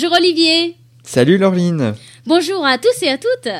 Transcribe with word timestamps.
Bonjour 0.00 0.16
Olivier 0.16 0.76
Salut 1.02 1.38
Laureline 1.38 1.96
Bonjour 2.24 2.64
à 2.64 2.78
tous 2.78 3.02
et 3.02 3.08
à 3.08 3.18
toutes 3.18 3.52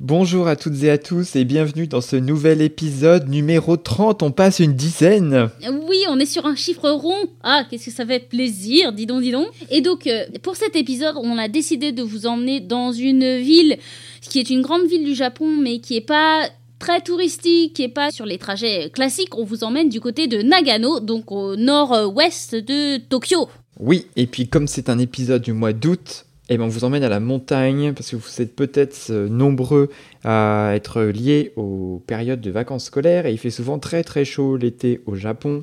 Bonjour 0.00 0.46
à 0.46 0.54
toutes 0.54 0.82
et 0.82 0.90
à 0.90 0.98
tous 0.98 1.34
et 1.34 1.46
bienvenue 1.46 1.86
dans 1.86 2.02
ce 2.02 2.16
nouvel 2.16 2.60
épisode 2.60 3.26
numéro 3.26 3.78
30, 3.78 4.22
on 4.22 4.30
passe 4.30 4.58
une 4.58 4.74
dizaine 4.74 5.48
Oui, 5.88 6.04
on 6.10 6.18
est 6.18 6.26
sur 6.26 6.44
un 6.44 6.56
chiffre 6.56 6.90
rond. 6.90 7.30
Ah, 7.42 7.64
qu'est-ce 7.70 7.86
que 7.86 7.90
ça 7.90 8.04
fait 8.04 8.20
plaisir, 8.20 8.92
dis 8.92 9.06
donc, 9.06 9.22
dis 9.22 9.30
donc. 9.30 9.46
Et 9.70 9.80
donc, 9.80 10.06
euh, 10.06 10.26
pour 10.42 10.56
cet 10.56 10.76
épisode, 10.76 11.14
on 11.16 11.38
a 11.38 11.48
décidé 11.48 11.90
de 11.92 12.02
vous 12.02 12.26
emmener 12.26 12.60
dans 12.60 12.92
une 12.92 13.38
ville 13.38 13.78
qui 14.20 14.40
est 14.40 14.50
une 14.50 14.60
grande 14.60 14.86
ville 14.86 15.06
du 15.06 15.14
Japon, 15.14 15.56
mais 15.56 15.78
qui 15.78 15.96
est 15.96 16.06
pas 16.06 16.50
très 16.78 17.00
touristique 17.00 17.80
et 17.80 17.88
pas 17.88 18.10
sur 18.10 18.26
les 18.26 18.36
trajets 18.36 18.90
classiques. 18.90 19.38
On 19.38 19.44
vous 19.44 19.64
emmène 19.64 19.88
du 19.88 20.00
côté 20.02 20.26
de 20.26 20.42
Nagano, 20.42 21.00
donc 21.00 21.32
au 21.32 21.56
nord-ouest 21.56 22.54
de 22.54 22.98
Tokyo. 22.98 23.48
Oui, 23.78 24.06
et 24.16 24.26
puis 24.26 24.48
comme 24.48 24.66
c'est 24.66 24.88
un 24.88 24.98
épisode 24.98 25.42
du 25.42 25.52
mois 25.52 25.72
d'août, 25.72 26.26
eh 26.48 26.56
ben, 26.56 26.64
on 26.64 26.68
vous 26.68 26.84
emmène 26.84 27.04
à 27.04 27.08
la 27.08 27.20
montagne 27.20 27.92
parce 27.92 28.10
que 28.10 28.16
vous 28.16 28.42
êtes 28.42 28.56
peut-être 28.56 29.10
euh, 29.10 29.28
nombreux 29.28 29.90
à 30.24 30.72
être 30.74 31.02
liés 31.02 31.52
aux 31.56 32.02
périodes 32.06 32.40
de 32.40 32.50
vacances 32.50 32.86
scolaires 32.86 33.26
et 33.26 33.32
il 33.32 33.38
fait 33.38 33.50
souvent 33.50 33.78
très 33.78 34.02
très 34.02 34.24
chaud 34.24 34.56
l'été 34.56 35.02
au 35.06 35.14
Japon. 35.14 35.62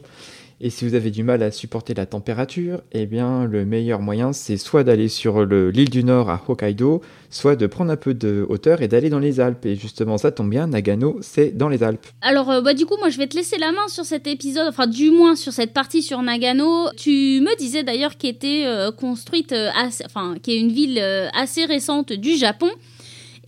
Et 0.61 0.70
si 0.70 0.88
vous 0.88 0.95
avez 0.95 1.11
du 1.11 1.22
mal 1.23 1.44
à 1.44 1.52
supporter 1.52 1.94
la 1.94 2.06
température, 2.06 2.81
eh 2.94 3.06
bien 3.06 3.44
le 3.45 3.66
meilleur 3.66 4.00
moyen 4.00 4.31
c'est 4.31 4.56
soit 4.56 4.86
d'aller 4.86 5.09
sur 5.09 5.44
le- 5.45 5.70
l'île 5.70 5.89
du 5.89 6.03
Nord 6.03 6.30
à 6.30 6.42
Hokkaido, 6.47 7.02
soit 7.30 7.58
de 7.58 7.67
prendre 7.67 7.92
un 7.92 7.97
peu 7.97 8.14
de 8.14 8.45
hauteur 8.47 8.81
et 8.81 8.88
d'aller 8.88 9.09
dans 9.09 9.20
les 9.20 9.42
Alpes. 9.42 9.66
Et 9.66 9.75
justement 9.75 10.17
ça 10.17 10.31
tombe 10.31 10.50
bien, 10.50 10.67
Nagano 10.67 11.17
c'est 11.22 11.52
dans 11.58 11.67
les 11.67 11.84
Alpes. 11.84 12.06
Alors, 12.22 12.50
euh, 12.50 12.62
bah, 12.62 12.73
du 12.73 12.86
coup, 12.86 12.95
moi, 13.00 13.09
je 13.09 13.17
vais 13.17 13.28
te 13.28 13.36
laisser 13.36 13.58
la 13.58 13.72
main 13.73 13.88
sur 13.89 14.06
cet 14.06 14.28
épisode, 14.28 14.67
enfin, 14.70 14.88
du 14.88 15.12
moins 15.12 15.36
sur 15.36 15.52
cette 15.52 15.73
partie 15.73 16.02
sur 16.02 16.22
Nagano. 16.22 16.88
Tu 16.95 17.09
me 17.42 17.58
disais 17.58 17.84
d'ailleurs 17.84 18.16
qu'elle 18.17 18.31
était 18.31 18.64
euh, 18.66 18.92
construite, 18.92 19.52
euh, 19.52 19.69
enfin, 20.06 20.36
qui 20.42 20.53
est 20.53 20.59
une 20.59 20.72
ville 20.72 21.00
euh, 21.02 21.28
assez 21.34 21.66
récente 21.66 22.14
du 22.14 22.38
Japon 22.38 22.69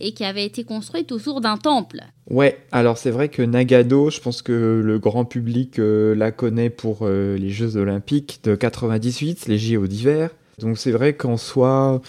et 0.00 0.12
qui 0.12 0.24
avait 0.24 0.44
été 0.44 0.64
construite 0.64 1.12
autour 1.12 1.40
d'un 1.40 1.56
temple. 1.56 2.00
Ouais, 2.30 2.58
alors 2.72 2.98
c'est 2.98 3.10
vrai 3.10 3.28
que 3.28 3.42
Nagano, 3.42 4.10
je 4.10 4.20
pense 4.20 4.42
que 4.42 4.82
le 4.84 4.98
grand 4.98 5.24
public 5.24 5.78
euh, 5.78 6.14
la 6.14 6.30
connaît 6.30 6.70
pour 6.70 7.00
euh, 7.02 7.36
les 7.36 7.50
Jeux 7.50 7.76
Olympiques 7.76 8.40
de 8.44 8.54
98, 8.54 9.46
les 9.46 9.58
JO 9.58 9.86
d'hiver. 9.86 10.30
Donc 10.58 10.78
c'est 10.78 10.90
vrai 10.90 11.14
qu'en 11.14 11.36
soi, 11.36 12.02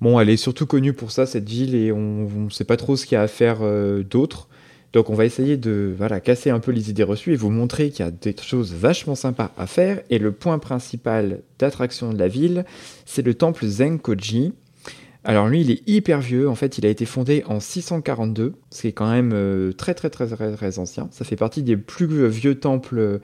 bon, 0.00 0.18
elle 0.20 0.30
est 0.30 0.36
surtout 0.36 0.66
connue 0.66 0.92
pour 0.92 1.10
ça, 1.10 1.26
cette 1.26 1.48
ville, 1.48 1.74
et 1.74 1.92
on 1.92 2.28
ne 2.28 2.50
sait 2.50 2.64
pas 2.64 2.76
trop 2.76 2.96
ce 2.96 3.06
qu'il 3.06 3.16
y 3.16 3.18
a 3.18 3.22
à 3.22 3.28
faire 3.28 3.58
euh, 3.62 4.02
d'autre. 4.02 4.48
Donc 4.92 5.10
on 5.10 5.14
va 5.14 5.26
essayer 5.26 5.56
de 5.56 5.94
voilà, 5.96 6.20
casser 6.20 6.50
un 6.50 6.60
peu 6.60 6.72
les 6.72 6.88
idées 6.88 7.02
reçues 7.02 7.34
et 7.34 7.36
vous 7.36 7.50
montrer 7.50 7.90
qu'il 7.90 8.04
y 8.04 8.08
a 8.08 8.10
des 8.10 8.34
choses 8.40 8.72
vachement 8.72 9.14
sympas 9.14 9.52
à 9.58 9.66
faire. 9.66 10.00
Et 10.08 10.18
le 10.18 10.32
point 10.32 10.58
principal 10.58 11.40
d'attraction 11.58 12.12
de 12.12 12.18
la 12.18 12.28
ville, 12.28 12.64
c'est 13.04 13.22
le 13.22 13.34
temple 13.34 13.66
Zenkoji. 13.66 14.54
Alors 15.28 15.46
lui, 15.46 15.60
il 15.60 15.70
est 15.70 15.86
hyper 15.86 16.22
vieux. 16.22 16.48
En 16.48 16.54
fait, 16.54 16.78
il 16.78 16.86
a 16.86 16.88
été 16.88 17.04
fondé 17.04 17.44
en 17.46 17.60
642, 17.60 18.54
ce 18.70 18.80
qui 18.80 18.88
est 18.88 18.92
quand 18.92 19.10
même 19.10 19.32
euh, 19.34 19.72
très, 19.72 19.92
très 19.92 20.08
très 20.08 20.26
très 20.26 20.52
très 20.52 20.78
ancien. 20.78 21.08
Ça 21.10 21.26
fait 21.26 21.36
partie 21.36 21.62
des 21.62 21.76
plus 21.76 22.26
vieux 22.28 22.58
temples 22.58 22.98
euh, 22.98 23.18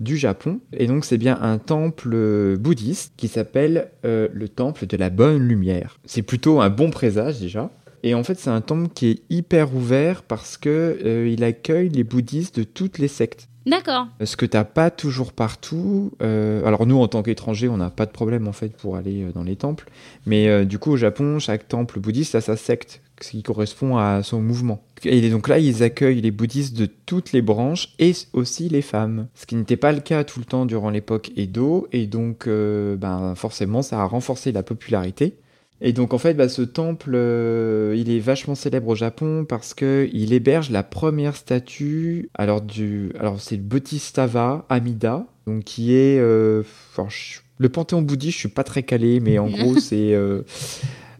du 0.00 0.16
Japon. 0.16 0.60
Et 0.72 0.86
donc 0.86 1.04
c'est 1.04 1.18
bien 1.18 1.38
un 1.42 1.58
temple 1.58 2.12
euh, 2.14 2.56
bouddhiste 2.56 3.12
qui 3.18 3.28
s'appelle 3.28 3.90
le 4.02 4.48
temple 4.48 4.86
de 4.86 4.96
la 4.96 5.10
bonne 5.10 5.46
lumière. 5.46 6.00
C'est 6.06 6.22
plutôt 6.22 6.62
un 6.62 6.70
bon 6.70 6.88
présage 6.88 7.40
déjà. 7.40 7.70
Et 8.02 8.14
en 8.14 8.24
fait, 8.24 8.38
c'est 8.38 8.48
un 8.48 8.62
temple 8.62 8.88
qui 8.94 9.10
est 9.10 9.22
hyper 9.28 9.76
ouvert 9.76 10.22
parce 10.22 10.56
que 10.56 11.26
il 11.28 11.44
accueille 11.44 11.90
les 11.90 12.04
bouddhistes 12.04 12.58
de 12.58 12.64
toutes 12.64 12.96
les 12.96 13.08
sectes. 13.08 13.49
D'accord. 13.66 14.08
Ce 14.24 14.36
que 14.36 14.46
t'as 14.46 14.64
pas 14.64 14.90
toujours 14.90 15.32
partout. 15.32 16.12
euh, 16.22 16.64
alors 16.64 16.86
nous, 16.86 16.98
en 16.98 17.08
tant 17.08 17.22
qu'étrangers, 17.22 17.68
on 17.68 17.76
n'a 17.76 17.90
pas 17.90 18.06
de 18.06 18.10
problème 18.10 18.48
en 18.48 18.52
fait 18.52 18.74
pour 18.76 18.96
aller 18.96 19.24
euh, 19.24 19.32
dans 19.32 19.42
les 19.42 19.56
temples. 19.56 19.88
Mais 20.26 20.48
euh, 20.48 20.64
du 20.64 20.78
coup, 20.78 20.92
au 20.92 20.96
Japon, 20.96 21.38
chaque 21.38 21.68
temple 21.68 22.00
bouddhiste 22.00 22.34
a 22.34 22.40
sa 22.40 22.56
secte, 22.56 23.02
ce 23.20 23.30
qui 23.30 23.42
correspond 23.42 23.98
à 23.98 24.22
son 24.22 24.40
mouvement. 24.40 24.82
Et 25.04 25.28
donc 25.30 25.48
là, 25.48 25.58
ils 25.58 25.82
accueillent 25.82 26.22
les 26.22 26.30
bouddhistes 26.30 26.76
de 26.76 26.86
toutes 26.86 27.32
les 27.32 27.42
branches 27.42 27.94
et 27.98 28.12
aussi 28.32 28.68
les 28.68 28.82
femmes. 28.82 29.26
Ce 29.34 29.46
qui 29.46 29.56
n'était 29.56 29.76
pas 29.76 29.92
le 29.92 30.00
cas 30.00 30.24
tout 30.24 30.40
le 30.40 30.46
temps 30.46 30.64
durant 30.64 30.90
l'époque 30.90 31.30
Edo. 31.36 31.86
Et 31.92 32.06
donc, 32.06 32.46
ben, 32.46 33.34
forcément, 33.34 33.80
ça 33.80 34.00
a 34.00 34.04
renforcé 34.04 34.52
la 34.52 34.62
popularité. 34.62 35.36
Et 35.82 35.92
donc 35.92 36.12
en 36.12 36.18
fait, 36.18 36.34
bah, 36.34 36.48
ce 36.48 36.62
temple, 36.62 37.12
euh, 37.14 37.94
il 37.96 38.10
est 38.10 38.18
vachement 38.18 38.54
célèbre 38.54 38.88
au 38.88 38.94
Japon 38.94 39.46
parce 39.48 39.72
que 39.72 40.08
il 40.12 40.32
héberge 40.32 40.70
la 40.70 40.82
première 40.82 41.36
statue. 41.36 42.28
Alors 42.34 42.60
du, 42.60 43.12
alors 43.18 43.40
c'est 43.40 43.56
le 43.56 43.62
Bodhisattva 43.62 44.66
Amida, 44.68 45.26
donc 45.46 45.64
qui 45.64 45.94
est, 45.94 46.18
euh, 46.18 46.62
je- 47.08 47.40
le 47.58 47.68
panthéon 47.68 48.02
bouddhiste, 48.02 48.34
je 48.34 48.40
suis 48.40 48.48
pas 48.48 48.64
très 48.64 48.82
calé, 48.82 49.20
mais 49.20 49.38
en 49.38 49.46
gros 49.48 49.78
c'est, 49.78 50.14
euh, 50.14 50.42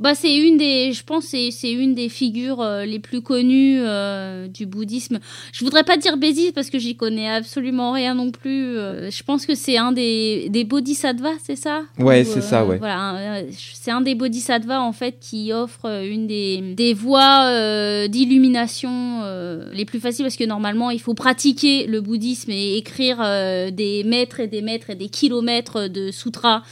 Bah, 0.01 0.15
c'est 0.15 0.35
une 0.35 0.57
des, 0.57 0.93
je 0.93 1.05
pense, 1.05 1.25
c'est 1.27 1.51
c'est 1.51 1.71
une 1.71 1.95
des 1.95 2.09
figures 2.09 2.63
euh, 2.63 2.87
les 2.87 2.99
plus 2.99 3.21
connues 3.21 3.81
euh, 3.83 4.49
du 4.49 4.65
bouddhisme. 4.65 5.19
Je 5.53 5.63
voudrais 5.63 5.85
pas 5.85 5.99
dire 5.99 6.17
bêtise 6.17 6.53
parce 6.53 6.71
que 6.71 6.79
j'y 6.79 6.97
connais 6.97 7.29
absolument 7.29 7.93
rien 7.93 8.15
non 8.15 8.31
plus. 8.31 8.79
euh, 8.79 9.11
je 9.11 9.23
pense 9.23 9.45
que 9.45 9.55
c'est 9.55 9.77
un 9.77 9.93
des, 9.93 10.49
des 10.49 10.65
bodhisattvas, 10.65 11.37
c'est 11.45 11.55
ça? 11.57 11.83
Ouais, 11.99 12.23
Ou, 12.23 12.33
c'est 12.33 12.41
ça, 12.41 12.65
ouais. 12.65 12.79
Voilà, 12.79 13.41
euh, 13.41 13.43
c'est 13.53 13.91
un 13.91 14.01
des 14.01 14.15
bodhisattvas 14.15 14.81
en 14.81 14.93
fait 14.93 15.17
qui 15.21 15.53
offre 15.53 15.85
euh, 15.85 16.03
une 16.11 16.27
des, 16.27 16.75
des 16.75 16.95
voies 16.95 17.45
euh, 17.45 18.09
d'illumination 18.09 19.21
euh, 19.25 19.67
les 19.75 19.85
plus 19.85 20.01
faciles 20.01 20.25
parce 20.25 20.37
que 20.37 20.45
normalement 20.45 20.91
il 20.91 21.01
faut 21.01 21.15
pratiquer 21.15 21.87
le 21.87 22.01
bouddhisme 22.01 22.51
et 22.53 22.79
écrire 22.79 23.19
euh, 23.23 23.71
des 23.71 24.03
mètres 24.05 24.41
et 24.41 24.47
des 24.47 24.63
mètres 24.63 24.89
et 24.89 24.95
des 24.95 25.11
kilomètres 25.11 25.89
de 25.89 26.11
sutras 26.11 26.63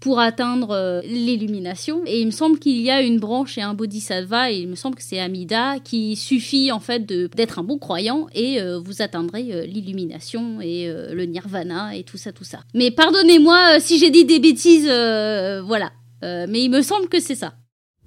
pour 0.00 0.20
atteindre 0.20 0.70
euh, 0.70 1.00
l'illumination. 1.02 2.02
Et 2.06 2.20
il 2.20 2.26
me 2.26 2.30
semble 2.30 2.58
qu'il 2.58 2.80
y 2.80 2.90
a 2.90 3.00
une 3.02 3.18
branche 3.18 3.58
et 3.58 3.62
un 3.62 3.74
bodhisattva, 3.74 4.50
et 4.50 4.58
il 4.58 4.68
me 4.68 4.74
semble 4.74 4.96
que 4.96 5.02
c'est 5.02 5.18
Amida, 5.18 5.76
qui 5.82 6.16
suffit 6.16 6.72
en 6.72 6.80
fait 6.80 7.06
d'être 7.06 7.58
un 7.58 7.64
bon 7.64 7.78
croyant 7.78 8.26
et 8.34 8.60
euh, 8.60 8.78
vous 8.78 9.02
atteindrez 9.02 9.48
euh, 9.52 9.66
l'illumination 9.66 10.60
et 10.60 10.92
le 11.12 11.24
nirvana 11.24 11.96
et 11.96 12.02
tout 12.04 12.16
ça, 12.16 12.32
tout 12.32 12.44
ça. 12.44 12.58
Mais 12.74 12.90
pardonnez-moi 12.90 13.80
si 13.80 13.98
j'ai 13.98 14.10
dit 14.10 14.24
des 14.24 14.38
bêtises, 14.38 14.88
euh, 14.88 15.62
voilà. 15.62 15.92
Euh, 16.24 16.46
mais 16.48 16.62
il 16.62 16.70
me 16.70 16.82
semble 16.82 17.08
que 17.08 17.20
c'est 17.20 17.34
ça. 17.34 17.54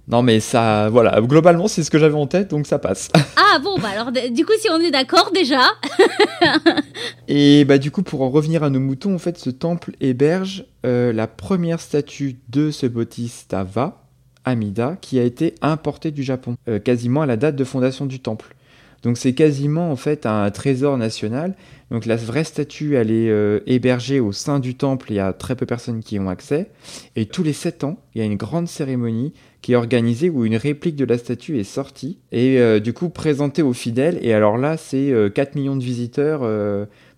non 0.07 0.23
mais 0.23 0.39
ça, 0.39 0.89
voilà, 0.89 1.21
globalement 1.21 1.67
c'est 1.67 1.83
ce 1.83 1.91
que 1.91 1.99
j'avais 1.99 2.15
en 2.15 2.27
tête, 2.27 2.49
donc 2.49 2.65
ça 2.65 2.79
passe. 2.79 3.09
Ah 3.37 3.59
bon, 3.59 3.77
bah 3.79 3.89
alors 3.93 4.11
du 4.11 4.45
coup 4.45 4.53
si 4.59 4.69
on 4.69 4.79
est 4.79 4.91
d'accord 4.91 5.31
déjà. 5.33 5.61
Et 7.31 7.63
bah 7.63 7.77
du 7.77 7.91
coup, 7.91 8.01
pour 8.01 8.23
en 8.23 8.31
revenir 8.31 8.63
à 8.63 8.71
nos 8.71 8.79
moutons, 8.79 9.13
en 9.13 9.19
fait, 9.19 9.37
ce 9.37 9.51
temple 9.51 9.91
héberge 10.01 10.65
euh, 10.83 11.13
la 11.13 11.27
première 11.27 11.79
statue 11.79 12.37
de 12.49 12.71
ce 12.71 12.87
Bodhisattva, 12.87 14.03
Amida, 14.45 14.97
qui 14.99 15.19
a 15.19 15.23
été 15.23 15.53
importée 15.61 16.09
du 16.09 16.23
Japon, 16.23 16.55
euh, 16.67 16.79
quasiment 16.79 17.21
à 17.21 17.27
la 17.27 17.37
date 17.37 17.55
de 17.55 17.63
fondation 17.63 18.07
du 18.07 18.19
temple. 18.19 18.55
Donc 19.03 19.17
c'est 19.17 19.33
quasiment 19.33 19.91
en 19.91 19.95
fait 19.95 20.25
un 20.25 20.49
trésor 20.49 20.97
national. 20.97 21.55
Donc 21.91 22.07
la 22.07 22.15
vraie 22.15 22.43
statue, 22.43 22.95
elle 22.95 23.11
est 23.11 23.29
euh, 23.29 23.59
hébergée 23.67 24.19
au 24.19 24.31
sein 24.31 24.59
du 24.59 24.73
temple, 24.73 25.11
il 25.11 25.15
y 25.17 25.19
a 25.19 25.31
très 25.31 25.55
peu 25.55 25.65
de 25.65 25.69
personnes 25.69 26.01
qui 26.01 26.15
y 26.15 26.19
ont 26.19 26.29
accès. 26.29 26.71
Et 27.15 27.27
tous 27.27 27.43
les 27.43 27.53
7 27.53 27.83
ans, 27.83 27.99
il 28.15 28.19
y 28.19 28.21
a 28.23 28.25
une 28.25 28.37
grande 28.37 28.67
cérémonie 28.67 29.33
qui 29.61 29.73
est 29.73 29.75
organisée 29.75 30.29
où 30.29 30.45
une 30.45 30.55
réplique 30.55 30.95
de 30.95 31.05
la 31.05 31.17
statue 31.17 31.59
est 31.59 31.63
sortie 31.63 32.17
et 32.31 32.79
du 32.79 32.93
coup 32.93 33.09
présentée 33.09 33.61
aux 33.61 33.73
fidèles. 33.73 34.17
Et 34.21 34.33
alors 34.33 34.57
là, 34.57 34.77
c'est 34.77 35.11
euh, 35.11 35.29
4 35.29 35.55
millions 35.55 35.75
de 35.75 35.83
visiteurs 35.83 36.41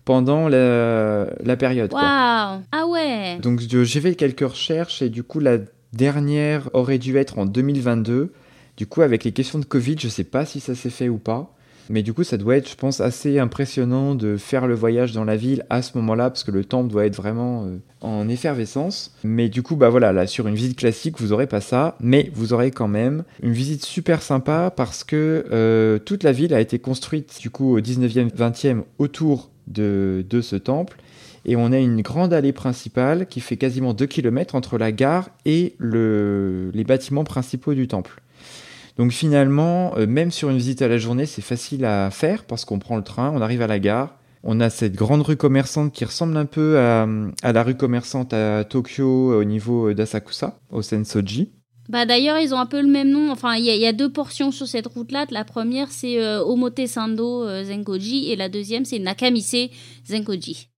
pendant 0.04 0.48
la, 0.48 1.26
la 1.42 1.56
période. 1.56 1.90
quoi. 1.90 2.00
Waouh 2.00 2.60
Ah 2.72 2.86
ouais 2.88 3.38
Donc 3.40 3.60
j'ai 3.60 4.00
fait 4.00 4.14
quelques 4.14 4.40
recherches 4.48 5.02
et 5.02 5.08
du 5.08 5.22
coup 5.22 5.40
la 5.40 5.58
dernière 5.92 6.68
aurait 6.72 6.98
dû 6.98 7.16
être 7.16 7.38
en 7.38 7.46
2022. 7.46 8.32
Du 8.76 8.86
coup 8.86 9.02
avec 9.02 9.24
les 9.24 9.32
questions 9.32 9.58
de 9.58 9.64
Covid, 9.64 9.96
je 9.98 10.08
sais 10.08 10.24
pas 10.24 10.44
si 10.46 10.60
ça 10.60 10.74
s'est 10.74 10.90
fait 10.90 11.08
ou 11.08 11.18
pas. 11.18 11.54
Mais 11.90 12.02
du 12.04 12.12
coup, 12.14 12.22
ça 12.22 12.36
doit 12.36 12.56
être, 12.56 12.70
je 12.70 12.76
pense, 12.76 13.00
assez 13.00 13.40
impressionnant 13.40 14.14
de 14.14 14.36
faire 14.36 14.68
le 14.68 14.74
voyage 14.74 15.12
dans 15.12 15.24
la 15.24 15.36
ville 15.36 15.66
à 15.68 15.82
ce 15.82 15.98
moment-là, 15.98 16.30
parce 16.30 16.44
que 16.44 16.52
le 16.52 16.64
temple 16.64 16.90
doit 16.90 17.04
être 17.04 17.16
vraiment 17.16 17.64
euh, 17.64 17.76
en 18.00 18.28
effervescence. 18.28 19.12
Mais 19.24 19.48
du 19.48 19.62
coup, 19.64 19.74
bah 19.74 19.88
voilà, 19.88 20.12
là, 20.12 20.28
sur 20.28 20.46
une 20.46 20.54
visite 20.54 20.78
classique, 20.78 21.20
vous 21.20 21.32
aurez 21.32 21.48
pas 21.48 21.60
ça, 21.60 21.96
mais 22.00 22.30
vous 22.34 22.52
aurez 22.52 22.70
quand 22.70 22.86
même 22.86 23.24
une 23.42 23.52
visite 23.52 23.84
super 23.84 24.22
sympa, 24.22 24.72
parce 24.74 25.02
que 25.02 25.44
euh, 25.50 25.98
toute 25.98 26.22
la 26.22 26.30
ville 26.30 26.54
a 26.54 26.60
été 26.60 26.78
construite, 26.78 27.38
du 27.40 27.50
coup, 27.50 27.76
au 27.76 27.80
19e, 27.80 28.30
20e, 28.32 28.82
autour 28.98 29.50
de, 29.66 30.24
de 30.28 30.40
ce 30.40 30.56
temple. 30.56 30.98
Et 31.44 31.56
on 31.56 31.72
a 31.72 31.78
une 31.78 32.02
grande 32.02 32.32
allée 32.32 32.52
principale 32.52 33.26
qui 33.26 33.40
fait 33.40 33.56
quasiment 33.56 33.94
2 33.94 34.06
km 34.06 34.54
entre 34.54 34.78
la 34.78 34.92
gare 34.92 35.30
et 35.44 35.74
le, 35.78 36.70
les 36.72 36.84
bâtiments 36.84 37.24
principaux 37.24 37.74
du 37.74 37.88
temple. 37.88 38.22
Donc 38.96 39.10
finalement, 39.10 39.96
euh, 39.96 40.06
même 40.06 40.30
sur 40.30 40.50
une 40.50 40.56
visite 40.56 40.82
à 40.82 40.88
la 40.88 40.98
journée, 40.98 41.26
c'est 41.26 41.42
facile 41.42 41.84
à 41.84 42.10
faire 42.10 42.44
parce 42.44 42.64
qu'on 42.64 42.78
prend 42.78 42.96
le 42.96 43.02
train, 43.02 43.32
on 43.34 43.40
arrive 43.40 43.62
à 43.62 43.66
la 43.66 43.78
gare, 43.78 44.16
on 44.44 44.60
a 44.60 44.70
cette 44.70 44.94
grande 44.94 45.22
rue 45.22 45.36
commerçante 45.36 45.92
qui 45.92 46.04
ressemble 46.04 46.36
un 46.36 46.46
peu 46.46 46.78
à, 46.78 47.08
à 47.42 47.52
la 47.52 47.62
rue 47.62 47.76
commerçante 47.76 48.32
à 48.34 48.64
Tokyo 48.64 49.34
au 49.34 49.44
niveau 49.44 49.92
d'Asakusa, 49.94 50.58
au 50.70 50.82
Sensoji. 50.82 51.52
Bah 51.88 52.06
d'ailleurs, 52.06 52.38
ils 52.38 52.54
ont 52.54 52.58
un 52.58 52.66
peu 52.66 52.80
le 52.80 52.88
même 52.88 53.10
nom. 53.10 53.30
Enfin, 53.30 53.54
il 53.56 53.64
y, 53.64 53.76
y, 53.76 53.86
a 53.86 53.92
deux 53.92 54.10
portions 54.10 54.50
sur 54.50 54.66
cette 54.66 54.86
route-là. 54.86 55.26
La 55.30 55.44
première, 55.44 55.90
c'est 55.90 56.22
euh, 56.22 56.42
Omotesando 56.44 57.44
euh, 57.44 57.64
Zenkoji 57.64 58.30
et 58.30 58.36
la 58.36 58.48
deuxième, 58.48 58.84
c'est 58.84 58.98
Nakamise 58.98 59.70
Zenkoji. 60.06 60.68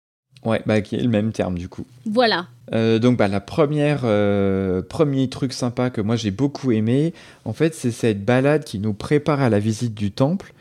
Ouais, 0.45 0.63
bah, 0.67 0.81
qui 0.83 0.97
est 0.97 1.03
le 1.03 1.09
même 1.09 1.33
terme 1.33 1.57
du 1.57 1.69
coup. 1.69 1.87
Voilà. 2.05 2.49
Euh, 2.75 2.99
donc 2.99 3.17
bah, 3.17 3.29
la 3.29 3.41
première 3.41 4.03
euh, 4.05 4.83
premier 4.83 5.29
truc 5.29 5.53
sympa 5.53 5.91
que 5.91 6.01
moi 6.01 6.17
j'ai 6.17 6.31
beaucoup 6.31 6.71
aimé, 6.73 7.15
en 7.45 7.53
fait, 7.53 7.75
c'est 7.75 7.91
cette 7.91 8.25
balade 8.25 8.65
qui 8.65 8.79
nous 8.79 8.95
prépare 8.95 9.41
à 9.41 9.49
la 9.49 9.59
visite 9.59 9.95
du 9.95 10.11
temple. 10.11 10.53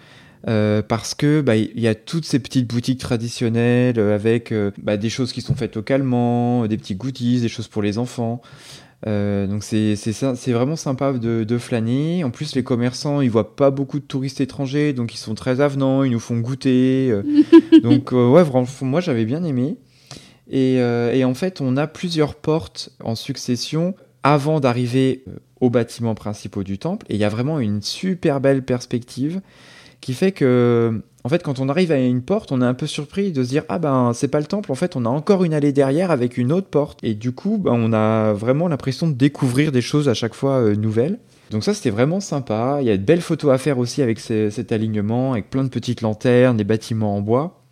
Euh, 0.50 0.82
parce 0.82 1.16
que 1.16 1.40
bah, 1.40 1.56
il 1.56 1.80
y 1.80 1.88
a 1.88 1.96
toutes 1.96 2.26
ces 2.26 2.38
petites 2.38 2.68
boutiques 2.68 3.00
traditionnelles 3.00 3.98
avec 3.98 4.52
euh, 4.52 4.72
bah, 4.78 4.98
des 4.98 5.10
choses 5.10 5.32
qui 5.32 5.40
sont 5.40 5.56
faites 5.56 5.78
localement, 5.78 6.68
des 6.68 6.76
petits 6.76 6.96
goodies, 6.96 7.40
des 7.40 7.48
choses 7.48 7.70
pour 7.70 7.82
les 7.82 7.98
enfants. 7.98 8.42
Euh, 9.06 9.48
donc 9.48 9.64
c'est 9.64 10.52
vraiment 10.52 10.76
sympa 10.76 11.14
de, 11.14 11.44
de, 11.44 11.58
flâner. 11.58 12.24
En 12.24 12.32
plus, 12.32 12.56
les 12.56 12.64
commerçants, 12.64 13.22
ils 13.22 13.30
voient 13.30 13.56
pas 13.56 13.72
beaucoup 13.72 14.00
de 14.00 14.06
touristes 14.06 14.42
étrangers, 14.42 14.94
donc 14.94 15.14
ils 15.14 15.18
sont 15.18 15.36
très 15.36 15.62
avenants, 15.62 16.04
ils 16.04 16.12
nous 16.12 16.20
font 16.20 16.40
goûter. 16.40 17.10
Euh. 17.12 17.24
donc 17.84 18.14
euh, 18.14 18.30
ouais, 18.30 18.44
vraiment, 18.44 18.68
moi 18.82 19.02
j'avais 19.02 19.26
bien 19.26 19.44
aimé. 19.44 19.78
Et, 20.50 20.76
et, 20.76 21.24
en 21.24 21.34
fait, 21.34 21.62
on 21.62 21.78
a 21.78 21.88
plusieurs 21.88 22.36
portes 22.36 22.90
en 23.02 23.16
succession 23.16 23.96
avant 24.24 24.60
d'arriver 24.60 25.24
aux 25.62 25.70
bâtiments 25.70 26.16
principaux 26.16 26.64
du 26.64 26.78
temple. 26.78 27.06
Et 27.10 27.16
il 27.16 27.20
y 27.20 27.24
a 27.24 27.30
vraiment 27.30 27.60
une 27.60 27.82
super 27.82 28.42
belle 28.42 28.62
perspective 28.64 29.42
qui 30.02 30.14
fait 30.14 30.34
que 30.34 31.02
en 31.26 31.30
fait, 31.30 31.42
quand 31.42 31.60
on 31.60 31.70
arrive 31.70 31.92
à 31.92 31.98
une 31.98 32.22
porte, 32.22 32.52
on 32.52 32.62
est 32.62 32.66
un 32.66 32.74
peu 32.74 32.88
surpris 32.88 33.32
de 33.32 33.44
se 33.44 33.50
dire 33.50 33.64
ah 33.70 33.80
ben 33.80 34.12
c'est 34.14 34.28
pas 34.28 34.40
le 34.40 34.46
temple. 34.46 34.72
En 34.72 34.76
fait, 34.76 34.96
on 34.98 35.06
a 35.06 35.10
encore 35.10 35.46
une 35.46 35.54
allée 35.54 35.72
derrière 35.72 36.12
avec 36.12 36.38
une 36.38 36.52
autre 36.52 36.68
porte. 36.68 37.00
Et 37.02 37.14
du 37.14 37.32
coup, 37.32 37.58
ben, 37.58 37.72
on 37.74 37.94
a 37.94 38.34
vraiment 38.34 38.68
l'impression 38.68 39.08
de 39.08 39.14
découvrir 39.14 39.72
des 39.72 39.82
choses 39.82 40.10
à 40.10 40.14
chaque 40.14 40.34
fois 40.34 40.58
euh, 40.58 40.76
nouvelles. 40.76 41.20
Donc 41.52 41.64
ça, 41.64 41.74
c'était 41.74 41.92
vraiment 41.92 42.20
sympa. 42.20 42.80
Il 42.82 42.88
y 42.88 42.90
a 42.90 42.98
de 42.98 43.04
belles 43.04 43.22
photos 43.22 43.54
à 43.54 43.58
faire 43.58 43.78
aussi 43.78 44.02
avec 44.02 44.20
cet 44.20 44.72
alignement, 44.72 45.34
avec 45.34 45.50
plein 45.50 45.64
de 45.64 45.70
petites 45.70 46.02
lanternes, 46.02 46.58
des 46.58 46.64
bâtiments 46.64 47.16
en 47.16 47.22
bois. 47.22 47.64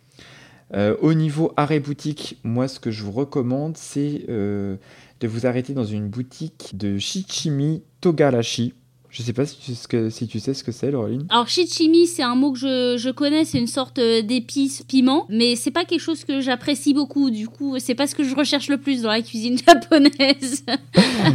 Euh, 0.74 0.96
au 1.02 1.12
niveau 1.12 1.52
arrêt 1.56 1.80
boutique, 1.80 2.38
moi, 2.44 2.68
ce 2.68 2.80
que 2.80 2.90
je 2.90 3.02
vous 3.02 3.12
recommande, 3.12 3.76
c'est 3.76 4.24
euh, 4.30 4.76
de 5.20 5.28
vous 5.28 5.46
arrêter 5.46 5.74
dans 5.74 5.84
une 5.84 6.08
boutique 6.08 6.70
de 6.74 6.96
Shichimi 6.98 7.82
Togarashi. 8.00 8.72
Je 9.12 9.20
sais 9.20 9.34
pas 9.34 9.44
si 9.44 9.58
tu, 9.58 9.74
sais 9.74 9.82
ce 9.82 9.88
que, 9.88 10.08
si 10.08 10.26
tu 10.26 10.40
sais 10.40 10.54
ce 10.54 10.64
que 10.64 10.72
c'est, 10.72 10.90
Laureline. 10.90 11.26
Alors, 11.28 11.46
shichimi, 11.46 12.06
c'est 12.06 12.22
un 12.22 12.34
mot 12.34 12.50
que 12.50 12.58
je, 12.58 12.96
je 12.96 13.10
connais, 13.10 13.44
c'est 13.44 13.58
une 13.58 13.66
sorte 13.66 14.00
d'épice 14.00 14.84
piment, 14.88 15.26
mais 15.28 15.54
c'est 15.54 15.70
pas 15.70 15.84
quelque 15.84 16.00
chose 16.00 16.24
que 16.24 16.40
j'apprécie 16.40 16.94
beaucoup. 16.94 17.30
Du 17.30 17.46
coup, 17.46 17.78
c'est 17.78 17.94
pas 17.94 18.06
ce 18.06 18.14
que 18.14 18.24
je 18.24 18.34
recherche 18.34 18.70
le 18.70 18.78
plus 18.78 19.02
dans 19.02 19.10
la 19.10 19.20
cuisine 19.20 19.58
japonaise. 19.66 20.64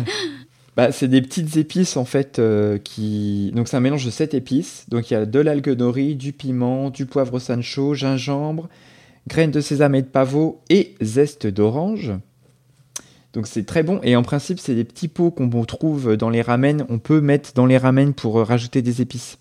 bah, 0.75 0.91
c'est 0.91 1.07
des 1.07 1.21
petites 1.21 1.55
épices 1.57 1.97
en 1.97 2.05
fait 2.05 2.39
euh, 2.39 2.79
qui. 2.79 3.51
Donc, 3.53 3.67
c'est 3.67 3.77
un 3.77 3.81
mélange 3.81 4.05
de 4.05 4.09
7 4.09 4.33
épices. 4.33 4.85
Donc, 4.89 5.11
il 5.11 5.13
y 5.13 5.17
a 5.17 5.27
de 5.27 5.39
l'algue 5.39 5.69
nori, 5.69 6.15
du 6.15 6.33
piment, 6.33 6.89
du 6.89 7.05
poivre 7.05 7.37
sancho, 7.37 7.93
gingembre, 7.93 8.69
graines 9.27 9.51
de 9.51 9.61
sésame 9.61 9.93
et 9.93 10.01
de 10.01 10.07
pavot 10.07 10.61
et 10.71 10.95
zeste 10.99 11.45
d'orange. 11.45 12.11
Donc 13.37 13.45
c'est 13.45 13.67
très 13.67 13.83
bon. 13.83 13.99
Et 14.01 14.15
en 14.15 14.23
principe, 14.23 14.57
c'est 14.57 14.73
des 14.73 14.83
petits 14.83 15.07
pots 15.07 15.29
qu'on 15.29 15.47
trouve 15.63 16.17
dans 16.17 16.31
les 16.31 16.41
ramen. 16.41 16.87
On 16.89 16.97
peut 16.97 17.21
mettre 17.21 17.53
dans 17.53 17.67
les 17.67 17.77
ramen 17.77 18.15
pour 18.15 18.35
rajouter 18.39 18.81
des 18.81 18.99
épices. 19.03 19.37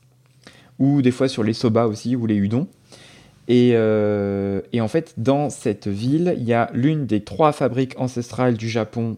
Ou 0.78 1.00
des 1.00 1.10
fois 1.10 1.28
sur 1.28 1.42
les 1.42 1.54
soba 1.54 1.86
aussi, 1.86 2.14
ou 2.14 2.26
les 2.26 2.34
udon. 2.34 2.68
Euh, 3.48 4.60
et 4.74 4.82
en 4.82 4.88
fait, 4.88 5.14
dans 5.16 5.48
cette 5.48 5.88
ville, 5.88 6.34
il 6.36 6.44
y 6.44 6.52
a 6.52 6.68
l'une 6.74 7.06
des 7.06 7.24
trois 7.24 7.52
fabriques 7.52 7.98
ancestrales 7.98 8.58
du 8.58 8.68
Japon 8.68 9.16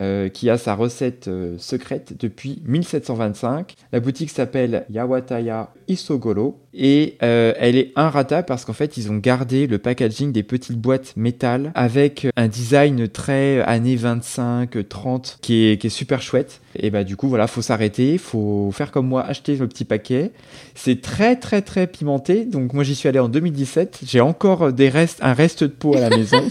euh, 0.00 0.28
qui 0.28 0.48
a 0.48 0.58
sa 0.58 0.76
recette 0.76 1.26
euh, 1.26 1.56
secrète 1.58 2.14
depuis 2.20 2.62
1725. 2.66 3.74
La 3.90 3.98
boutique 3.98 4.30
s'appelle 4.30 4.86
Yawataya 4.90 5.72
Isogoro 5.88 6.60
et 6.72 7.16
euh, 7.24 7.52
elle 7.58 7.74
est 7.74 7.90
inratable 7.96 8.46
parce 8.46 8.64
qu'en 8.64 8.74
fait 8.74 8.96
ils 8.96 9.10
ont 9.10 9.16
gardé 9.16 9.66
le 9.66 9.78
packaging 9.78 10.30
des 10.30 10.44
petites 10.44 10.78
boîtes 10.78 11.14
métal 11.16 11.72
avec 11.74 12.28
un 12.36 12.46
design 12.46 13.08
très 13.08 13.60
années 13.62 13.96
25-30 13.96 15.38
qui 15.40 15.66
est, 15.66 15.78
qui 15.78 15.88
est 15.88 15.90
super 15.90 16.22
chouette. 16.22 16.60
Et 16.76 16.90
bah 16.90 17.02
du 17.02 17.16
coup 17.16 17.28
voilà, 17.28 17.48
faut 17.48 17.62
s'arrêter, 17.62 18.18
faut 18.18 18.70
faire 18.70 18.92
comme 18.92 19.08
moi, 19.08 19.24
acheter 19.24 19.56
le 19.56 19.66
petit 19.66 19.84
paquet. 19.84 20.30
C'est 20.76 21.00
très 21.00 21.34
très 21.34 21.60
très 21.60 21.88
pimenté, 21.88 22.44
donc 22.44 22.72
moi 22.72 22.84
j'y 22.84 22.94
suis 22.94 23.08
allé 23.08 23.18
en 23.18 23.28
2017, 23.28 24.02
j'ai 24.06 24.20
encore 24.20 24.72
des 24.72 24.90
restes, 24.90 25.18
un 25.22 25.32
reste 25.32 25.64
de 25.64 25.68
peau 25.68 25.96
à 25.96 26.00
la 26.00 26.10
maison. 26.10 26.48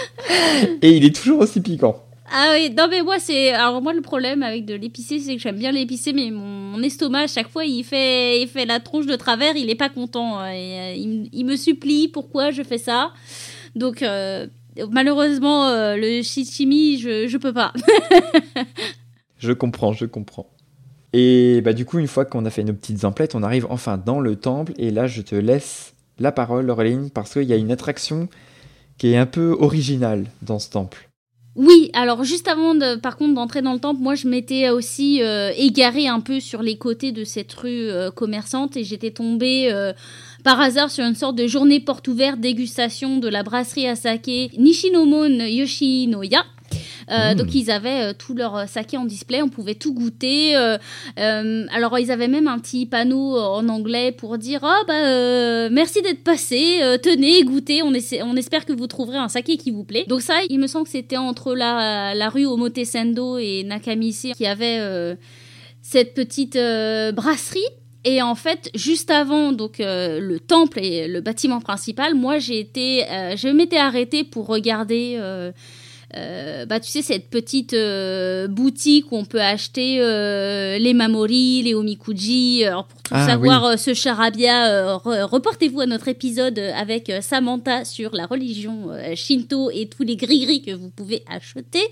et 0.80 0.96
il 0.96 1.04
est 1.04 1.14
toujours 1.14 1.40
aussi 1.40 1.60
piquant. 1.60 2.06
Ah 2.32 2.52
oui, 2.54 2.72
non 2.76 2.86
mais 2.88 3.02
moi 3.02 3.18
c'est 3.18 3.50
alors 3.50 3.82
moi 3.82 3.92
le 3.92 4.02
problème 4.02 4.44
avec 4.44 4.64
de 4.64 4.74
l'épicé 4.74 5.18
c'est 5.18 5.34
que 5.34 5.42
j'aime 5.42 5.58
bien 5.58 5.72
l'épicé 5.72 6.12
mais 6.12 6.30
mon, 6.30 6.80
estomac 6.80 7.22
à 7.22 7.26
chaque 7.26 7.48
fois 7.48 7.64
il 7.64 7.82
fait 7.82 8.40
il 8.40 8.46
fait 8.46 8.66
la 8.66 8.78
tronche 8.78 9.06
de 9.06 9.16
travers, 9.16 9.56
il 9.56 9.68
est 9.68 9.74
pas 9.74 9.88
content 9.88 10.44
et, 10.46 10.78
euh, 10.78 11.28
il, 11.32 11.44
me 11.44 11.56
supplie 11.56 12.06
pourquoi 12.06 12.52
je 12.52 12.62
fais 12.62 12.78
ça? 12.78 13.12
Donc 13.74 14.02
euh, 14.02 14.46
malheureusement 14.92 15.66
euh, 15.66 15.96
le 15.96 16.22
shichimi 16.22 16.98
je 16.98 17.26
je 17.26 17.36
peux 17.36 17.52
pas. 17.52 17.72
je 19.38 19.50
comprends, 19.50 19.92
je 19.92 20.06
comprends. 20.06 20.46
Et 21.12 21.60
bah 21.62 21.72
du 21.72 21.84
coup 21.84 21.98
une 21.98 22.06
fois 22.06 22.24
qu'on 22.24 22.44
a 22.44 22.50
fait 22.50 22.62
nos 22.62 22.74
petites 22.74 23.04
emplettes, 23.04 23.34
on 23.34 23.42
arrive 23.42 23.66
enfin 23.70 23.98
dans 23.98 24.20
le 24.20 24.36
temple 24.36 24.72
et 24.78 24.92
là 24.92 25.08
je 25.08 25.22
te 25.22 25.34
laisse 25.34 25.94
la 26.20 26.30
parole 26.30 26.66
Laureline 26.66 27.10
parce 27.10 27.32
qu'il 27.32 27.42
y 27.42 27.52
a 27.52 27.56
une 27.56 27.72
attraction 27.72 28.28
qui 28.98 29.08
est 29.12 29.16
un 29.16 29.26
peu 29.26 29.56
originale 29.58 30.26
dans 30.42 30.60
ce 30.60 30.70
temple. 30.70 31.09
Oui, 31.62 31.90
alors 31.92 32.24
juste 32.24 32.48
avant 32.48 32.74
de, 32.74 32.96
par 32.96 33.18
contre 33.18 33.34
d'entrer 33.34 33.60
dans 33.60 33.74
le 33.74 33.78
temple, 33.78 34.00
moi 34.00 34.14
je 34.14 34.26
m'étais 34.26 34.70
aussi 34.70 35.22
euh, 35.22 35.52
égarée 35.58 36.08
un 36.08 36.20
peu 36.20 36.40
sur 36.40 36.62
les 36.62 36.78
côtés 36.78 37.12
de 37.12 37.22
cette 37.22 37.52
rue 37.52 37.90
euh, 37.90 38.10
commerçante 38.10 38.78
et 38.78 38.84
j'étais 38.84 39.10
tombée 39.10 39.68
euh, 39.70 39.92
par 40.42 40.58
hasard 40.58 40.90
sur 40.90 41.04
une 41.04 41.14
sorte 41.14 41.36
de 41.36 41.46
journée 41.46 41.78
porte 41.78 42.08
ouverte 42.08 42.40
dégustation 42.40 43.18
de 43.18 43.28
la 43.28 43.42
brasserie 43.42 43.86
à 43.86 43.94
saké 43.94 44.50
Nishinomon 44.56 45.28
Yoshinoya. 45.28 46.46
Euh, 47.10 47.32
mmh. 47.32 47.34
Donc 47.36 47.54
ils 47.54 47.70
avaient 47.70 48.10
euh, 48.10 48.12
tout 48.16 48.34
leur 48.34 48.68
saké 48.68 48.96
en 48.96 49.04
display, 49.04 49.42
on 49.42 49.48
pouvait 49.48 49.74
tout 49.74 49.94
goûter. 49.94 50.56
Euh, 50.56 50.78
alors 51.16 51.98
ils 51.98 52.10
avaient 52.10 52.28
même 52.28 52.48
un 52.48 52.58
petit 52.58 52.86
panneau 52.86 53.38
en 53.38 53.68
anglais 53.68 54.12
pour 54.12 54.38
dire 54.38 54.60
oh, 54.62 54.84
bah 54.86 55.68
merci 55.70 56.02
d'être 56.02 56.22
passé, 56.22 56.80
tenez 57.02 57.42
goûtez, 57.44 57.82
on, 57.82 57.92
essaie, 57.94 58.22
on 58.22 58.36
espère 58.36 58.64
que 58.64 58.72
vous 58.72 58.86
trouverez 58.86 59.18
un 59.18 59.28
saké 59.28 59.56
qui 59.56 59.70
vous 59.70 59.84
plaît. 59.84 60.04
Donc 60.08 60.22
ça, 60.22 60.34
il 60.48 60.58
me 60.58 60.66
semble 60.66 60.84
que 60.84 60.90
c'était 60.90 61.16
entre 61.16 61.54
la, 61.54 62.14
la 62.14 62.28
rue 62.28 62.46
Omotesendo 62.46 63.38
et 63.38 63.64
Nakamise 63.64 64.32
qui 64.36 64.46
avait 64.46 65.16
cette 65.82 66.14
petite 66.14 66.58
brasserie. 67.14 67.60
Et 68.04 68.22
en 68.22 68.34
fait, 68.34 68.70
juste 68.74 69.10
avant 69.10 69.52
donc 69.52 69.80
euh, 69.80 70.20
le 70.20 70.40
temple 70.40 70.78
et 70.80 71.06
le 71.06 71.20
bâtiment 71.20 71.60
principal, 71.60 72.14
moi 72.14 72.38
j'ai 72.38 72.58
été, 72.58 73.06
euh, 73.10 73.36
je 73.36 73.48
m'étais 73.48 73.76
arrêtée 73.76 74.24
pour 74.24 74.46
regarder. 74.46 75.18
Euh, 76.16 76.66
bah, 76.66 76.80
tu 76.80 76.90
sais, 76.90 77.02
cette 77.02 77.30
petite 77.30 77.76
boutique 78.48 79.12
où 79.12 79.16
on 79.16 79.24
peut 79.24 79.40
acheter 79.40 79.98
les 80.78 80.94
mamori, 80.94 81.62
les 81.62 81.74
omikuji. 81.74 82.64
Alors, 82.64 82.86
pour 82.86 83.02
tout 83.02 83.14
ah, 83.14 83.26
savoir, 83.26 83.70
oui. 83.70 83.78
ce 83.78 83.94
charabia, 83.94 84.96
re 84.96 85.28
reportez-vous 85.30 85.80
à 85.80 85.86
notre 85.86 86.08
épisode 86.08 86.58
avec 86.58 87.12
Samantha 87.20 87.84
sur 87.84 88.14
la 88.14 88.26
religion 88.26 88.90
shinto 89.14 89.70
et 89.70 89.86
tous 89.86 90.02
les 90.02 90.16
gris-gris 90.16 90.62
que 90.62 90.72
vous 90.72 90.90
pouvez 90.90 91.22
acheter. 91.28 91.82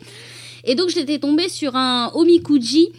Et 0.64 0.74
donc, 0.74 0.88
j'étais 0.90 1.18
tombée 1.18 1.48
sur 1.48 1.76
un 1.76 2.10
omikuji 2.14 2.90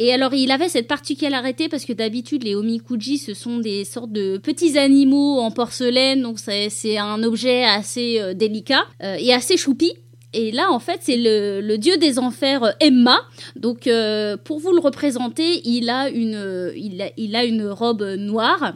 et 0.00 0.12
alors, 0.12 0.34
il 0.34 0.50
avait 0.50 0.68
cette 0.68 0.88
particularité 0.88 1.68
parce 1.68 1.84
que 1.84 1.92
d'habitude, 1.92 2.42
les 2.42 2.54
omikuji, 2.54 3.18
ce 3.18 3.32
sont 3.32 3.58
des 3.58 3.84
sortes 3.84 4.10
de 4.10 4.38
petits 4.38 4.76
animaux 4.76 5.38
en 5.38 5.50
porcelaine, 5.50 6.22
donc 6.22 6.38
c'est 6.40 6.98
un 6.98 7.22
objet 7.22 7.64
assez 7.64 8.18
euh, 8.20 8.34
délicat 8.34 8.84
euh, 9.02 9.16
et 9.18 9.32
assez 9.32 9.56
choupi. 9.56 9.92
Et 10.34 10.50
là, 10.50 10.70
en 10.70 10.80
fait, 10.80 10.98
c'est 11.02 11.16
le, 11.16 11.60
le, 11.60 11.78
dieu 11.78 11.96
des 11.96 12.18
enfers 12.18 12.64
euh, 12.64 12.70
Emma. 12.80 13.18
Donc, 13.56 13.86
euh, 13.86 14.36
pour 14.36 14.58
vous 14.58 14.72
le 14.72 14.80
représenter, 14.80 15.62
il 15.64 15.88
a 15.88 16.08
une, 16.10 16.72
il 16.76 17.00
a, 17.00 17.10
il 17.16 17.36
a 17.36 17.44
une 17.44 17.66
robe 17.68 18.02
noire 18.02 18.74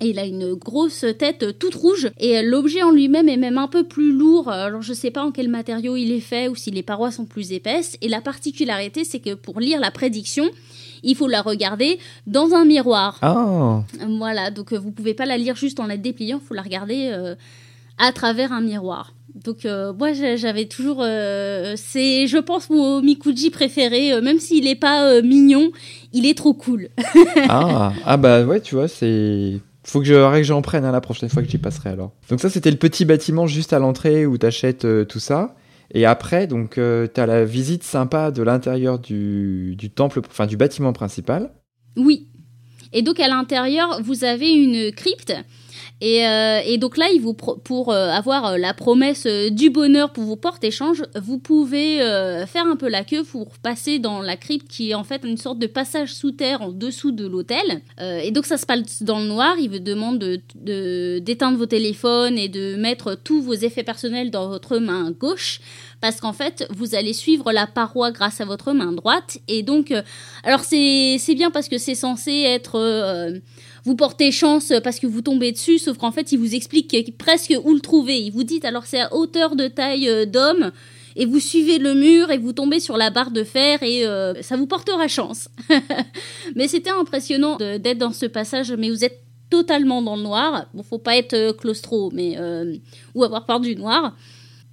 et 0.00 0.10
il 0.10 0.18
a 0.18 0.24
une 0.24 0.54
grosse 0.54 1.04
tête 1.18 1.58
toute 1.58 1.74
rouge 1.74 2.10
et 2.18 2.42
l'objet 2.42 2.82
en 2.82 2.90
lui-même 2.90 3.28
est 3.28 3.36
même 3.36 3.58
un 3.58 3.68
peu 3.68 3.84
plus 3.84 4.12
lourd. 4.12 4.50
Alors 4.50 4.82
je 4.82 4.92
sais 4.92 5.10
pas 5.10 5.24
en 5.24 5.32
quel 5.32 5.48
matériau 5.48 5.96
il 5.96 6.12
est 6.12 6.20
fait 6.20 6.48
ou 6.48 6.54
si 6.54 6.70
les 6.70 6.82
parois 6.82 7.10
sont 7.10 7.24
plus 7.24 7.52
épaisses. 7.52 7.96
Et 8.02 8.08
la 8.08 8.20
particularité 8.20 9.04
c'est 9.04 9.20
que 9.20 9.34
pour 9.34 9.58
lire 9.58 9.80
la 9.80 9.90
prédiction, 9.90 10.50
il 11.02 11.16
faut 11.16 11.28
la 11.28 11.40
regarder 11.40 11.98
dans 12.26 12.52
un 12.52 12.64
miroir. 12.64 13.18
Oh. 13.22 13.80
Voilà, 14.18 14.50
donc 14.50 14.72
vous 14.74 14.90
pouvez 14.90 15.14
pas 15.14 15.24
la 15.24 15.38
lire 15.38 15.56
juste 15.56 15.80
en 15.80 15.86
la 15.86 15.96
dépliant, 15.96 16.40
il 16.42 16.46
faut 16.46 16.54
la 16.54 16.62
regarder 16.62 17.08
euh, 17.12 17.34
à 17.98 18.12
travers 18.12 18.52
un 18.52 18.60
miroir. 18.60 19.15
Donc 19.44 19.66
moi 19.98 20.12
j'avais 20.12 20.64
toujours 20.64 21.02
c'est 21.02 22.26
je 22.26 22.38
pense 22.38 22.70
mon 22.70 23.02
Mikuji 23.02 23.50
préféré 23.50 24.20
même 24.20 24.38
s'il 24.38 24.64
n'est 24.64 24.74
pas 24.74 25.20
mignon, 25.22 25.70
il 26.12 26.26
est 26.26 26.36
trop 26.36 26.54
cool. 26.54 26.88
ah, 27.48 27.92
ah 28.04 28.16
bah 28.16 28.44
ouais, 28.44 28.60
tu 28.60 28.74
vois, 28.74 28.88
c'est 28.88 29.60
faut 29.84 30.00
que 30.00 30.06
je, 30.06 30.14
que 30.14 30.42
j'en 30.42 30.62
prenne 30.62 30.84
hein, 30.84 30.92
la 30.92 31.00
prochaine 31.00 31.28
fois 31.28 31.42
que 31.42 31.48
j'y 31.48 31.58
passerai 31.58 31.90
alors. 31.90 32.12
Donc 32.30 32.40
ça 32.40 32.48
c'était 32.48 32.70
le 32.70 32.78
petit 32.78 33.04
bâtiment 33.04 33.46
juste 33.46 33.72
à 33.72 33.78
l'entrée 33.78 34.26
où 34.26 34.38
tu 34.38 34.46
achètes 34.46 34.86
tout 35.06 35.20
ça. 35.20 35.54
Et 35.92 36.04
après, 36.04 36.46
donc, 36.46 36.78
euh, 36.78 37.06
tu 37.12 37.20
as 37.20 37.26
la 37.26 37.44
visite 37.44 37.82
sympa 37.82 38.30
de 38.30 38.42
l'intérieur 38.42 38.98
du, 38.98 39.76
du, 39.76 39.90
temple, 39.90 40.20
enfin 40.28 40.46
du 40.46 40.56
bâtiment 40.56 40.92
principal. 40.92 41.52
Oui. 41.96 42.28
Et 42.92 43.02
donc 43.02 43.20
à 43.20 43.28
l'intérieur, 43.28 44.00
vous 44.02 44.24
avez 44.24 44.50
une 44.50 44.92
crypte 44.92 45.34
euh, 46.02 46.60
et, 46.64 46.78
donc 46.78 46.96
là, 46.96 47.06
il 47.12 47.20
vous 47.20 47.34
pour 47.34 47.92
euh, 47.92 48.08
avoir 48.10 48.46
euh, 48.46 48.58
la 48.58 48.74
promesse 48.74 49.26
du 49.26 49.70
bonheur 49.70 50.12
pour 50.12 50.24
vos 50.24 50.36
portes-échanges, 50.36 51.04
vous 51.20 51.38
pouvez 51.38 51.98
faire 52.46 52.66
un 52.66 52.76
peu 52.76 52.88
la 52.88 53.04
queue 53.04 53.24
pour 53.24 53.50
passer 53.58 53.98
dans 53.98 54.20
la 54.20 54.36
crypte 54.36 54.68
qui 54.68 54.90
est 54.90 54.94
en 54.94 55.04
fait 55.04 55.22
une 55.24 55.36
sorte 55.36 55.58
de 55.58 55.66
passage 55.66 56.14
sous 56.14 56.32
terre 56.32 56.62
en 56.62 56.70
dessous 56.70 57.12
de 57.12 57.26
l'hôtel. 57.26 57.82
et 58.00 58.30
donc 58.30 58.46
ça 58.46 58.56
se 58.56 58.66
passe 58.66 59.02
dans 59.02 59.20
le 59.20 59.26
noir. 59.26 59.56
Il 59.58 59.70
vous 59.70 59.78
demande 59.78 60.18
de, 60.18 61.18
d'éteindre 61.18 61.58
vos 61.58 61.66
téléphones 61.66 62.38
et 62.38 62.48
de 62.48 62.76
mettre 62.76 63.14
tous 63.14 63.40
vos 63.42 63.54
effets 63.54 63.82
personnels 63.82 64.30
dans 64.30 64.48
votre 64.48 64.78
main 64.78 65.10
gauche 65.10 65.60
parce 66.00 66.20
qu'en 66.20 66.32
fait, 66.32 66.66
vous 66.70 66.94
allez 66.94 67.12
suivre 67.12 67.52
la 67.52 67.66
paroi 67.66 68.12
grâce 68.12 68.40
à 68.40 68.44
votre 68.44 68.72
main 68.72 68.92
droite. 68.92 69.38
Et 69.48 69.62
donc, 69.62 69.92
alors 70.44 70.60
c'est 70.60 71.34
bien 71.34 71.50
parce 71.50 71.68
que 71.68 71.78
c'est 71.78 71.94
censé 71.94 72.32
être 72.32 73.40
vous 73.86 73.94
portez 73.94 74.32
chance 74.32 74.72
parce 74.82 74.98
que 74.98 75.06
vous 75.06 75.22
tombez 75.22 75.52
dessus, 75.52 75.78
sauf 75.78 75.96
qu'en 75.96 76.10
fait, 76.10 76.32
il 76.32 76.38
vous 76.38 76.56
explique 76.56 77.16
presque 77.16 77.54
où 77.64 77.72
le 77.72 77.80
trouver. 77.80 78.20
Il 78.20 78.32
vous 78.32 78.42
dit 78.42 78.60
alors 78.64 78.84
c'est 78.84 79.00
à 79.00 79.14
hauteur 79.14 79.54
de 79.54 79.68
taille 79.68 80.08
euh, 80.08 80.26
d'homme 80.26 80.72
et 81.14 81.24
vous 81.24 81.38
suivez 81.38 81.78
le 81.78 81.94
mur 81.94 82.32
et 82.32 82.36
vous 82.36 82.52
tombez 82.52 82.80
sur 82.80 82.96
la 82.96 83.10
barre 83.10 83.30
de 83.30 83.44
fer 83.44 83.80
et 83.84 84.04
euh, 84.04 84.42
ça 84.42 84.56
vous 84.56 84.66
portera 84.66 85.06
chance. 85.06 85.48
mais 86.56 86.66
c'était 86.66 86.90
impressionnant 86.90 87.56
d'être 87.56 87.98
dans 87.98 88.12
ce 88.12 88.26
passage, 88.26 88.72
mais 88.72 88.90
vous 88.90 89.04
êtes 89.04 89.22
totalement 89.50 90.02
dans 90.02 90.16
le 90.16 90.22
noir. 90.22 90.66
Bon, 90.74 90.82
faut 90.82 90.98
pas 90.98 91.16
être 91.16 91.34
euh, 91.34 91.52
claustro, 91.52 92.10
mais 92.12 92.36
ou 93.14 93.22
avoir 93.22 93.46
peur 93.46 93.60
du 93.60 93.76
noir. 93.76 94.16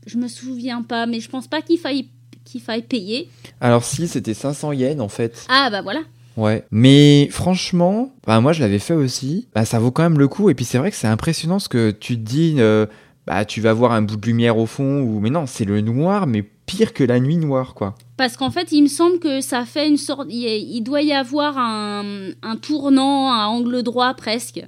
Je 0.07 0.17
me 0.17 0.27
souviens 0.27 0.81
pas, 0.81 1.05
mais 1.05 1.19
je 1.19 1.29
pense 1.29 1.47
pas 1.47 1.61
qu'il 1.61 1.77
faille 1.77 2.09
qu'il 2.45 2.61
faille 2.61 2.81
payer. 2.81 3.29
Alors 3.61 3.85
si, 3.85 4.07
c'était 4.07 4.33
500 4.33 4.71
yens 4.73 4.99
en 4.99 5.07
fait. 5.07 5.45
Ah 5.49 5.69
bah 5.69 5.83
voilà. 5.83 6.01
Ouais. 6.37 6.65
Mais 6.71 7.27
franchement, 7.31 8.11
bah, 8.25 8.39
moi 8.41 8.53
je 8.53 8.61
l'avais 8.61 8.79
fait 8.79 8.93
aussi. 8.93 9.47
Bah, 9.53 9.65
ça 9.65 9.79
vaut 9.79 9.91
quand 9.91 10.03
même 10.03 10.19
le 10.19 10.27
coup. 10.27 10.49
Et 10.49 10.53
puis 10.53 10.65
c'est 10.65 10.77
vrai 10.77 10.91
que 10.91 10.97
c'est 10.97 11.07
impressionnant 11.07 11.59
ce 11.59 11.69
que 11.69 11.91
tu 11.91 12.15
te 12.15 12.21
dis. 12.21 12.55
Euh, 12.57 12.85
bah, 13.27 13.45
tu 13.45 13.61
vas 13.61 13.73
voir 13.73 13.91
un 13.91 14.01
bout 14.01 14.17
de 14.17 14.25
lumière 14.25 14.57
au 14.57 14.65
fond. 14.65 15.01
Ou 15.01 15.19
mais 15.19 15.29
non, 15.29 15.45
c'est 15.45 15.65
le 15.65 15.81
noir, 15.81 16.27
mais 16.27 16.43
pire 16.65 16.93
que 16.93 17.03
la 17.03 17.19
nuit 17.19 17.37
noire, 17.37 17.73
quoi. 17.73 17.95
Parce 18.17 18.37
qu'en 18.37 18.51
fait, 18.51 18.71
il 18.71 18.83
me 18.83 18.87
semble 18.87 19.19
que 19.19 19.41
ça 19.41 19.65
fait 19.65 19.87
une 19.87 19.97
sorte. 19.97 20.27
Il 20.29 20.81
doit 20.81 21.01
y 21.01 21.13
avoir 21.13 21.57
un, 21.57 22.29
un 22.41 22.55
tournant, 22.55 23.31
un 23.31 23.45
angle 23.45 23.83
droit 23.83 24.13
presque 24.13 24.61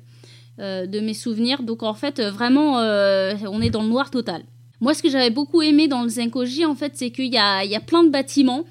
euh, 0.59 0.85
de 0.85 0.99
mes 0.99 1.13
souvenirs. 1.13 1.63
Donc 1.63 1.83
en 1.83 1.93
fait, 1.93 2.21
vraiment, 2.21 2.79
euh, 2.79 3.33
on 3.47 3.61
est 3.61 3.69
dans 3.69 3.83
le 3.83 3.89
noir 3.89 4.11
total. 4.11 4.43
Moi, 4.81 4.93
ce 4.93 5.01
que 5.01 5.09
j'avais 5.09 5.29
beaucoup 5.29 5.61
aimé 5.61 5.87
dans 5.87 6.03
le 6.03 6.09
Zenkoji, 6.09 6.65
en 6.65 6.75
fait, 6.75 6.91
c'est 6.95 7.09
qu'il 7.09 7.33
y 7.33 7.37
a, 7.37 7.63
il 7.63 7.71
y 7.71 7.75
a 7.75 7.79
plein 7.79 8.03
de 8.03 8.09
bâtiments 8.09 8.65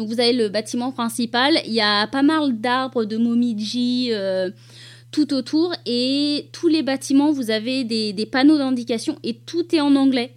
donc 0.00 0.08
vous 0.08 0.18
avez 0.18 0.32
le 0.32 0.48
bâtiment 0.48 0.92
principal, 0.92 1.58
il 1.66 1.74
y 1.74 1.82
a 1.82 2.06
pas 2.06 2.22
mal 2.22 2.58
d'arbres 2.58 3.04
de 3.04 3.18
momiji 3.18 4.08
euh, 4.12 4.48
tout 5.10 5.34
autour 5.34 5.74
et 5.84 6.48
tous 6.52 6.68
les 6.68 6.82
bâtiments, 6.82 7.32
vous 7.32 7.50
avez 7.50 7.84
des, 7.84 8.26
panneaux 8.32 8.56
d'indication 8.56 9.18
et 9.22 9.34
tout 9.34 9.74
est 9.74 9.80
en 9.82 9.94
anglais. 9.96 10.32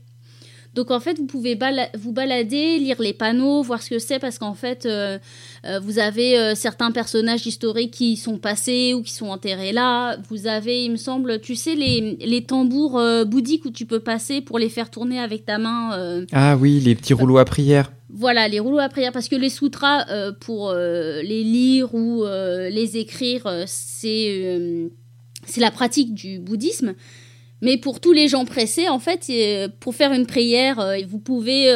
Donc 0.74 0.92
en 0.92 1.00
fait, 1.00 1.18
vous 1.18 1.28
pouvez 1.28 1.58
vous 1.98 2.12
balader, 2.12 2.78
lire 2.78 3.00
les 3.00 3.14
panneaux, 3.14 3.62
voir 3.62 3.82
ce 3.82 3.92
que 3.92 4.00
c'est, 4.00 4.20
parce 4.20 4.38
qu'en 4.38 4.54
fait, 4.54 4.86
euh, 4.86 5.18
euh, 5.66 5.80
vous 5.80 5.98
avez 5.98 6.56
certains 6.56 6.92
personnages 6.92 7.48
historiques 7.48 7.92
qui 7.92 8.18
sont 8.18 8.40
passés 8.40 8.94
ou 8.94 9.02
qui 9.02 9.14
sont 9.14 9.28
enterrés 9.28 9.72
là. 9.72 10.18
Vous 10.30 10.46
avez, 10.46 10.84
il 10.84 10.92
me 10.92 10.98
semble, 10.98 11.40
tu 11.40 11.56
sais, 11.56 11.76
les, 11.76 12.18
les 12.20 12.44
tambours 12.44 13.02
bouddhiques 13.26 13.64
où 13.64 13.72
tu 13.72 13.86
peux 13.86 14.02
passer 14.02 14.42
pour 14.42 14.60
les 14.60 14.68
faire 14.68 14.90
tourner 14.90 15.20
avec 15.20 15.46
ta 15.46 15.58
main. 15.58 16.26
ah 16.34 16.58
oui, 16.58 16.82
les 16.82 16.96
petits 16.96 17.14
rouleaux 17.14 17.38
à 17.38 17.46
prière. 17.46 17.94
Voilà, 18.16 18.48
les 18.48 18.60
rouleaux 18.60 18.80
à 18.80 18.90
prière, 18.90 19.12
parce 19.12 19.28
que 19.28 19.36
les 19.36 19.50
sutras, 19.50 20.06
euh, 20.10 20.32
pour 20.32 20.70
euh, 20.70 21.24
les 21.24 21.44
lire 21.44 21.96
ou 21.96 22.24
euh, 22.24 22.70
les 22.70 22.98
écrire, 22.98 23.50
c'est 23.66 24.92
la 25.58 25.72
pratique 25.72 26.14
du 26.14 26.38
bouddhisme. 26.38 26.94
Mais 27.64 27.78
pour 27.78 28.00
tous 28.00 28.12
les 28.12 28.28
gens 28.28 28.46
pressés, 28.46 28.88
en 28.88 29.00
fait, 29.00 29.32
pour 29.80 29.96
faire 29.96 30.14
une 30.14 30.28
prière, 30.28 30.96
vous 31.08 31.20
pouvez 31.20 31.68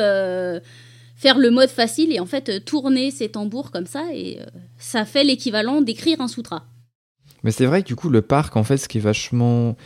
faire 1.15 1.39
le 1.39 1.49
mode 1.49 1.69
facile 1.69 2.13
et 2.13 2.19
en 2.19 2.25
fait 2.25 2.63
tourner 2.65 3.09
ces 3.09 3.29
tambours 3.29 3.71
comme 3.71 3.87
ça, 3.87 4.03
et 4.13 4.39
ça 4.77 5.05
fait 5.05 5.23
l'équivalent 5.23 5.81
d'écrire 5.81 6.19
un 6.21 6.27
sutra. 6.27 6.65
Mais 7.43 7.51
c'est 7.51 7.65
vrai 7.65 7.81
que 7.81 7.87
du 7.87 7.95
coup, 7.95 8.09
le 8.09 8.21
parc, 8.21 8.57
en 8.57 8.63
fait, 8.63 8.77
ce 8.77 8.87
qui 8.89 8.97
est 8.97 9.01
vachement. 9.01 9.77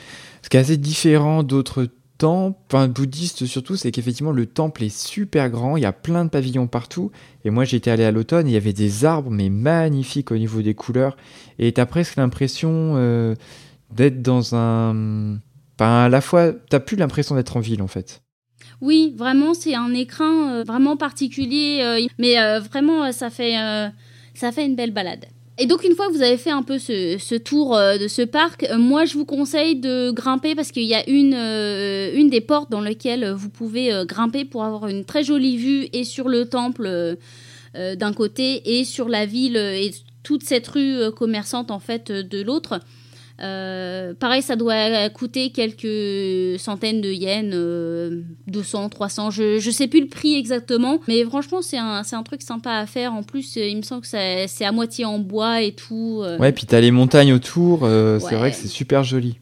Ce 0.41 0.49
qui 0.49 0.57
est 0.57 0.59
assez 0.59 0.77
différent 0.77 1.43
d'autres 1.43 1.87
temple, 2.21 2.59
enfin 2.67 2.87
bouddhiste 2.87 3.47
surtout, 3.47 3.75
c'est 3.75 3.89
qu'effectivement 3.89 4.31
le 4.31 4.45
temple 4.45 4.83
est 4.83 4.95
super 4.95 5.49
grand, 5.49 5.75
il 5.75 5.81
y 5.81 5.87
a 5.87 5.91
plein 5.91 6.23
de 6.23 6.29
pavillons 6.29 6.67
partout. 6.67 7.11
Et 7.45 7.49
moi 7.49 7.65
j'étais 7.65 7.89
allé 7.89 8.03
à 8.03 8.11
l'automne, 8.11 8.47
il 8.47 8.53
y 8.53 8.57
avait 8.57 8.73
des 8.73 9.05
arbres 9.05 9.31
mais 9.31 9.49
magnifiques 9.49 10.29
au 10.29 10.37
niveau 10.37 10.61
des 10.61 10.75
couleurs. 10.75 11.17
Et 11.57 11.71
t'as 11.71 11.87
presque 11.87 12.17
l'impression 12.17 12.93
euh, 12.95 13.33
d'être 13.91 14.21
dans 14.21 14.53
un... 14.55 15.39
Enfin, 15.79 16.03
à 16.03 16.09
la 16.09 16.21
fois, 16.21 16.51
t'as 16.69 16.79
plus 16.79 16.95
l'impression 16.95 17.33
d'être 17.33 17.57
en 17.57 17.59
ville 17.59 17.81
en 17.81 17.87
fait. 17.87 18.21
Oui, 18.81 19.15
vraiment, 19.17 19.55
c'est 19.55 19.73
un 19.73 19.91
écrin 19.95 20.51
euh, 20.51 20.63
vraiment 20.63 20.97
particulier, 20.97 21.79
euh, 21.81 22.07
mais 22.19 22.35
vraiment, 22.59 23.11
ça 23.11 23.31
fait, 23.31 23.55
ça 24.35 24.51
fait 24.51 24.65
une 24.67 24.75
belle 24.75 24.93
balade. 24.93 25.25
Et 25.61 25.67
donc 25.67 25.83
une 25.83 25.93
fois 25.93 26.07
que 26.07 26.13
vous 26.13 26.23
avez 26.23 26.37
fait 26.37 26.49
un 26.49 26.63
peu 26.63 26.79
ce, 26.79 27.37
tour 27.37 27.77
euh, 27.77 27.99
de 27.99 28.07
ce 28.07 28.23
parc, 28.23 28.63
euh, 28.63 28.79
moi 28.79 29.05
je 29.05 29.13
vous 29.13 29.25
conseille 29.25 29.75
de 29.75 30.09
grimper 30.09 30.55
parce 30.55 30.71
qu'il 30.71 30.85
y 30.85 30.95
a 30.95 31.07
une, 31.07 31.35
euh, 31.35 32.09
une 32.15 32.31
des 32.31 32.41
portes 32.41 32.71
dans 32.71 32.81
lesquelles 32.81 33.29
vous 33.29 33.49
pouvez 33.49 33.91
grimper 34.07 34.43
pour 34.43 34.63
avoir 34.63 34.87
une 34.87 35.05
très 35.05 35.23
jolie 35.23 35.57
vue 35.57 35.87
et 35.93 36.03
sur 36.03 36.29
le 36.29 36.47
temple 36.47 37.15
d'un 37.75 38.11
côté 38.11 38.79
et 38.79 38.83
sur 38.83 39.07
la 39.07 39.27
ville 39.27 39.55
et 39.55 39.91
toute 40.23 40.41
cette 40.41 40.67
rue 40.67 41.11
commerçante 41.15 41.69
en 41.69 41.79
fait 41.79 42.11
de 42.11 42.41
l'autre. 42.41 42.79
Euh, 43.41 44.13
pareil, 44.13 44.41
ça 44.41 44.55
doit 44.55 45.09
coûter 45.09 45.51
quelques 45.51 46.59
centaines 46.59 47.01
de 47.01 47.11
yens, 47.11 47.49
200, 48.47 48.85
euh, 48.85 48.89
300, 48.89 49.31
je, 49.31 49.59
je 49.59 49.71
sais 49.71 49.87
plus 49.87 50.01
le 50.01 50.07
prix 50.07 50.35
exactement, 50.35 50.99
mais 51.07 51.23
franchement, 51.23 51.61
c'est 51.61 51.77
un, 51.77 52.01
un 52.11 52.23
truc 52.23 52.41
sympa 52.41 52.71
à 52.73 52.85
faire. 52.85 53.13
En 53.13 53.23
plus, 53.23 53.55
il 53.55 53.77
me 53.77 53.81
semble 53.81 54.01
que 54.01 54.07
c'est 54.07 54.65
à 54.65 54.71
moitié 54.71 55.05
en 55.05 55.19
bois 55.19 55.61
et 55.61 55.71
tout. 55.71 56.21
Euh. 56.23 56.37
Ouais, 56.37 56.51
puis 56.51 56.65
t'as 56.65 56.81
les 56.81 56.91
montagnes 56.91 57.33
autour, 57.33 57.79
c'est 57.81 58.35
vrai 58.35 58.51
que 58.51 58.57
c'est 58.57 58.67
super 58.67 59.03
joli. 59.03 59.37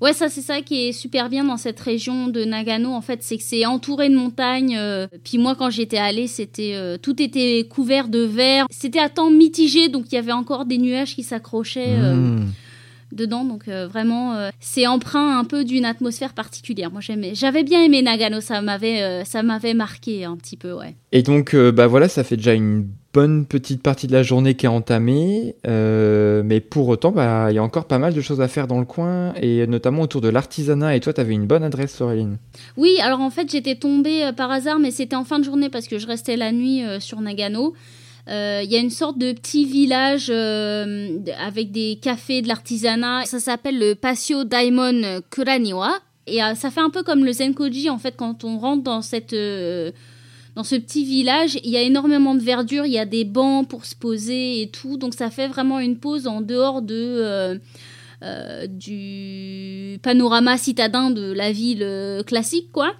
Ouais, 0.00 0.12
ça 0.12 0.28
c'est 0.28 0.40
ça 0.40 0.62
qui 0.62 0.88
est 0.88 0.92
super 0.92 1.28
bien 1.28 1.44
dans 1.44 1.56
cette 1.56 1.78
région 1.78 2.26
de 2.26 2.44
Nagano 2.44 2.90
en 2.90 3.02
fait, 3.02 3.22
c'est 3.22 3.36
que 3.36 3.44
c'est 3.44 3.64
entouré 3.66 4.08
de 4.08 4.16
montagnes. 4.16 4.76
puis 5.22 5.38
moi 5.38 5.54
quand 5.54 5.70
j'étais 5.70 5.98
allée, 5.98 6.26
c'était 6.26 6.98
tout 7.00 7.22
était 7.22 7.68
couvert 7.70 8.08
de 8.08 8.18
verre. 8.18 8.66
C'était 8.68 8.98
à 8.98 9.08
temps 9.08 9.30
mitigé, 9.30 9.88
donc 9.88 10.06
il 10.10 10.16
y 10.16 10.18
avait 10.18 10.32
encore 10.32 10.64
des 10.64 10.78
nuages 10.78 11.14
qui 11.14 11.22
s'accrochaient. 11.22 11.98
Mmh 11.98 12.46
dedans. 13.12 13.44
Donc 13.44 13.68
euh, 13.68 13.86
vraiment, 13.86 14.34
euh, 14.34 14.50
c'est 14.60 14.86
empreint 14.86 15.38
un 15.38 15.44
peu 15.44 15.64
d'une 15.64 15.84
atmosphère 15.84 16.32
particulière. 16.32 16.90
Moi, 16.90 17.00
j'aimais, 17.00 17.34
j'avais 17.34 17.62
bien 17.62 17.82
aimé 17.82 18.02
Nagano. 18.02 18.40
Ça 18.40 18.60
m'avait, 18.62 19.02
euh, 19.02 19.24
ça 19.24 19.42
m'avait 19.42 19.74
marqué 19.74 20.24
un 20.24 20.36
petit 20.36 20.56
peu, 20.56 20.72
ouais. 20.72 20.96
Et 21.12 21.22
donc, 21.22 21.54
bah 21.54 21.86
voilà, 21.86 22.08
ça 22.08 22.24
fait 22.24 22.36
déjà 22.36 22.54
une 22.54 22.88
bonne 23.12 23.44
petite 23.44 23.82
partie 23.82 24.06
de 24.06 24.12
la 24.12 24.22
journée 24.22 24.54
qui 24.54 24.64
est 24.64 24.70
entamée, 24.70 25.54
mais 25.66 26.60
pour 26.60 26.88
autant, 26.88 27.12
bah, 27.12 27.48
il 27.50 27.54
y 27.54 27.58
a 27.58 27.62
encore 27.62 27.84
pas 27.84 27.98
mal 27.98 28.14
de 28.14 28.20
choses 28.22 28.40
à 28.40 28.48
faire 28.48 28.66
dans 28.66 28.78
le 28.78 28.86
coin, 28.86 29.34
et 29.34 29.66
notamment 29.66 30.00
autour 30.00 30.22
de 30.22 30.30
l'artisanat. 30.30 30.96
Et 30.96 31.00
toi, 31.00 31.12
tu 31.12 31.20
avais 31.20 31.34
une 31.34 31.46
bonne 31.46 31.62
adresse, 31.62 31.94
Soréline 31.94 32.38
Oui, 32.78 32.96
alors 33.02 33.20
en 33.20 33.28
fait, 33.28 33.50
j'étais 33.50 33.74
tombée 33.74 34.30
par 34.34 34.50
hasard, 34.50 34.78
mais 34.78 34.90
c'était 34.90 35.16
en 35.16 35.24
fin 35.24 35.38
de 35.38 35.44
journée 35.44 35.68
parce 35.68 35.86
que 35.86 35.98
je 35.98 36.06
restais 36.06 36.36
la 36.36 36.50
nuit 36.50 36.82
sur 37.00 37.20
Nagano. 37.20 37.74
Il 38.28 38.32
euh, 38.32 38.62
y 38.62 38.76
a 38.76 38.78
une 38.78 38.90
sorte 38.90 39.18
de 39.18 39.32
petit 39.32 39.64
village 39.64 40.28
euh, 40.30 41.18
avec 41.40 41.72
des 41.72 41.98
cafés, 42.00 42.40
de 42.40 42.46
l'artisanat. 42.46 43.24
Ça 43.24 43.40
s'appelle 43.40 43.78
le 43.78 43.94
Patio 43.94 44.44
Daimon 44.44 45.20
Kuraniwa. 45.30 45.92
Et 46.28 46.42
euh, 46.42 46.54
ça 46.54 46.70
fait 46.70 46.80
un 46.80 46.90
peu 46.90 47.02
comme 47.02 47.24
le 47.24 47.32
Zenkoji, 47.32 47.90
en 47.90 47.98
fait, 47.98 48.14
quand 48.16 48.44
on 48.44 48.58
rentre 48.58 48.84
dans 48.84 49.02
cette 49.02 49.34
dans 50.54 50.64
ce 50.64 50.76
petit 50.76 51.04
village, 51.04 51.58
il 51.64 51.70
y 51.70 51.78
a 51.78 51.82
énormément 51.82 52.34
de 52.34 52.42
verdure, 52.42 52.84
il 52.84 52.92
y 52.92 52.98
a 52.98 53.06
des 53.06 53.24
bancs 53.24 53.66
pour 53.66 53.86
se 53.86 53.96
poser 53.96 54.60
et 54.60 54.68
tout, 54.68 54.98
donc 54.98 55.14
ça 55.14 55.30
fait 55.30 55.48
vraiment 55.48 55.80
une 55.80 55.96
pause 55.96 56.26
en 56.26 56.42
dehors 56.42 56.82
de 56.82 57.58
du 58.66 59.98
panorama 60.02 60.58
citadin 60.58 61.10
de 61.10 61.32
la 61.32 61.50
ville 61.50 62.22
classique, 62.26 62.70
quoi. 62.70 62.92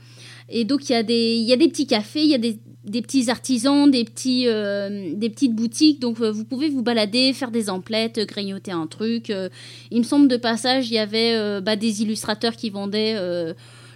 Et 0.49 0.65
donc 0.65 0.89
il 0.89 0.93
y 0.93 0.97
a 0.97 1.03
des 1.03 1.35
il 1.35 1.45
y 1.45 1.53
a 1.53 1.57
des 1.57 1.69
petits 1.69 1.87
cafés, 1.87 2.23
il 2.23 2.31
y 2.31 2.35
a 2.35 2.39
des 2.39 2.59
des 2.85 3.01
petits 3.01 3.31
artisans, 3.31 3.89
des, 3.89 4.03
petits, 4.03 4.49
euh, 4.49 5.13
des 5.15 5.31
petites 5.31 5.55
boutiques. 5.55 6.01
Donc, 6.01 6.21
euh, 6.21 6.33
vous 6.33 6.45
pouvez 6.45 6.69
vous 6.69 6.83
balader, 6.83 7.33
faire 7.33 7.53
des 7.53 7.71
emplettes, 7.71 8.19
grignoter 8.27 8.73
un 8.73 8.89
truc. 8.89 9.31
Euh. 9.31 9.49
il 9.93 9.99
me 9.99 10.03
semble 10.03 10.27
de 10.27 10.37
passage, 10.37 10.91
il 10.91 10.95
y 10.95 10.99
avait 10.99 11.61
bah, 11.61 11.77
des 11.77 12.03
illustrateurs 12.03 12.57
qui 12.57 12.71
vendaient 12.71 13.17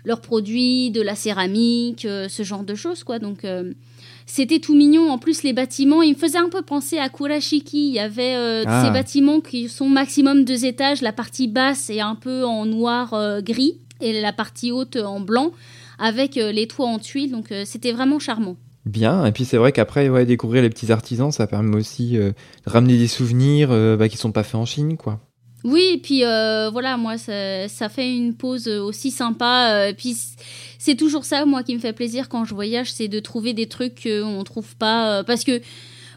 leurs 0.04 0.20
produits, 0.20 0.92
de 0.92 1.02
la 1.02 1.16
céramique, 1.16 2.02
ce 2.02 2.42
genre 2.44 2.62
de 2.62 2.76
choses, 2.76 3.02
quoi. 3.02 3.18
Donc 3.18 3.44
c'était 4.26 4.58
tout 4.58 4.74
mignon. 4.74 5.08
En 5.10 5.18
plus, 5.18 5.44
les 5.44 5.52
bâtiments, 5.52 6.02
ils 6.02 6.14
me 6.14 6.18
faisaient 6.18 6.38
un 6.38 6.48
peu 6.48 6.62
penser 6.62 6.98
à 6.98 7.08
Kurashiki. 7.08 7.88
Il 7.88 7.94
y 7.94 8.00
avait 8.00 8.34
euh, 8.34 8.64
Ah. 8.66 8.84
ces 8.84 8.90
bâtiments 8.90 9.40
qui 9.40 9.68
sont 9.68 9.88
maximum 9.88 10.44
deux 10.44 10.64
étages. 10.64 11.00
La 11.00 11.12
partie 11.12 11.46
basse 11.46 11.88
est 11.90 12.00
un 12.00 12.16
peu 12.16 12.44
en 12.44 12.66
noir 12.66 13.14
euh, 13.14 13.40
gris 13.40 13.78
et 14.00 14.20
la 14.20 14.32
partie 14.32 14.72
haute 14.72 14.96
en 14.96 15.20
blanc 15.20 15.52
avec 15.98 16.36
euh, 16.36 16.52
les 16.52 16.66
toits 16.66 16.86
en 16.86 16.98
tuiles. 16.98 17.30
Donc 17.32 17.52
euh, 17.52 17.64
c'était 17.64 17.92
vraiment 17.92 18.18
charmant. 18.18 18.56
Bien, 18.84 19.26
et 19.26 19.32
puis 19.32 19.44
c'est 19.44 19.56
vrai 19.56 19.72
qu'après, 19.72 20.08
ouais, 20.08 20.24
découvrir 20.26 20.62
les 20.62 20.70
petits 20.70 20.92
artisans, 20.92 21.32
ça 21.32 21.48
permet 21.48 21.74
aussi 21.76 22.16
euh, 22.16 22.30
de 22.66 22.70
ramener 22.70 22.96
des 22.96 23.08
souvenirs 23.08 23.70
euh, 23.72 23.96
bah, 23.96 24.08
qui 24.08 24.16
sont 24.16 24.30
pas 24.30 24.44
faits 24.44 24.54
en 24.54 24.64
Chine, 24.64 24.96
quoi. 24.96 25.18
Oui, 25.64 25.90
et 25.94 25.98
puis 25.98 26.24
euh, 26.24 26.70
voilà, 26.70 26.96
moi, 26.96 27.18
ça, 27.18 27.66
ça 27.66 27.88
fait 27.88 28.14
une 28.16 28.34
pause 28.34 28.68
aussi 28.68 29.10
sympa. 29.10 29.72
euh, 29.72 29.92
puis 29.92 30.16
c'est 30.78 30.94
toujours 30.94 31.24
ça, 31.24 31.44
moi, 31.46 31.64
qui 31.64 31.74
me 31.74 31.80
fait 31.80 31.92
plaisir 31.92 32.28
quand 32.28 32.44
je 32.44 32.54
voyage, 32.54 32.92
c'est 32.92 33.08
de 33.08 33.18
trouver 33.18 33.54
des 33.54 33.66
trucs 33.66 34.04
qu'on 34.04 34.44
trouve 34.44 34.76
pas. 34.76 35.24
parce 35.24 35.42
que, 35.42 35.60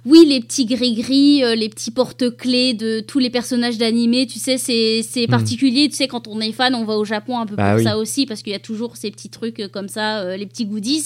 oui, 0.05 0.25
les 0.27 0.39
petits 0.39 0.65
gris-gris, 0.65 1.43
euh, 1.43 1.55
les 1.55 1.69
petits 1.69 1.91
porte-clés 1.91 2.73
de 2.73 2.99
tous 3.01 3.19
les 3.19 3.29
personnages 3.29 3.77
d'animé, 3.77 4.27
tu 4.27 4.39
sais, 4.39 4.57
c'est 4.57 5.01
Hmm. 5.27 5.29
particulier. 5.29 5.89
Tu 5.89 5.95
sais, 5.95 6.07
quand 6.07 6.27
on 6.27 6.39
est 6.39 6.51
fan, 6.51 6.73
on 6.75 6.85
va 6.85 6.97
au 6.97 7.05
Japon 7.05 7.37
un 7.39 7.45
peu 7.45 7.55
Bah 7.55 7.71
pour 7.71 7.77
oui. 7.79 7.83
ça 7.83 7.97
aussi, 7.97 8.25
parce 8.25 8.41
qu'il 8.41 8.53
y 8.53 8.55
a 8.55 8.59
toujours 8.59 8.95
ces 8.97 9.11
petits 9.11 9.29
trucs 9.29 9.59
euh, 9.59 9.67
comme 9.67 9.87
ça, 9.89 10.19
euh, 10.19 10.37
les 10.37 10.45
petits 10.45 10.65
goodies. 10.65 11.05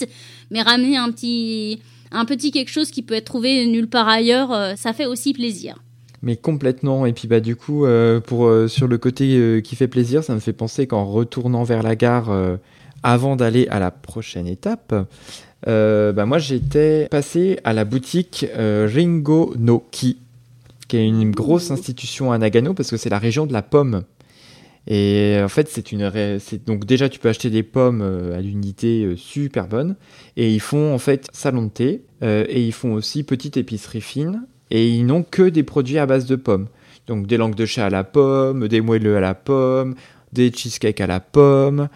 Mais 0.51 0.61
ramener 0.61 0.95
un 0.97 1.11
petit, 1.11 1.79
un 2.11 2.25
petit 2.25 2.51
quelque 2.51 2.69
chose 2.71 2.91
qui 2.91 3.01
peut 3.01 3.15
être 3.15 3.25
trouvé 3.25 3.65
nulle 3.65 3.87
part 3.87 4.07
ailleurs, 4.07 4.51
euh, 4.53 4.73
ça 4.75 4.93
fait 4.93 5.05
aussi 5.07 5.33
plaisir. 5.33 5.81
Mais 6.21 6.37
complètement. 6.37 7.05
Et 7.05 7.11
puis 7.13 7.27
bah 7.27 7.41
du 7.41 7.55
coup, 7.57 7.85
pour 8.25 8.49
sur 8.69 8.87
le 8.87 8.97
côté 8.97 9.59
qui 9.61 9.75
fait 9.75 9.89
plaisir, 9.89 10.23
ça 10.23 10.33
me 10.33 10.39
fait 10.39 10.53
penser 10.53 10.87
qu'en 10.87 11.03
retournant 11.03 11.63
vers 11.65 11.83
la 11.83 11.97
gare, 11.97 12.31
avant 13.03 13.35
d'aller 13.35 13.67
à 13.67 13.79
la 13.79 13.91
prochaine 13.91 14.47
étape, 14.47 14.95
bah 15.65 16.25
moi 16.25 16.37
j'étais 16.37 17.07
passé 17.09 17.59
à 17.63 17.73
la 17.73 17.85
boutique 17.85 18.45
euh, 18.57 18.89
Ringo 18.93 19.53
no 19.57 19.83
Ki, 19.91 20.17
qui 20.87 20.97
est 20.97 21.07
une 21.07 21.31
grosse 21.31 21.71
institution 21.71 22.31
à 22.31 22.37
Nagano 22.37 22.73
parce 22.73 22.89
que 22.89 22.97
c'est 22.97 23.09
la 23.09 23.19
région 23.19 23.45
de 23.45 23.53
la 23.53 23.61
pomme. 23.61 24.03
Et 24.87 25.39
en 25.41 25.47
fait, 25.47 25.69
c'est 25.69 25.91
une 25.91 26.11
c'est 26.39 26.65
donc 26.65 26.85
déjà 26.85 27.07
tu 27.07 27.19
peux 27.19 27.29
acheter 27.29 27.49
des 27.49 27.63
pommes 27.63 28.01
euh, 28.01 28.37
à 28.37 28.41
l'unité 28.41 29.05
euh, 29.05 29.15
super 29.15 29.67
bonnes 29.67 29.95
et 30.35 30.53
ils 30.53 30.59
font 30.59 30.93
en 30.93 30.97
fait 30.97 31.27
salon 31.31 31.63
de 31.63 31.69
thé 31.69 32.03
euh, 32.21 32.45
et 32.49 32.61
ils 32.61 32.73
font 32.73 32.93
aussi 32.93 33.23
petite 33.23 33.55
épicerie 33.55 34.01
fine 34.01 34.45
et 34.71 34.89
ils 34.89 35.05
n'ont 35.05 35.23
que 35.23 35.43
des 35.43 35.63
produits 35.63 35.99
à 35.99 36.05
base 36.05 36.25
de 36.25 36.35
pommes. 36.35 36.67
Donc 37.07 37.27
des 37.27 37.37
langues 37.37 37.55
de 37.55 37.65
chat 37.65 37.85
à 37.85 37.89
la 37.89 38.03
pomme, 38.03 38.67
des 38.67 38.81
moelleux 38.81 39.15
à 39.15 39.21
la 39.21 39.35
pomme, 39.35 39.95
des 40.33 40.51
cheesecakes 40.51 40.99
à 40.99 41.07
la 41.07 41.21
pomme, 41.21 41.87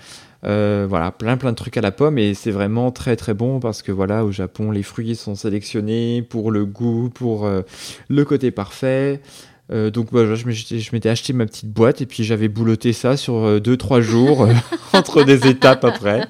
euh, 0.44 0.86
voilà, 0.88 1.12
plein 1.12 1.38
plein 1.38 1.52
de 1.52 1.56
trucs 1.56 1.78
à 1.78 1.82
la 1.82 1.92
pomme 1.92 2.18
et 2.18 2.34
c'est 2.34 2.52
vraiment 2.52 2.92
très 2.92 3.16
très 3.16 3.34
bon 3.34 3.60
parce 3.60 3.82
que 3.82 3.92
voilà, 3.92 4.24
au 4.26 4.32
Japon, 4.32 4.72
les 4.72 4.84
fruits 4.84 5.16
sont 5.16 5.36
sélectionnés 5.36 6.22
pour 6.22 6.52
le 6.52 6.66
goût, 6.66 7.10
pour 7.10 7.46
euh, 7.46 7.62
le 8.08 8.26
côté 8.26 8.52
parfait. 8.52 9.22
Euh, 9.70 9.90
donc 9.90 10.14
bah, 10.14 10.34
je 10.34 10.46
m'étais 10.94 11.10
acheté 11.10 11.34
ma 11.34 11.46
petite 11.46 11.70
boîte 11.70 12.00
et 12.02 12.06
puis 12.06 12.24
j'avais 12.24 12.48
bouloté 12.48 12.94
ça 12.94 13.18
sur 13.18 13.60
2-3 13.60 14.00
jours 14.00 14.48
entre 14.94 15.24
des 15.24 15.48
étapes 15.48 15.84
après. 15.84 16.26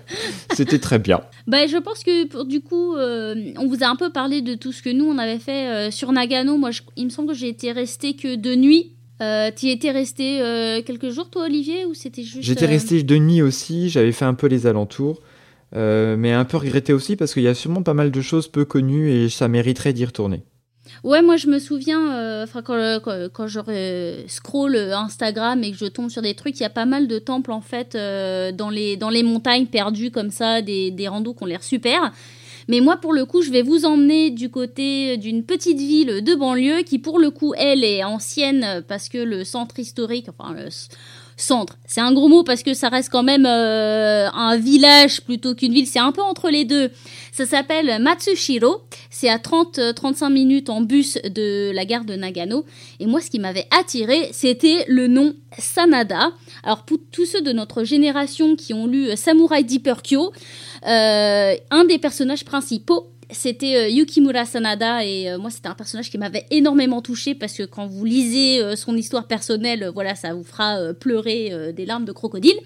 C'était 0.54 0.80
très 0.80 0.98
bien. 0.98 1.22
Bah, 1.46 1.68
je 1.68 1.78
pense 1.78 2.04
que 2.04 2.26
pour, 2.26 2.46
du 2.46 2.62
coup, 2.62 2.96
on 2.96 3.68
vous 3.68 3.84
a 3.84 3.88
un 3.88 3.96
peu 3.96 4.10
parlé 4.10 4.42
de 4.42 4.56
tout 4.56 4.72
ce 4.72 4.82
que 4.82 4.90
nous 4.90 5.06
on 5.06 5.18
avait 5.18 5.40
fait 5.40 5.92
sur 5.92 6.12
Nagano. 6.12 6.58
Moi, 6.58 6.72
il 6.96 7.06
me 7.06 7.10
semble 7.10 7.30
que 7.30 7.36
j'ai 7.36 7.50
été 7.50 7.72
resté 7.72 8.16
que 8.16 8.36
de 8.36 8.56
nuit. 8.56 8.94
Euh, 9.22 9.50
tu 9.56 9.70
étais 9.70 9.92
resté 9.92 10.42
euh, 10.42 10.82
quelques 10.84 11.10
jours, 11.10 11.30
toi, 11.30 11.46
Olivier, 11.46 11.86
ou 11.86 11.94
c'était 11.94 12.24
juste 12.24 12.44
J'étais 12.44 12.66
euh, 12.66 12.70
resté 12.70 13.02
de 13.02 13.18
nuit 13.18 13.42
aussi, 13.42 13.90
j'avais 13.90 14.12
fait 14.12 14.26
un 14.26 14.36
peu 14.36 14.48
les 14.48 14.68
alentours, 14.68 15.22
euh, 15.76 16.16
mais 16.18 16.34
un 16.34 16.46
peu 16.46 16.58
regretté 16.58 16.94
aussi 16.94 17.16
parce 17.16 17.34
qu'il 17.34 17.44
y 17.44 17.48
a 17.48 17.56
sûrement 17.56 17.82
pas 17.82 17.96
mal 17.96 18.12
de 18.12 18.22
choses 18.22 18.48
peu 18.48 18.64
connues 18.64 19.10
et 19.10 19.30
ça 19.30 19.48
mériterait 19.48 19.94
d'y 19.94 20.06
retourner. 20.06 20.44
Ouais, 21.04 21.22
moi 21.22 21.36
je 21.36 21.48
me 21.48 21.60
souviens, 21.60 22.14
euh, 22.14 22.44
enfin 22.44 22.62
quand, 22.62 23.00
quand, 23.04 23.28
quand 23.34 23.48
je 23.48 24.24
scroll 24.28 24.76
Instagram 24.76 25.64
et 25.64 25.72
que 25.72 25.78
je 25.78 25.86
tombe 25.86 26.10
sur 26.10 26.22
des 26.22 26.34
trucs, 26.34 26.60
il 26.60 26.64
y 26.64 26.66
a 26.66 26.70
pas 26.70 26.86
mal 26.86 27.08
de 27.08 27.20
temples 27.20 27.52
en 27.52 27.62
fait 27.62 27.94
dans, 27.94 28.70
les, 28.70 28.98
dans 28.98 29.10
les 29.10 29.24
montagnes 29.24 29.66
perdues 29.66 30.12
comme 30.12 30.32
ça, 30.32 30.62
des, 30.62 30.92
des 30.92 31.08
randos 31.08 31.34
qui 31.34 31.44
ont 31.44 31.48
l'air 31.48 31.64
super. 31.64 32.14
Mais 32.68 32.82
moi 32.82 32.98
pour 32.98 33.14
le 33.14 33.26
coup, 33.26 33.42
je 33.42 33.52
vais 33.52 33.62
vous 33.62 33.86
emmener 33.86 34.30
du 34.30 34.50
côté 34.50 35.18
d'une 35.18 35.44
petite 35.44 35.78
ville 35.78 36.24
de 36.24 36.36
banlieue 36.36 36.84
qui 36.84 37.00
pour 37.00 37.20
le 37.20 37.32
coup, 37.32 37.54
elle 37.58 37.84
est 37.84 38.04
ancienne 38.04 38.84
parce 38.88 39.10
que 39.10 39.18
le 39.18 39.44
centre 39.44 39.80
historique, 39.80 40.28
enfin 40.30 40.54
le 40.54 40.70
centre, 41.38 41.78
c'est 41.86 42.02
un 42.02 42.12
gros 42.12 42.28
mot 42.28 42.44
parce 42.44 42.64
que 42.64 42.74
ça 42.74 42.90
reste 42.90 43.10
quand 43.12 43.24
même 43.24 43.46
euh, 43.46 44.28
un 44.32 44.58
village 44.58 45.22
plutôt 45.22 45.56
qu'une 45.56 45.72
ville, 45.72 45.88
c'est 45.88 46.00
un 46.00 46.12
peu 46.12 46.22
entre 46.22 46.50
les 46.50 46.66
deux. 46.66 46.92
Ça 47.32 47.46
s'appelle 47.46 48.02
Matsushiro. 48.02 48.82
C'est 49.12 49.30
à 49.30 49.38
30-35 49.38 50.32
minutes 50.32 50.70
en 50.70 50.82
bus 50.82 51.20
de 51.24 51.72
la 51.74 51.86
gare 51.86 52.04
de 52.04 52.16
Nagano. 52.16 52.66
Et 53.00 53.06
moi, 53.06 53.22
ce 53.22 53.30
qui 53.30 53.40
m'avait 53.40 53.68
attiré, 53.70 54.30
c'était 54.32 54.86
le 54.88 55.08
nom 55.08 55.36
Sanada. 55.58 56.32
Alors, 56.64 56.84
pour 56.84 56.98
tous 57.12 57.26
ceux 57.26 57.42
de 57.42 57.52
notre 57.52 57.84
génération 57.84 58.56
qui 58.56 58.74
ont 58.74 58.88
lu 58.88 59.10
euh, 59.10 59.16
Samurai 59.16 59.64
Deeper 59.64 60.02
Kyo, 60.02 60.34
euh, 60.88 61.56
un 61.70 61.86
des 61.86 62.00
personnages 62.00 62.44
principaux, 62.44 63.08
c'était 63.30 63.76
euh, 63.76 63.90
Yukimura 63.90 64.46
Sanada. 64.46 65.04
Et 65.06 65.30
euh, 65.30 65.38
moi, 65.38 65.50
c'était 65.50 65.68
un 65.68 65.74
personnage 65.74 66.10
qui 66.10 66.18
m'avait 66.18 66.46
énormément 66.52 67.02
touché 67.02 67.36
parce 67.36 67.54
que 67.54 67.64
quand 67.64 67.86
vous 67.86 68.06
lisez 68.06 68.62
euh, 68.62 68.76
son 68.76 68.96
histoire 68.96 69.28
personnelle, 69.28 69.90
voilà, 69.94 70.16
ça 70.16 70.34
vous 70.34 70.44
fera 70.44 70.94
pleurer 70.94 71.74
des 71.74 71.86
larmes 71.86 72.06
de 72.06 72.12
crocodile. 72.12 72.58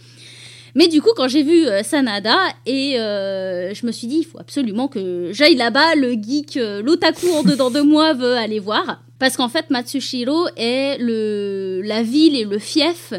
Mais 0.73 0.87
du 0.87 1.01
coup, 1.01 1.09
quand 1.15 1.27
j'ai 1.27 1.43
vu 1.43 1.65
Sanada, 1.83 2.37
et 2.65 2.93
je 2.95 3.85
me 3.85 3.91
suis 3.91 4.07
dit, 4.07 4.19
il 4.19 4.23
faut 4.23 4.39
absolument 4.39 4.87
que 4.87 5.31
j'aille 5.33 5.55
là-bas. 5.55 5.95
Le 5.95 6.13
geek, 6.13 6.57
l'otaku 6.81 7.27
en 7.31 7.43
dedans 7.43 7.71
de 7.71 7.81
moi 7.81 8.13
veut 8.13 8.37
aller 8.37 8.59
voir. 8.59 9.03
Parce 9.19 9.35
qu'en 9.35 9.49
fait, 9.49 9.69
Matsushiro 9.69 10.47
est 10.55 10.97
le, 10.99 11.81
la 11.83 12.03
ville 12.03 12.35
et 12.35 12.45
le 12.45 12.57
fief 12.57 13.13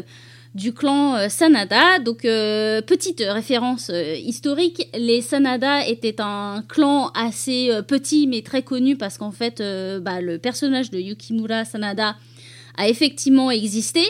du 0.55 0.73
clan 0.73 1.15
euh, 1.15 1.29
Sanada. 1.29 1.99
Donc, 1.99 2.25
euh, 2.25 2.81
petite 2.81 3.23
référence 3.27 3.89
euh, 3.89 4.15
historique, 4.15 4.87
les 4.93 5.21
Sanada 5.21 5.87
étaient 5.87 6.19
un 6.19 6.63
clan 6.67 7.09
assez 7.15 7.71
petit 7.87 8.27
mais 8.27 8.41
très 8.41 8.61
connu 8.61 8.95
parce 8.95 9.17
qu'en 9.17 9.31
fait, 9.31 9.61
bah, 10.01 10.21
le 10.21 10.37
personnage 10.37 10.91
de 10.91 10.99
Yukimura 10.99 11.65
Sanada 11.65 12.15
a 12.77 12.87
effectivement 12.87 13.51
existé. 13.51 14.01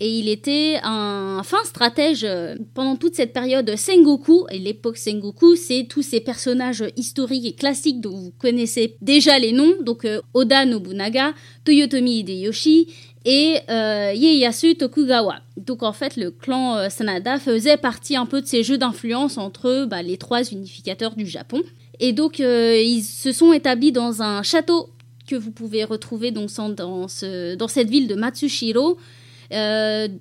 Et 0.00 0.18
il 0.18 0.28
était 0.28 0.80
un 0.82 1.42
fin 1.44 1.62
stratège 1.64 2.26
pendant 2.74 2.96
toute 2.96 3.14
cette 3.14 3.32
période 3.32 3.76
Sengoku. 3.76 4.44
Et 4.50 4.58
l'époque 4.58 4.98
Sengoku, 4.98 5.54
c'est 5.54 5.86
tous 5.88 6.02
ces 6.02 6.20
personnages 6.20 6.84
historiques 6.96 7.46
et 7.46 7.54
classiques 7.54 8.00
dont 8.00 8.16
vous 8.16 8.32
connaissez 8.36 8.96
déjà 9.00 9.38
les 9.38 9.52
noms. 9.52 9.74
Donc 9.82 10.06
Oda 10.34 10.66
Nobunaga, 10.66 11.32
Toyotomi 11.64 12.18
Hideyoshi 12.18 12.88
et 13.24 13.58
euh, 13.70 14.12
Ieyasu 14.14 14.74
Tokugawa. 14.74 15.36
Donc 15.56 15.82
en 15.82 15.92
fait, 15.92 16.16
le 16.16 16.30
clan 16.30 16.76
euh, 16.76 16.88
Sanada 16.88 17.38
faisait 17.38 17.76
partie 17.76 18.16
un 18.16 18.26
peu 18.26 18.40
de 18.42 18.46
ces 18.46 18.62
jeux 18.62 18.78
d'influence 18.78 19.38
entre 19.38 19.86
bah, 19.86 20.02
les 20.02 20.16
trois 20.16 20.42
unificateurs 20.44 21.14
du 21.16 21.26
Japon. 21.26 21.62
Et 22.00 22.12
donc 22.12 22.40
euh, 22.40 22.80
ils 22.80 23.02
se 23.02 23.32
sont 23.32 23.52
établis 23.52 23.92
dans 23.92 24.22
un 24.22 24.42
château 24.42 24.90
que 25.26 25.36
vous 25.36 25.50
pouvez 25.52 25.84
retrouver 25.84 26.32
donc 26.32 26.50
dans, 26.76 27.08
ce- 27.08 27.54
dans 27.54 27.68
cette 27.68 27.88
ville 27.88 28.08
de 28.08 28.14
Matsushiro. 28.14 28.98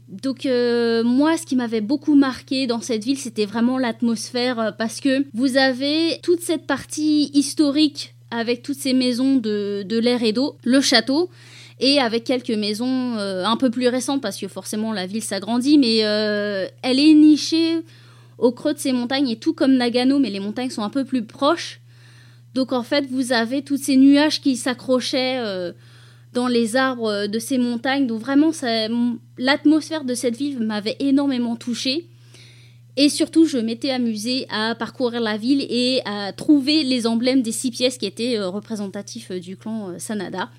Donc 0.09 0.45
moi, 0.45 1.37
ce 1.37 1.45
qui 1.45 1.55
m'avait 1.55 1.81
beaucoup 1.81 2.15
marqué 2.15 2.67
dans 2.67 2.81
cette 2.81 3.03
ville, 3.03 3.17
c'était 3.17 3.45
vraiment 3.45 3.77
l'atmosphère 3.77 4.75
parce 4.77 4.99
que 4.99 5.25
vous 5.33 5.57
avez 5.57 6.19
toute 6.21 6.41
cette 6.41 6.67
partie 6.67 7.31
historique 7.33 8.13
avec 8.31 8.63
toutes 8.63 8.77
ces 8.77 8.93
maisons 8.93 9.35
de, 9.35 9.83
de 9.85 9.97
l'air 9.97 10.23
et 10.23 10.31
d'eau, 10.33 10.55
le 10.63 10.81
château, 10.81 11.29
et 11.79 11.99
avec 11.99 12.23
quelques 12.23 12.49
maisons 12.49 13.17
euh, 13.17 13.45
un 13.45 13.57
peu 13.57 13.69
plus 13.69 13.87
récentes 13.87 14.21
parce 14.21 14.37
que 14.37 14.47
forcément 14.47 14.93
la 14.93 15.05
ville 15.05 15.23
s'agrandit, 15.23 15.77
mais 15.77 15.99
euh, 16.03 16.67
elle 16.81 16.99
est 16.99 17.13
nichée 17.13 17.81
au 18.37 18.51
creux 18.51 18.73
de 18.73 18.79
ces 18.79 18.93
montagnes 18.93 19.29
et 19.29 19.37
tout 19.37 19.53
comme 19.53 19.73
Nagano, 19.73 20.19
mais 20.19 20.29
les 20.29 20.39
montagnes 20.39 20.69
sont 20.69 20.83
un 20.83 20.89
peu 20.89 21.05
plus 21.05 21.23
proches. 21.23 21.81
Donc 22.53 22.71
en 22.71 22.83
fait, 22.83 23.05
vous 23.09 23.31
avez 23.31 23.63
tous 23.63 23.77
ces 23.77 23.95
nuages 23.95 24.41
qui 24.41 24.55
s'accrochaient 24.55 25.39
euh, 25.39 25.71
dans 26.33 26.47
les 26.47 26.75
arbres 26.75 27.27
de 27.27 27.39
ces 27.39 27.57
montagnes. 27.57 28.07
Donc 28.07 28.21
vraiment, 28.21 28.51
l'atmosphère 29.37 30.03
de 30.03 30.13
cette 30.13 30.35
ville 30.35 30.59
m'avait 30.59 30.97
énormément 30.99 31.55
touchée. 31.55 32.07
Et 32.95 33.09
surtout, 33.09 33.45
je 33.45 33.57
m'étais 33.57 33.89
amusée 33.89 34.45
à 34.51 34.75
parcourir 34.75 35.19
la 35.19 35.35
ville 35.35 35.65
et 35.67 36.01
à 36.05 36.31
trouver 36.31 36.83
les 36.83 37.07
emblèmes 37.07 37.41
des 37.41 37.51
six 37.51 37.71
pièces 37.71 37.97
qui 37.97 38.05
étaient 38.05 38.39
représentatifs 38.39 39.31
du 39.31 39.57
clan 39.57 39.97
Sanada. 39.97 40.49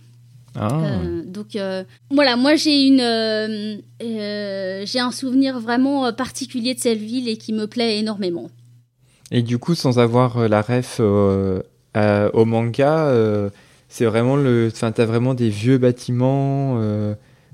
Ah. 0.57 0.85
Euh, 0.85 1.23
donc 1.25 1.57
euh, 1.57 1.85
voilà, 2.11 2.37
moi 2.37 2.55
j'ai 2.55 2.87
une, 2.87 3.01
euh, 3.01 3.77
j'ai 4.01 5.01
un 5.01 5.11
souvenir 5.11 5.59
vraiment 5.59 6.13
particulier 6.13 6.75
de 6.75 6.81
cette 6.81 6.99
ville 6.99 7.29
et 7.29 7.37
qui 7.37 7.53
me 7.53 7.67
plaît 7.67 7.99
énormément. 7.99 8.51
Et 9.31 9.43
du 9.43 9.59
coup, 9.59 9.75
sans 9.75 9.99
avoir 9.99 10.49
la 10.49 10.63
ref 10.63 11.01
au 11.01 12.45
manga, 12.45 13.51
c'est 13.89 14.05
vraiment 14.05 14.37
le. 14.37 14.69
Enfin, 14.73 14.93
t'as 14.93 15.07
vraiment 15.07 15.35
des 15.35 15.49
vieux 15.49 15.79
bâtiments. 15.79 16.79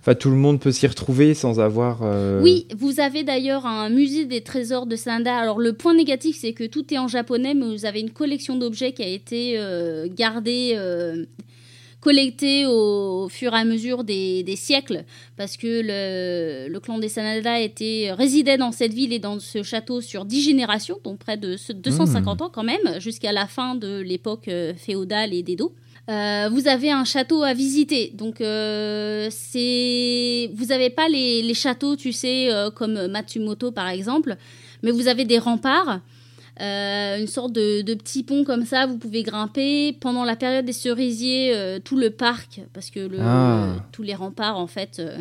Enfin, 0.00 0.14
tout 0.14 0.30
le 0.30 0.36
monde 0.36 0.60
peut 0.60 0.72
s'y 0.72 0.86
retrouver 0.86 1.34
sans 1.34 1.60
avoir. 1.60 2.00
euh, 2.02 2.40
Oui, 2.42 2.66
vous 2.74 3.00
avez 3.00 3.22
d'ailleurs 3.22 3.66
un 3.66 3.90
musée 3.90 4.24
des 4.24 4.40
trésors 4.40 4.86
de 4.86 4.96
Sanada. 4.96 5.36
Alors 5.36 5.58
le 5.58 5.74
point 5.74 5.92
négatif, 5.94 6.38
c'est 6.40 6.54
que 6.54 6.64
tout 6.64 6.92
est 6.94 6.98
en 6.98 7.06
japonais, 7.06 7.52
mais 7.52 7.66
vous 7.66 7.84
avez 7.84 8.00
une 8.00 8.10
collection 8.10 8.56
d'objets 8.56 8.92
qui 8.92 9.02
a 9.02 9.08
été 9.08 9.58
euh, 9.58 10.08
gardée, 10.10 10.72
euh, 10.76 11.26
collectée 12.00 12.64
au, 12.66 13.28
fur 13.28 13.52
et 13.54 13.58
à 13.58 13.64
mesure 13.64 14.04
des, 14.04 14.42
des 14.42 14.56
siècles, 14.56 15.04
parce 15.36 15.56
que 15.56 15.66
le, 15.84 16.72
le 16.72 16.80
clan 16.80 16.98
des 16.98 17.08
Sanada 17.08 17.60
était 17.60 18.10
résidait 18.16 18.56
dans 18.56 18.72
cette 18.72 18.94
ville 18.94 19.12
et 19.12 19.18
dans 19.18 19.38
ce 19.38 19.62
château 19.62 20.00
sur 20.00 20.24
10 20.24 20.42
générations, 20.42 20.98
donc 21.04 21.18
près 21.18 21.36
de 21.36 21.56
ce- 21.56 21.72
250 21.72 22.40
ans 22.42 22.50
quand 22.52 22.64
même, 22.64 22.98
jusqu'à 23.00 23.32
la 23.32 23.46
fin 23.46 23.74
de 23.74 24.00
l'époque 24.00 24.48
euh, 24.48 24.72
féodale 24.74 25.34
et 25.34 25.42
d'Edo. 25.42 25.74
Euh, 26.08 26.48
vous 26.50 26.66
avez 26.66 26.90
un 26.90 27.04
château 27.04 27.42
à 27.44 27.52
visiter. 27.54 28.10
Donc, 28.14 28.40
euh, 28.40 29.28
c'est. 29.30 30.50
Vous 30.54 30.66
n'avez 30.66 30.90
pas 30.90 31.08
les, 31.08 31.42
les 31.42 31.54
châteaux, 31.54 31.94
tu 31.94 32.12
sais, 32.12 32.50
euh, 32.52 32.70
comme 32.70 33.06
Matsumoto 33.08 33.70
par 33.70 33.88
exemple, 33.88 34.36
mais 34.82 34.90
vous 34.90 35.06
avez 35.06 35.24
des 35.24 35.38
remparts. 35.38 36.00
Euh, 36.60 37.18
une 37.18 37.26
sorte 37.26 37.52
de, 37.52 37.80
de 37.82 37.94
petit 37.94 38.22
pont 38.22 38.44
comme 38.44 38.66
ça, 38.66 38.86
vous 38.86 38.98
pouvez 38.98 39.22
grimper. 39.22 39.92
Pendant 39.94 40.24
la 40.24 40.36
période 40.36 40.64
des 40.66 40.72
cerisiers, 40.72 41.54
euh, 41.54 41.78
tout 41.78 41.96
le 41.96 42.10
parc, 42.10 42.60
parce 42.72 42.90
que 42.90 43.00
le, 43.00 43.18
Ah. 43.20 43.76
tous 43.92 44.02
les 44.02 44.14
remparts, 44.14 44.58
en 44.58 44.66
fait, 44.66 44.98
euh, 44.98 45.18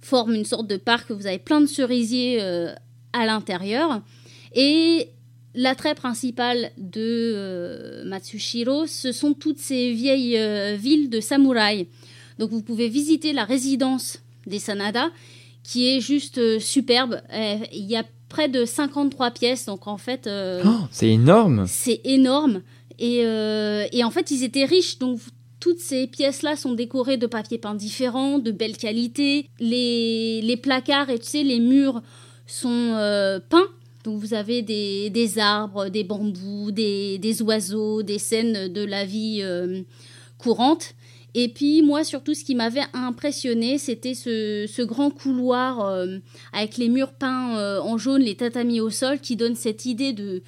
forment 0.00 0.34
une 0.34 0.44
sorte 0.44 0.68
de 0.68 0.76
parc. 0.76 1.10
Vous 1.10 1.26
avez 1.26 1.38
plein 1.38 1.60
de 1.60 1.66
cerisiers 1.66 2.40
à 3.12 3.26
l'intérieur. 3.26 4.02
Et 4.54 5.08
l'attrait 5.54 5.94
principal 5.94 6.70
de 6.76 8.02
Matsushiro, 8.06 8.86
ce 8.86 9.12
sont 9.12 9.32
toutes 9.32 9.58
ces 9.58 9.92
vieilles 9.92 10.76
villes 10.76 11.08
de 11.08 11.20
samouraïs. 11.20 11.86
Donc 12.38 12.50
vous 12.50 12.62
pouvez 12.62 12.88
visiter 12.88 13.32
la 13.32 13.44
résidence 13.44 14.18
des 14.46 14.58
Sanada, 14.58 15.10
qui 15.62 15.88
est 15.88 16.00
juste 16.00 16.58
superbe. 16.58 17.20
Il 17.72 17.84
y 17.84 17.94
a 17.94 18.02
près 18.32 18.48
de 18.48 18.64
53 18.64 19.30
pièces, 19.30 19.66
donc 19.66 19.86
en 19.86 19.98
fait, 19.98 20.26
euh, 20.26 20.62
Oh, 20.64 20.86
c'est 20.90 21.10
énorme. 21.10 21.66
c'est 21.68 22.00
énorme. 22.04 22.62
Et, 22.98 23.20
euh, 23.26 23.84
et 23.92 24.02
en 24.04 24.10
fait, 24.10 24.30
ils 24.30 24.42
étaient 24.42 24.64
riches, 24.64 24.98
donc 24.98 25.20
toutes 25.60 25.78
ces 25.80 26.06
pièces-là 26.06 26.56
sont 26.56 26.72
décorées 26.72 27.18
de 27.18 27.26
papier 27.26 27.58
peint 27.58 27.74
différents, 27.74 28.38
de 28.38 28.50
belle 28.50 28.76
qualité. 28.76 29.48
Les, 29.60 30.40
les 30.42 30.56
placards 30.56 31.10
et 31.10 31.18
tu 31.18 31.26
sais, 31.26 31.42
les 31.42 31.60
murs 31.60 32.00
sont 32.46 32.94
euh, 32.96 33.38
peints. 33.48 33.68
Donc 34.04 34.18
vous 34.18 34.34
avez 34.34 34.62
des, 34.62 35.10
des 35.10 35.38
arbres, 35.38 35.88
des 35.88 36.02
bambous, 36.04 36.72
des, 36.72 37.18
des 37.18 37.42
oiseaux, 37.42 38.02
des 38.02 38.18
scènes 38.18 38.72
de 38.72 38.84
la 38.84 39.04
vie 39.04 39.44
courante. 40.38 40.94
Et 41.34 41.48
puis 41.48 41.82
moi 41.82 42.04
surtout 42.04 42.34
ce 42.34 42.44
qui 42.44 42.54
m'avait 42.54 42.84
impressionné 42.92 43.78
c'était 43.78 44.14
ce, 44.14 44.66
ce 44.68 44.82
grand 44.82 45.10
couloir 45.10 45.80
euh, 45.86 46.18
avec 46.52 46.76
les 46.76 46.88
murs 46.88 47.12
peints 47.12 47.56
euh, 47.56 47.80
en 47.80 47.96
jaune, 47.96 48.22
les 48.22 48.34
tatamis 48.36 48.80
au 48.80 48.90
sol 48.90 49.18
qui 49.18 49.36
donne 49.36 49.54
cette 49.54 49.86
idée 49.86 50.12
de, 50.12 50.42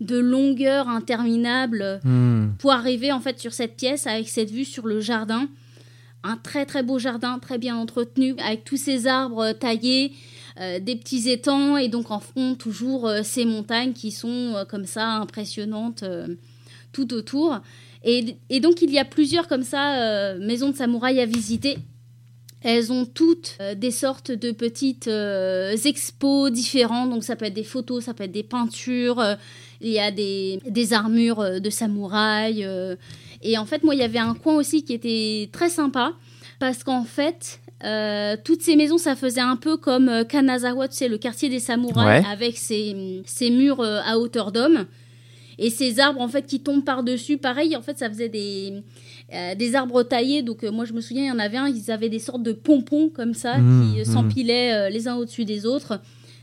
de 0.00 0.18
longueur 0.18 0.88
interminable 0.88 2.00
Hmm. 2.04 2.50
pour 2.58 2.72
arriver 2.72 3.12
en 3.12 3.20
fait 3.20 3.38
sur 3.38 3.52
cette 3.52 3.76
pièce 3.76 4.06
avec 4.06 4.28
cette 4.28 4.50
vue 4.50 4.64
sur 4.64 4.86
le 4.86 5.00
jardin. 5.00 5.48
Un 6.22 6.36
très 6.38 6.64
très 6.64 6.82
beau 6.82 6.98
jardin, 6.98 7.38
très 7.38 7.58
bien 7.58 7.76
entretenu, 7.76 8.34
avec 8.38 8.64
tous 8.64 8.78
ces 8.78 9.06
arbres 9.06 9.44
euh, 9.44 9.52
taillés, 9.52 10.12
euh, 10.58 10.78
des 10.80 10.96
petits 10.96 11.28
étangs 11.28 11.76
et 11.76 11.88
donc 11.88 12.10
en 12.10 12.20
fond 12.20 12.54
toujours 12.54 13.06
euh, 13.06 13.20
ces 13.22 13.44
montagnes 13.44 13.92
qui 13.92 14.10
sont 14.10 14.54
euh, 14.54 14.64
comme 14.64 14.86
ça 14.86 15.06
impressionnantes 15.16 16.02
euh, 16.02 16.28
tout 16.92 17.12
autour. 17.12 17.60
Et, 18.04 18.36
et 18.50 18.60
donc 18.60 18.82
il 18.82 18.90
y 18.90 18.98
a 18.98 19.04
plusieurs 19.04 19.48
comme 19.48 19.62
ça 19.62 19.94
euh, 19.96 20.38
maisons 20.38 20.70
de 20.70 20.76
samouraï 20.76 21.20
à 21.20 21.26
visiter. 21.26 21.78
Elles 22.62 22.92
ont 22.92 23.04
toutes 23.06 23.56
euh, 23.60 23.74
des 23.74 23.90
sortes 23.90 24.30
de 24.30 24.50
petites 24.52 25.08
euh, 25.08 25.74
expos 25.84 26.50
différents. 26.52 27.06
Donc 27.06 27.24
ça 27.24 27.34
peut 27.36 27.46
être 27.46 27.54
des 27.54 27.64
photos, 27.64 28.04
ça 28.04 28.14
peut 28.14 28.24
être 28.24 28.32
des 28.32 28.42
peintures. 28.42 29.22
il 29.80 29.90
y 29.90 29.98
a 29.98 30.10
des, 30.10 30.60
des 30.68 30.92
armures 30.92 31.60
de 31.60 31.70
samouraï. 31.70 32.66
et 33.42 33.58
en 33.58 33.64
fait, 33.66 33.82
moi, 33.84 33.94
il 33.94 34.00
y 34.00 34.04
avait 34.04 34.18
un 34.18 34.34
coin 34.34 34.54
aussi 34.56 34.84
qui 34.84 34.92
était 34.94 35.48
très 35.52 35.68
sympa. 35.70 36.12
Parce 36.60 36.84
qu'en 36.84 37.04
fait, 37.04 37.60
euh, 37.84 38.36
toutes 38.42 38.62
ces 38.62 38.76
maisons, 38.76 38.96
ça 38.96 39.16
faisait 39.16 39.40
un 39.40 39.56
peu 39.56 39.76
comme 39.76 40.24
Kanazawa, 40.28 40.88
tu 40.88 40.96
sais, 40.96 41.08
le 41.08 41.18
quartier 41.18 41.48
des 41.50 41.58
samouraïs, 41.58 42.24
Ouais. 42.24 42.30
avec 42.32 42.56
ses, 42.56 43.22
ses 43.26 43.50
murs 43.50 43.82
à 43.82 44.18
hauteur 44.18 44.52
d'homme. 44.52 44.86
Et 45.58 45.70
ces 45.70 46.00
arbres, 46.00 46.20
en 46.20 46.28
fait, 46.28 46.46
qui 46.46 46.60
tombent 46.60 46.84
par-dessus, 46.84 47.38
pareil, 47.38 47.76
en 47.76 47.82
fait, 47.82 47.98
ça 47.98 48.08
faisait 48.08 48.28
des, 48.28 48.82
euh, 49.32 49.54
des 49.54 49.74
arbres 49.74 50.02
taillés. 50.02 50.42
Donc, 50.42 50.64
euh, 50.64 50.70
moi, 50.70 50.84
je 50.84 50.92
me 50.92 51.00
souviens, 51.00 51.24
il 51.24 51.28
y 51.28 51.32
en 51.32 51.38
avait 51.38 51.56
un, 51.56 51.68
ils 51.68 51.90
avaient 51.90 52.08
des 52.08 52.18
sortes 52.18 52.42
de 52.42 52.52
pompons 52.52 53.08
comme 53.08 53.34
ça, 53.34 53.58
Mmh, 53.58 53.92
qui 53.92 54.00
euh, 54.00 54.02
mmh. 54.02 54.12
s'empilaient 54.12 54.90
les 54.90 55.08
uns 55.08 55.16
au-dessus 55.16 55.44
des 55.44 55.66
autres. 55.66 56.00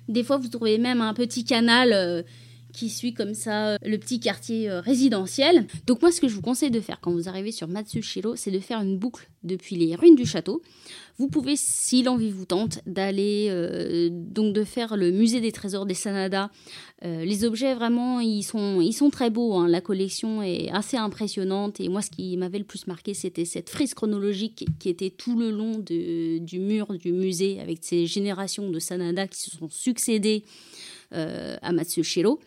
Des 0.07 0.23
fois, 0.23 0.37
vous 0.37 0.47
trouvez 0.47 0.77
même 0.77 1.01
un 1.01 1.13
petit 1.13 1.43
canal 1.43 2.23
qui 2.71 2.89
suit 2.89 3.13
comme 3.13 3.33
ça 3.33 3.71
euh, 3.71 3.77
le 3.83 3.97
petit 3.97 4.19
quartier 4.19 4.69
euh, 4.69 4.81
résidentiel. 4.81 5.67
Donc, 5.87 6.01
moi, 6.01 6.11
ce 6.11 6.21
que 6.21 6.27
je 6.27 6.35
vous 6.35 6.41
conseille 6.41 6.71
de 6.71 6.79
faire 6.81 6.99
quand 7.01 7.11
vous 7.11 7.29
arrivez 7.29 7.51
sur 7.51 7.67
Matsushiro, 7.67 8.35
c'est 8.35 8.51
de 8.51 8.59
faire 8.59 8.81
une 8.81 8.97
boucle 8.97 9.29
depuis 9.43 9.75
les 9.75 9.95
ruines 9.95 10.15
du 10.15 10.25
château. 10.25 10.61
Vous 11.17 11.27
pouvez, 11.27 11.55
si 11.55 12.03
l'envie 12.03 12.31
vous 12.31 12.45
tente, 12.45 12.79
d'aller 12.85 13.47
euh, 13.49 14.09
donc 14.11 14.53
de 14.53 14.63
faire 14.63 14.97
le 14.97 15.11
musée 15.11 15.41
des 15.41 15.51
trésors 15.51 15.85
des 15.85 15.93
Sanada. 15.93 16.49
Les 17.03 17.45
objets 17.45 17.73
vraiment, 17.73 18.19
ils 18.19 18.43
sont, 18.43 18.79
ils 18.79 18.93
sont 18.93 19.09
très 19.09 19.31
beaux. 19.31 19.55
hein. 19.55 19.67
La 19.67 19.81
collection 19.81 20.43
est 20.43 20.69
assez 20.69 20.97
impressionnante. 20.97 21.79
Et 21.79 21.89
moi, 21.89 22.03
ce 22.03 22.11
qui 22.11 22.37
m'avait 22.37 22.59
le 22.59 22.63
plus 22.63 22.85
marqué, 22.85 23.15
c'était 23.15 23.43
cette 23.45 23.71
frise 23.71 23.95
chronologique 23.95 24.67
qui- 24.77 24.89
était 24.89 25.09
tout 25.09 25.35
le 25.35 25.49
long 25.49 25.79
du 25.79 26.59
mur 26.59 26.93
du 26.93 27.11
musée 27.11 27.59
avec 27.59 27.79
ces 27.81 28.05
générations 28.05 28.69
de 28.69 28.77
Sanada 28.77 29.25
qui 29.27 29.39
se 29.41 29.49
sont 29.49 29.67
succédées 29.71 30.43
à 31.11 31.71
Matsushiro. 31.71 32.39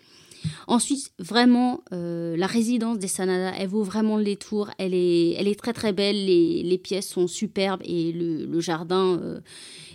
Ensuite, 0.67 1.13
vraiment, 1.19 1.83
euh, 1.93 2.37
la 2.37 2.47
résidence 2.47 2.99
des 2.99 3.09
Sanada, 3.09 3.53
elle 3.59 3.69
vaut 3.69 3.83
vraiment 3.83 4.17
le 4.17 4.25
détour. 4.25 4.71
Elle 4.79 4.95
est, 4.95 5.33
elle 5.33 5.49
est 5.49 5.59
très 5.59 5.73
très 5.73 5.93
belle. 5.93 6.25
Les, 6.25 6.63
les 6.63 6.79
pièces 6.79 7.09
sont 7.09 7.27
superbes 7.27 7.83
et 7.85 8.13
le, 8.13 8.47
le 8.47 8.61
jardin 8.61 9.19
euh, 9.21 9.41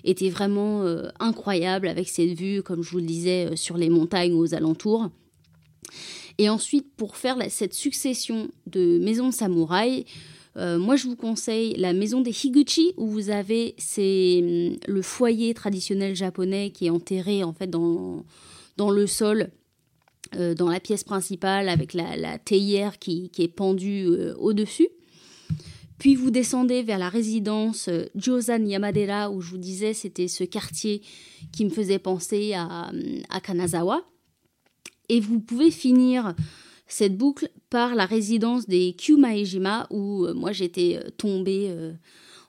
était 0.04 0.30
vraiment 0.30 0.84
euh, 0.84 1.08
incroyable 1.20 1.88
avec 1.88 2.08
cette 2.10 2.38
vue, 2.38 2.62
comme 2.62 2.84
je 2.84 2.92
vous 2.92 3.00
le 3.00 3.06
disais, 3.06 3.56
sur 3.56 3.78
les 3.78 3.90
montagnes 3.90 4.34
aux 4.34 4.54
alentours. 4.54 5.10
Et 6.38 6.50
ensuite, 6.50 6.88
pour 6.96 7.18
faire 7.18 7.38
cette 7.50 7.74
succession 7.74 8.50
de 8.68 9.00
maisons 9.00 9.30
de 9.30 9.34
samouraï, 9.34 10.06
moi 10.56 10.98
je 10.98 11.08
vous 11.08 11.16
conseille 11.16 11.74
la 11.78 11.94
maison 11.94 12.20
des 12.20 12.32
Higuchi, 12.32 12.94
où 12.98 13.08
vous 13.08 13.30
avez 13.30 13.76
c'est, 13.78 14.40
hum, 14.42 14.78
le 14.88 15.02
foyer 15.02 15.54
traditionnel 15.54 16.16
japonais 16.18 16.72
qui 16.72 16.88
est 16.88 16.90
enterré 16.90 17.46
en 17.46 17.54
fait 17.54 17.70
dans, 17.70 18.26
dans 18.76 18.92
le 18.92 19.08
sol 19.08 19.52
euh, 20.36 20.54
dans 20.54 20.70
la 20.70 20.80
pièce 20.80 21.04
principale 21.04 21.70
avec 21.70 21.94
la, 21.94 22.38
théière 22.38 23.00
qui, 23.00 23.32
est 23.38 23.48
pendue 23.48 24.06
euh, 24.08 24.36
au-dessus. 24.36 24.88
Puis 25.98 26.16
vous 26.16 26.32
descendez 26.32 26.84
vers 26.84 26.98
la 26.98 27.10
résidence 27.10 27.88
euh, 27.90 28.06
Jozan 28.16 28.64
Yamadera, 28.66 29.32
où 29.32 29.42
je 29.42 29.52
vous 29.52 29.58
disais 29.58 29.94
c'était 29.94 30.28
ce 30.28 30.44
quartier 30.44 31.02
qui 31.52 31.66
me 31.66 31.70
faisait 31.70 32.00
penser 32.00 32.54
à, 32.54 32.92
à 33.30 33.40
Kanazawa. 33.42 34.04
Et 35.10 35.20
vous 35.20 35.40
pouvez 35.40 35.72
finir 35.72 36.36
cette 36.88 37.18
boucle 37.18 37.50
par 37.70 37.96
la 37.96 38.06
résidence 38.06 38.68
des 38.68 38.94
Kyumaejima, 38.94 39.88
où 39.90 40.26
euh, 40.26 40.34
moi 40.34 40.52
j'étais 40.52 41.00
tombée 41.18 41.74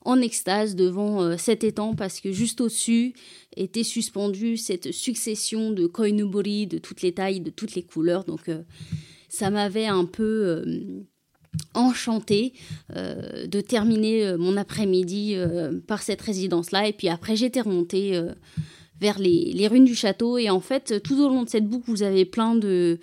en 0.05 0.21
extase 0.21 0.77
devant 0.77 1.23
euh, 1.23 1.37
cet 1.37 1.65
étang 1.65 1.95
parce 1.95 2.21
que 2.21 2.33
juste 2.33 2.61
au-dessus 2.61 3.15
était 3.57 3.83
suspendue 3.83 4.57
cette 4.57 4.93
succession 4.93 5.73
de 5.73 5.87
koinubori 5.87 6.67
de 6.67 6.79
toutes 6.79 7.03
les 7.03 7.13
tailles, 7.13 7.41
de 7.41 7.51
toutes 7.51 7.75
les 7.75 7.83
couleurs. 7.83 8.25
Donc 8.25 8.49
euh, 8.49 8.63
ça 9.29 9.51
m'avait 9.51 9.87
un 9.87 10.07
peu 10.07 10.25
euh, 10.65 10.65
enchantée 11.75 12.53
de 12.95 13.61
terminer 13.61 14.37
mon 14.39 14.57
après-midi 14.57 15.35
par 15.89 16.01
cette 16.01 16.21
résidence-là. 16.21 16.87
Et 16.87 16.93
puis 16.93 17.09
après 17.09 17.35
j'étais 17.35 17.61
remontée 17.61 18.21
vers 19.01 19.19
les, 19.19 19.67
ruines 19.67 19.85
du 19.85 19.97
château. 19.97 20.39
Et 20.39 20.49
en 20.49 20.61
fait, 20.61 21.03
tout 21.03 21.21
au 21.21 21.29
long 21.29 21.43
de 21.43 21.49
cette 21.49 21.67
boucle, 21.67 21.91
vous 21.91 22.05
avez 22.05 22.25
plein 22.25 22.55
de 22.55 23.01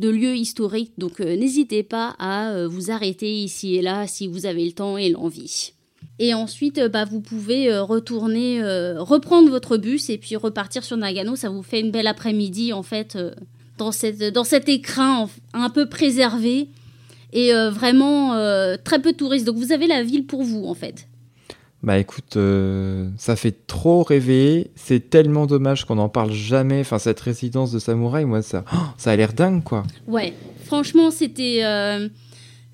lieux 0.00 0.36
historiques. 0.36 0.94
Donc 0.98 1.20
n'hésitez 1.20 1.84
pas 1.84 2.16
à 2.18 2.66
vous 2.66 2.90
arrêter 2.90 3.32
ici 3.32 3.76
et 3.76 3.82
là 3.82 4.08
si 4.08 4.26
vous 4.26 4.44
avez 4.44 4.64
le 4.64 4.72
temps 4.72 4.98
et 4.98 5.10
l'envie. 5.10 5.74
Et 6.18 6.32
ensuite, 6.32 6.78
euh, 6.78 6.88
bah, 6.88 7.04
vous 7.04 7.20
pouvez 7.20 7.72
euh, 7.72 7.82
retourner, 7.82 8.62
euh, 8.62 9.02
reprendre 9.02 9.50
votre 9.50 9.76
bus 9.76 10.10
et 10.10 10.18
puis 10.18 10.36
repartir 10.36 10.84
sur 10.84 10.96
Nagano. 10.96 11.34
Ça 11.34 11.48
vous 11.48 11.62
fait 11.62 11.80
une 11.80 11.90
belle 11.90 12.06
après-midi 12.06 12.72
en 12.72 12.82
fait 12.82 13.16
euh, 13.16 13.32
dans, 13.78 13.90
cette, 13.90 14.22
dans 14.32 14.44
cet 14.44 14.68
écrin 14.68 15.28
un 15.52 15.70
peu 15.70 15.88
préservé 15.88 16.68
et 17.32 17.52
euh, 17.52 17.70
vraiment 17.70 18.30
très 18.84 19.02
peu 19.02 19.12
de 19.12 19.16
touristes. 19.16 19.44
Donc 19.44 19.56
vous 19.56 19.72
avez 19.72 19.88
la 19.88 20.04
ville 20.04 20.24
pour 20.24 20.44
vous 20.44 20.66
en 20.66 20.74
fait. 20.74 21.08
Bah 21.82 21.98
écoute, 21.98 22.38
ça 23.18 23.36
fait 23.36 23.66
trop 23.66 24.04
rêver. 24.04 24.70
C'est 24.74 25.10
tellement 25.10 25.44
dommage 25.44 25.84
qu'on 25.84 25.96
n'en 25.96 26.08
parle 26.08 26.32
jamais. 26.32 26.80
Enfin, 26.80 26.98
cette 26.98 27.20
résidence 27.20 27.72
de 27.72 27.78
samouraï, 27.78 28.24
moi, 28.24 28.40
ça, 28.40 28.64
oh, 28.72 28.76
ça 28.96 29.10
a 29.10 29.16
l'air 29.16 29.34
dingue, 29.34 29.62
quoi. 29.62 29.82
Ouais, 30.06 30.32
franchement, 30.64 31.10
c'était 31.10 31.60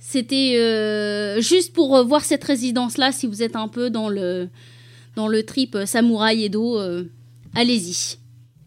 c'était 0.00 0.56
euh, 0.56 1.40
juste 1.40 1.72
pour 1.72 1.96
euh, 1.96 2.02
voir 2.02 2.24
cette 2.24 2.42
résidence-là, 2.42 3.12
si 3.12 3.26
vous 3.26 3.42
êtes 3.42 3.54
un 3.54 3.68
peu 3.68 3.90
dans 3.90 4.08
le 4.08 4.48
dans 5.14 5.28
le 5.28 5.44
trip 5.44 5.76
samouraï 5.86 6.44
Edo, 6.46 6.78
allez-y. 7.54 8.16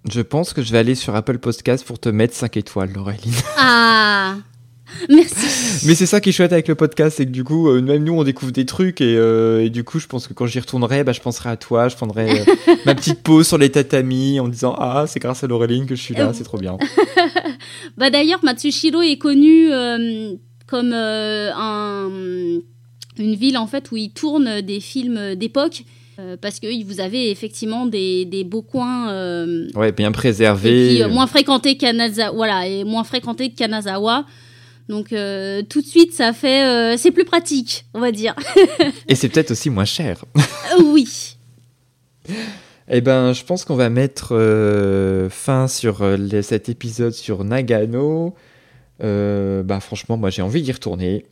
Je 0.09 0.21
pense 0.21 0.53
que 0.53 0.61
je 0.61 0.71
vais 0.71 0.77
aller 0.77 0.95
sur 0.95 1.15
Apple 1.15 1.39
Podcast 1.39 1.85
pour 1.85 1.97
te 1.99 2.09
mettre 2.09 2.33
5 2.35 2.57
étoiles, 2.57 2.91
Laureline. 2.93 3.33
Ah 3.57 4.37
Merci. 5.09 5.85
Mais 5.87 5.95
c'est 5.95 6.05
ça 6.05 6.21
qui 6.21 6.29
est 6.29 6.31
chouette 6.31 6.53
avec 6.53 6.67
le 6.67 6.75
podcast, 6.75 7.17
c'est 7.17 7.25
que 7.25 7.31
du 7.31 7.43
coup, 7.43 7.69
euh, 7.69 7.81
même 7.81 8.03
nous, 8.03 8.13
on 8.13 8.23
découvre 8.23 8.51
des 8.51 8.65
trucs 8.65 9.01
et, 9.01 9.15
euh, 9.17 9.65
et 9.65 9.69
du 9.69 9.83
coup, 9.83 9.99
je 9.99 10.07
pense 10.07 10.27
que 10.27 10.33
quand 10.33 10.45
j'y 10.45 10.59
retournerai, 10.59 11.03
bah, 11.03 11.11
je 11.13 11.21
penserai 11.21 11.49
à 11.49 11.57
toi, 11.57 11.87
je 11.89 11.95
prendrai 11.95 12.41
euh, 12.41 12.45
ma 12.85 12.95
petite 12.95 13.21
pause 13.21 13.47
sur 13.47 13.57
les 13.57 13.71
tatamis 13.71 14.39
en 14.39 14.45
me 14.45 14.51
disant 14.51 14.75
Ah, 14.77 15.05
c'est 15.07 15.19
grâce 15.19 15.43
à 15.43 15.47
Laureline 15.47 15.85
que 15.85 15.95
je 15.95 16.01
suis 16.01 16.13
là, 16.13 16.31
c'est 16.33 16.43
trop 16.43 16.57
bien. 16.57 16.77
bah, 17.97 18.09
D'ailleurs, 18.09 18.43
Matsushiro 18.43 19.01
est 19.01 19.17
connu 19.17 19.69
comme 20.67 20.93
un, 20.93 22.09
une 23.17 23.35
ville 23.35 23.57
en 23.57 23.67
fait 23.67 23.91
où 23.91 23.97
il 23.97 24.11
tourne 24.11 24.61
des 24.61 24.79
films 24.79 25.35
d'époque. 25.35 25.83
parce 26.41 26.59
que 26.59 26.83
vous 26.85 26.99
avez 26.99 27.31
effectivement 27.31 27.85
des, 27.85 28.25
des 28.25 28.43
beaux 28.43 28.61
coins. 28.61 29.07
ouais, 29.75 29.91
bien 29.91 30.11
préservés. 30.11 30.97
Et 30.97 31.03
puis, 31.03 31.13
moins 31.13 31.27
fréquentés 31.27 31.77
qu'Anazawa. 31.77 32.31
Voilà, 32.35 32.67
et 32.67 32.83
moins 32.83 33.03
fréquentés 33.03 33.49
que 33.51 33.55
Kanazawa. 33.57 34.25
Donc 34.89 35.13
euh, 35.13 35.61
tout 35.67 35.81
de 35.81 35.87
suite, 35.87 36.13
ça 36.13 36.33
fait, 36.33 36.63
euh, 36.65 36.97
c'est 36.97 37.11
plus 37.11 37.25
pratique, 37.25 37.85
on 37.93 37.99
va 37.99 38.11
dire. 38.11 38.35
Et 39.07 39.15
c'est 39.15 39.29
peut-être 39.29 39.51
aussi 39.51 39.69
moins 39.69 39.85
cher. 39.85 40.25
Euh, 40.37 40.83
oui. 40.83 41.37
Eh 42.89 43.01
ben, 43.01 43.33
je 43.33 43.43
pense 43.43 43.63
qu'on 43.63 43.75
va 43.75 43.89
mettre 43.89 44.29
fin 45.29 45.67
sur 45.67 46.05
cet 46.41 46.69
épisode 46.69 47.13
sur 47.13 47.43
Nagano. 47.43 48.35
Bah 48.99 49.79
franchement, 49.79 50.17
moi 50.17 50.29
j'ai 50.29 50.41
envie 50.41 50.61
d'y 50.61 50.71
retourner. 50.71 51.25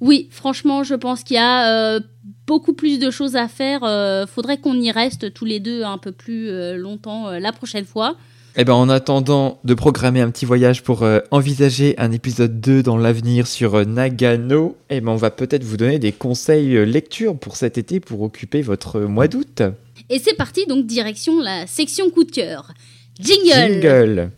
Oui, 0.00 0.28
franchement, 0.30 0.84
je 0.84 0.94
pense 0.94 1.22
qu'il 1.22 1.36
y 1.36 1.40
a 1.40 2.00
beaucoup 2.46 2.72
plus 2.72 2.98
de 2.98 3.10
choses 3.10 3.36
à 3.36 3.48
faire. 3.48 3.80
faudrait 4.28 4.58
qu'on 4.58 4.74
y 4.74 4.90
reste 4.90 5.32
tous 5.32 5.44
les 5.44 5.60
deux 5.60 5.82
un 5.82 5.98
peu 5.98 6.12
plus 6.12 6.76
longtemps 6.76 7.30
la 7.30 7.52
prochaine 7.52 7.84
fois. 7.84 8.16
Eh 8.60 8.64
ben, 8.64 8.72
en 8.72 8.88
attendant 8.88 9.60
de 9.62 9.72
programmer 9.72 10.20
un 10.20 10.32
petit 10.32 10.44
voyage 10.44 10.82
pour 10.82 11.04
euh, 11.04 11.20
envisager 11.30 11.94
un 11.96 12.10
épisode 12.10 12.60
2 12.60 12.82
dans 12.82 12.96
l'avenir 12.96 13.46
sur 13.46 13.76
euh, 13.76 13.84
Nagano, 13.84 14.76
eh 14.90 15.00
ben, 15.00 15.12
on 15.12 15.16
va 15.16 15.30
peut-être 15.30 15.62
vous 15.62 15.76
donner 15.76 16.00
des 16.00 16.10
conseils 16.10 16.76
euh, 16.76 16.84
lecture 16.84 17.38
pour 17.38 17.54
cet 17.54 17.78
été 17.78 18.00
pour 18.00 18.20
occuper 18.20 18.62
votre 18.62 18.98
mois 19.02 19.28
d'août. 19.28 19.62
Et 20.10 20.18
c'est 20.18 20.34
parti, 20.34 20.66
donc 20.66 20.86
direction 20.86 21.40
la 21.40 21.68
section 21.68 22.10
coup 22.10 22.24
de 22.24 22.32
cœur. 22.32 22.72
Jingle 23.20 23.80
Jingle 23.80 24.30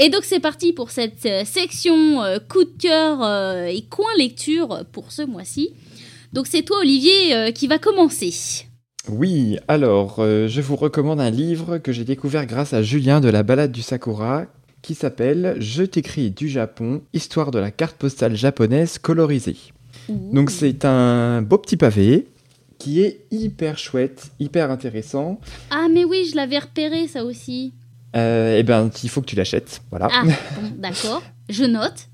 Et 0.00 0.10
donc 0.10 0.22
c'est 0.22 0.38
parti 0.38 0.72
pour 0.72 0.92
cette 0.92 1.26
euh, 1.26 1.44
section 1.44 2.22
euh, 2.22 2.38
coup 2.38 2.62
de 2.62 2.80
cœur 2.80 3.22
euh, 3.22 3.64
et 3.64 3.82
coin 3.82 4.06
lecture 4.16 4.84
pour 4.92 5.10
ce 5.10 5.22
mois-ci. 5.22 5.74
Donc 6.32 6.46
c'est 6.46 6.62
toi 6.62 6.78
Olivier 6.78 7.52
qui 7.52 7.66
va 7.66 7.78
commencer. 7.78 8.66
Oui, 9.08 9.58
alors 9.66 10.16
je 10.18 10.60
vous 10.60 10.76
recommande 10.76 11.20
un 11.20 11.30
livre 11.30 11.78
que 11.78 11.90
j'ai 11.90 12.04
découvert 12.04 12.44
grâce 12.44 12.74
à 12.74 12.82
Julien 12.82 13.20
de 13.20 13.30
la 13.30 13.42
balade 13.42 13.72
du 13.72 13.80
Sakura 13.80 14.44
qui 14.82 14.94
s'appelle 14.94 15.56
Je 15.58 15.82
t'écris 15.84 16.30
du 16.30 16.48
Japon, 16.48 17.00
histoire 17.14 17.50
de 17.50 17.58
la 17.58 17.70
carte 17.70 17.96
postale 17.96 18.36
japonaise 18.36 18.98
colorisée. 18.98 19.56
Donc 20.08 20.50
c'est 20.50 20.84
un 20.84 21.42
beau 21.42 21.58
petit 21.58 21.76
pavé 21.76 22.26
qui 22.78 23.02
est 23.02 23.26
hyper 23.30 23.76
chouette, 23.76 24.30
hyper 24.38 24.70
intéressant. 24.70 25.40
Ah 25.70 25.88
mais 25.92 26.04
oui, 26.04 26.28
je 26.30 26.36
l'avais 26.36 26.58
repéré 26.58 27.08
ça 27.08 27.24
aussi. 27.24 27.74
Euh, 28.16 28.56
eh 28.58 28.62
ben, 28.62 28.90
il 29.02 29.08
faut 29.10 29.20
que 29.20 29.26
tu 29.26 29.36
l'achètes. 29.36 29.82
Voilà. 29.90 30.08
Ah, 30.12 30.22
bon, 30.60 30.70
d'accord. 30.76 31.22
Je 31.48 31.64
note. 31.64 32.08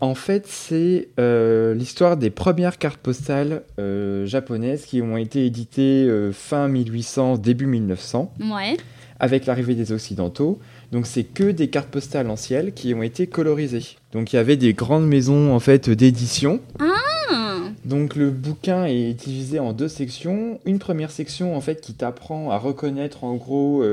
En 0.00 0.14
fait, 0.14 0.46
c'est 0.46 1.08
euh, 1.18 1.74
l'histoire 1.74 2.16
des 2.16 2.30
premières 2.30 2.78
cartes 2.78 3.00
postales 3.00 3.62
euh, 3.78 4.24
japonaises 4.24 4.86
qui 4.86 5.02
ont 5.02 5.16
été 5.16 5.44
éditées 5.44 6.08
fin 6.32 6.68
1800, 6.68 7.38
début 7.38 7.66
1900. 7.66 8.32
Ouais. 8.40 8.76
Avec 9.18 9.44
l'arrivée 9.44 9.74
des 9.74 9.92
Occidentaux. 9.92 10.58
Donc, 10.92 11.06
c'est 11.06 11.24
que 11.24 11.50
des 11.50 11.68
cartes 11.68 11.88
postales 11.88 12.28
anciennes 12.30 12.72
qui 12.72 12.94
ont 12.94 13.02
été 13.02 13.26
colorisées. 13.26 13.84
Donc, 14.12 14.32
il 14.32 14.36
y 14.36 14.38
avait 14.38 14.56
des 14.56 14.74
grandes 14.74 15.06
maisons 15.06 15.52
en 15.52 15.60
fait 15.60 15.88
d'édition. 15.88 16.60
Ah 16.80 17.58
Donc, 17.84 18.16
le 18.16 18.30
bouquin 18.30 18.86
est 18.86 19.14
divisé 19.14 19.60
en 19.60 19.72
deux 19.72 19.88
sections. 19.88 20.58
Une 20.64 20.78
première 20.78 21.10
section 21.10 21.56
en 21.56 21.60
fait 21.60 21.80
qui 21.80 21.94
t'apprend 21.94 22.50
à 22.50 22.58
reconnaître 22.58 23.24
en 23.24 23.36
gros 23.36 23.84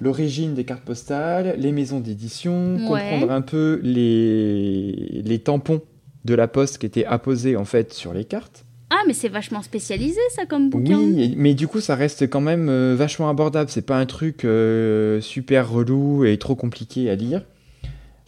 l'origine 0.00 0.54
des 0.54 0.64
cartes 0.64 0.84
postales, 0.84 1.54
les 1.58 1.72
maisons 1.72 2.00
d'édition, 2.00 2.78
comprendre 2.86 3.30
un 3.30 3.42
peu 3.42 3.80
les, 3.82 5.22
les 5.24 5.38
tampons 5.38 5.82
de 6.24 6.34
la 6.34 6.48
poste 6.48 6.78
qui 6.78 6.86
étaient 6.86 7.04
apposés 7.04 7.56
en 7.56 7.64
fait 7.64 7.92
sur 7.92 8.12
les 8.12 8.24
cartes. 8.24 8.64
Ah, 9.00 9.04
mais 9.06 9.14
c'est 9.14 9.28
vachement 9.28 9.62
spécialisé 9.62 10.20
ça 10.36 10.44
comme 10.44 10.68
bouquin. 10.68 10.98
Oui, 10.98 11.34
mais 11.38 11.54
du 11.54 11.66
coup 11.66 11.80
ça 11.80 11.94
reste 11.94 12.28
quand 12.28 12.42
même 12.42 12.68
euh, 12.68 12.94
vachement 12.94 13.30
abordable. 13.30 13.70
C'est 13.70 13.86
pas 13.86 13.96
un 13.96 14.04
truc 14.04 14.44
euh, 14.44 15.22
super 15.22 15.70
relou 15.70 16.26
et 16.26 16.36
trop 16.36 16.54
compliqué 16.54 17.08
à 17.08 17.14
lire. 17.14 17.42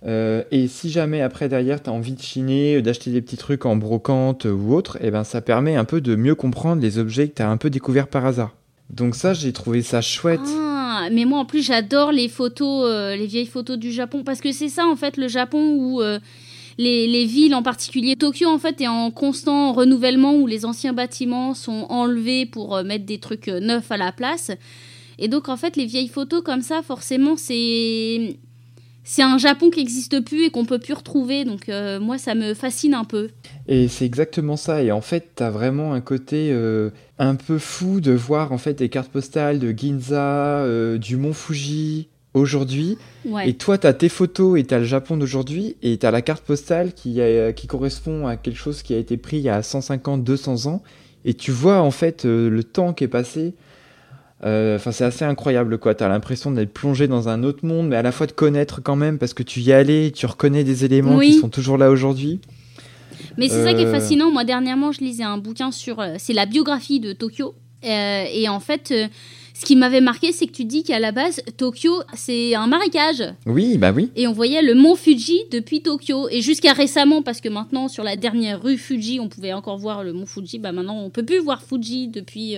Euh, 0.07 0.43
et 0.51 0.69
si 0.69 0.91
jamais 0.91 1.21
après 1.21 1.51
derrière 1.51 1.83
tu 1.83 1.91
as 1.91 1.93
envie 1.93 2.15
de 2.15 2.23
chiner, 2.23 2.81
d'acheter 2.81 3.11
des 3.11 3.21
petits 3.21 3.37
trucs 3.37 3.67
en 3.67 3.77
brocante 3.77 4.47
ou 4.47 4.73
autre, 4.73 4.97
et 4.97 5.09
eh 5.09 5.11
ben 5.11 5.25
ça 5.25 5.43
permet 5.43 5.77
un 5.77 5.85
peu 5.85 6.01
de 6.01 6.17
mieux 6.17 6.35
comprendre 6.35 6.81
les 6.81 6.99
objets 6.99 7.29
que 7.29 7.35
tu 7.35 7.43
as 7.43 7.51
un 7.51 7.59
peu 7.59 7.69
découverts 7.69 8.09
par 8.09 8.25
hasard. 8.25 8.57
Donc 8.89 9.15
ça 9.15 9.35
j'ai 9.35 9.53
trouvé 9.53 9.83
ça 9.83 10.01
chouette. 10.01 10.41
Ah 10.57 11.09
mais 11.13 11.27
moi 11.27 11.41
en 11.41 11.45
plus 11.45 11.65
j'adore 11.65 12.13
les 12.13 12.29
photos, 12.31 12.91
les 13.15 13.27
vieilles 13.27 13.47
photos 13.47 13.77
du 13.77 13.93
Japon, 13.93 14.25
parce 14.25 14.41
que 14.41 14.53
c'est 14.53 14.71
ça 14.71 14.87
en 14.87 14.97
fait 14.97 15.19
le 15.19 15.29
Japon 15.29 15.77
où 15.79 16.01
euh, 16.79 16.83
les, 16.83 17.25
villes 17.25 17.55
en 17.55 17.63
particulier, 17.63 18.17
Tokyo 18.17 18.49
en 18.49 18.59
fait 18.59 18.81
est 18.81 18.89
en 18.89 19.11
constant 19.11 19.73
renouvellement 19.73 20.35
où 20.35 20.47
les 20.47 20.65
anciens 20.65 20.93
bâtiments 20.93 21.55
sont 21.55 21.87
enlevés 21.89 22.47
pour 22.47 22.77
euh, 22.77 22.85
mettre 22.85 23.07
des 23.07 23.19
trucs 23.19 23.49
neufs 23.49 23.91
à 23.91 23.97
la 23.97 24.13
place. 24.13 24.51
Et 25.19 25.29
donc 25.29 25.49
en 25.49 25.57
fait 25.57 25.77
les 25.77 25.87
vieilles 25.87 26.09
photos 26.09 26.43
comme 26.43 26.63
ça, 26.63 26.83
forcément 26.83 27.37
c'est 27.37 28.39
c'est 29.05 29.23
un 29.23 29.37
Japon 29.37 29.71
qui 29.71 29.81
n'existe 29.81 30.21
plus 30.21 30.45
et 30.45 30.51
qu'on 30.51 30.65
peut 30.65 30.79
plus 30.79 30.95
retrouver. 30.95 31.45
Donc 31.45 31.69
moi, 32.01 32.19
ça 32.19 32.37
me 32.37 32.55
fascine 32.55 32.95
un 32.95 33.03
peu. 33.03 33.31
Et 33.67 33.89
c'est 33.89 34.05
exactement 34.05 34.57
ça. 34.57 34.81
Et 34.81 34.93
en 34.93 35.01
fait, 35.01 35.33
tu 35.37 35.43
as 35.43 35.51
vraiment 35.51 35.93
un 35.93 36.01
côté 36.01 36.53
un 37.23 37.37
peu 37.37 37.59
fou 37.59 38.01
de 38.01 38.11
voir 38.11 38.53
en 38.53 38.59
fait 38.59 38.75
des 38.75 38.89
cartes 38.89 39.11
postales 39.11 39.61
de 39.61 39.71
Ginza, 39.71 40.59
euh, 40.65 40.99
du 40.99 41.17
Mont 41.17 41.33
Fuji 41.33 42.09
aujourd'hui. 42.35 42.99
Et 43.45 43.55
toi, 43.55 43.79
tu 43.79 43.87
as 43.87 43.93
tes 43.93 44.09
photos 44.09 44.59
et 44.59 44.65
tu 44.65 44.75
as 44.75 44.79
le 44.79 44.85
Japon 44.85 45.17
d'aujourd'hui 45.17 45.77
et 45.83 45.99
tu 45.99 46.07
as 46.07 46.11
la 46.11 46.23
carte 46.23 46.45
postale 46.45 46.93
qui, 46.93 47.21
qui 47.57 47.67
correspond 47.67 48.27
à 48.27 48.37
quelque 48.37 48.59
chose 48.59 48.83
qui 48.83 48.95
a 48.95 48.99
été 48.99 49.17
pris 49.17 49.39
il 49.39 49.43
y 49.43 49.49
a 49.49 49.63
150, 49.63 50.25
200 50.25 50.67
ans. 50.67 50.83
Et 51.25 51.35
tu 51.35 51.53
vois 51.53 51.81
en 51.81 51.91
fait 51.91 52.25
euh, 52.25 52.51
le 52.51 52.65
temps 52.65 52.93
qui 52.93 53.05
est 53.05 53.09
passé. 53.09 53.55
Euh, 54.45 54.75
enfin, 54.75 54.91
c'est 54.91 55.05
assez 55.05 55.25
incroyable 55.25 55.79
quoi. 55.79 55.95
Tu 55.95 56.03
as 56.03 56.09
l'impression 56.09 56.51
d'être 56.51 56.73
plongé 56.73 57.07
dans 57.07 57.29
un 57.29 57.45
autre 57.45 57.65
monde, 57.65 57.89
mais 57.89 57.97
à 57.97 58.03
la 58.03 58.11
fois 58.11 58.27
de 58.27 58.33
connaître 58.33 58.83
quand 58.83 58.97
même 58.97 59.19
parce 59.19 59.35
que 59.35 59.45
tu 59.45 59.61
y 59.61 59.73
allais, 59.73 60.11
tu 60.11 60.27
reconnais 60.27 60.65
des 60.65 60.85
éléments 60.85 61.19
qui 61.21 61.35
sont 61.35 61.49
toujours 61.49 61.79
là 61.79 61.91
aujourd'hui. 61.91 62.41
Mais 63.37 63.49
c'est 63.49 63.65
ça 63.65 63.75
qui 63.75 63.83
est 63.83 63.87
euh. 63.87 63.93
fascinant. 63.93 64.31
Moi, 64.31 64.45
dernièrement, 64.45 64.93
je 64.93 65.01
lisais 65.01 65.23
un 65.23 65.39
bouquin 65.39 65.71
sur. 65.71 66.01
Euh, 66.01 66.15
c'est 66.19 66.33
la 66.33 66.47
biographie 66.47 67.01
de 67.01 67.13
Tokyo. 67.13 67.55
Euh, 67.85 68.25
et 68.33 68.49
en 68.49 68.61
fait. 68.61 68.93
Ce 69.63 69.65
qui 69.65 69.77
m'avait 69.77 70.01
marqué, 70.01 70.33
c'est 70.33 70.49
que 70.49 70.53
tu 70.53 70.65
dis 70.65 70.83
qu'à 70.83 70.99
la 70.99 71.13
base, 71.13 71.41
Tokyo, 71.57 72.03
c'est 72.15 72.57
un 72.57 72.67
marécage. 72.67 73.23
Oui, 73.47 73.79
bah 73.79 73.93
oui. 73.95 74.11
Et 74.17 74.27
on 74.27 74.33
voyait 74.33 74.61
le 74.61 74.75
mont 74.75 74.97
Fuji 74.97 75.39
depuis 75.53 75.83
Tokyo. 75.83 76.29
Et 76.31 76.41
jusqu'à 76.41 76.73
récemment, 76.73 77.23
parce 77.23 77.41
que 77.41 77.49
maintenant, 77.49 77.87
sur 77.87 78.03
la 78.03 78.17
dernière 78.17 78.61
rue 78.61 78.77
Fuji, 78.77 79.21
on 79.21 79.29
pouvait 79.29 79.53
encore 79.53 79.79
voir 79.79 80.03
le 80.03 80.13
mont 80.13 80.27
Fuji. 80.27 80.59
Bah 80.59 80.73
maintenant, 80.73 80.99
on 80.99 81.11
peut 81.11 81.25
plus 81.25 81.39
voir 81.39 81.63
Fuji 81.63 82.09
depuis. 82.09 82.57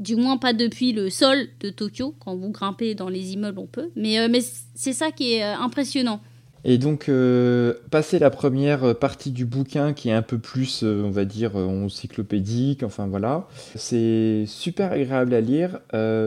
du 0.00 0.16
moins 0.16 0.36
pas 0.36 0.52
depuis 0.52 0.92
le 0.92 1.10
sol 1.10 1.46
de 1.60 1.70
Tokyo. 1.70 2.12
Quand 2.18 2.34
vous 2.34 2.50
grimpez 2.50 2.96
dans 2.96 3.08
les 3.08 3.34
immeubles, 3.34 3.60
on 3.60 3.68
peut. 3.68 3.90
Mais, 3.94 4.26
mais 4.28 4.40
c'est 4.74 4.92
ça 4.92 5.12
qui 5.12 5.34
est 5.34 5.42
impressionnant. 5.44 6.20
Et 6.64 6.76
donc, 6.76 7.08
euh, 7.08 7.74
passer 7.90 8.18
la 8.18 8.30
première 8.30 8.94
partie 8.94 9.30
du 9.30 9.46
bouquin 9.46 9.94
qui 9.94 10.10
est 10.10 10.12
un 10.12 10.22
peu 10.22 10.38
plus, 10.38 10.82
euh, 10.82 11.02
on 11.04 11.10
va 11.10 11.24
dire, 11.24 11.52
euh, 11.56 11.66
encyclopédique, 11.66 12.82
enfin 12.82 13.06
voilà, 13.06 13.48
c'est 13.76 14.44
super 14.46 14.92
agréable 14.92 15.32
à 15.32 15.40
lire 15.40 15.80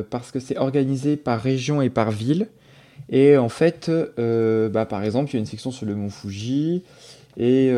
parce 0.10 0.32
que 0.32 0.40
c'est 0.40 0.58
organisé 0.58 1.18
par 1.18 1.40
région 1.40 1.82
et 1.82 1.90
par 1.90 2.12
ville. 2.12 2.48
Et 3.10 3.38
en 3.38 3.50
fait, 3.50 3.92
bah, 4.18 4.86
par 4.86 5.04
exemple, 5.04 5.32
il 5.32 5.34
y 5.34 5.38
a 5.38 5.40
une 5.40 5.46
section 5.46 5.72
sur 5.72 5.86
le 5.86 5.96
mont 5.96 6.10
Fuji, 6.10 6.84
et 7.38 7.72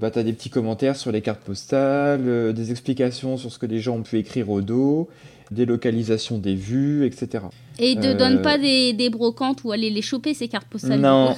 bah, 0.00 0.10
tu 0.10 0.18
as 0.18 0.22
des 0.22 0.32
petits 0.32 0.50
commentaires 0.50 0.96
sur 0.96 1.12
les 1.12 1.20
cartes 1.20 1.42
postales, 1.42 2.52
des 2.52 2.70
explications 2.70 3.36
sur 3.36 3.52
ce 3.52 3.58
que 3.58 3.66
les 3.66 3.80
gens 3.80 3.96
ont 3.96 4.02
pu 4.02 4.18
écrire 4.18 4.50
au 4.50 4.60
dos, 4.60 5.08
des 5.50 5.66
localisations 5.66 6.38
des 6.38 6.54
vues, 6.54 7.04
etc. 7.06 7.44
Et 7.78 7.94
ne 7.94 8.14
donne 8.14 8.42
pas 8.42 8.58
des, 8.58 8.92
des, 8.92 9.10
brocantes 9.10 9.62
ou 9.64 9.72
aller 9.72 9.90
les 9.90 10.02
choper, 10.02 10.34
ces 10.34 10.48
cartes 10.48 10.68
postales. 10.68 11.00
Non. 11.00 11.36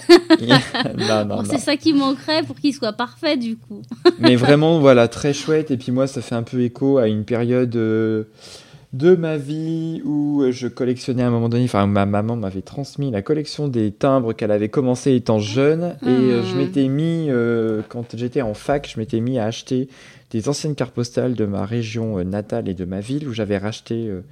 non, 0.97 1.25
non, 1.25 1.43
C'est 1.45 1.59
ça 1.59 1.77
qui 1.77 1.93
manquerait 1.93 2.43
pour 2.43 2.57
qu'ils 2.57 2.75
soient 2.75 2.93
parfaits, 2.93 3.39
du 3.39 3.57
coup. 3.57 3.83
Mais 4.19 4.37
vraiment, 4.37 4.79
voilà, 4.79 5.09
très 5.09 5.33
chouette. 5.33 5.71
Et 5.71 5.77
puis 5.77 5.93
moi, 5.93 6.07
ça 6.07 6.23
fait 6.23 6.35
un 6.35 6.43
peu 6.43 6.63
écho 6.63 6.99
à 6.99 7.09
une 7.09 7.25
période... 7.25 7.75
Euh, 7.77 8.25
de 8.95 9.15
ma 9.15 9.37
vie 9.37 10.01
où 10.05 10.43
je 10.51 10.67
collectionnais 10.67 11.23
à 11.23 11.27
un 11.27 11.31
moment 11.31 11.51
donné, 11.51 11.65
enfin 11.65 11.87
ma 11.87 12.07
maman 12.07 12.37
m'avait 12.37 12.63
transmis 12.63 13.11
la 13.11 13.21
collection 13.21 13.69
des 13.69 13.93
timbres 13.93 14.33
qu'elle 14.33 14.51
avait 14.51 14.71
commencé 14.71 15.15
étant 15.15 15.39
jeune 15.39 15.97
et 16.03 16.09
euh, 16.09 16.43
je 16.43 16.55
Hmm. 16.55 16.59
m'étais 16.59 16.89
mis, 16.89 17.27
euh, 17.29 17.83
quand 17.89 18.17
j'étais 18.17 18.41
en 18.41 18.55
fac, 18.55 18.91
je 18.91 18.99
m'étais 18.99 19.21
mis 19.21 19.39
à 19.39 19.45
acheter 19.45 19.89
des 20.31 20.49
anciennes 20.49 20.75
cartes 20.75 20.95
postales 20.95 21.35
de 21.35 21.47
ma 21.47 21.65
région 21.65 22.19
euh, 22.19 22.25
natale 22.25 22.69
et 22.69 22.75
de 22.75 22.85
ma 22.85 23.01
ville 23.01 23.29
où 23.29 23.33
j'avais 23.33 23.59
racheté 23.59 24.09
euh, 24.09 24.23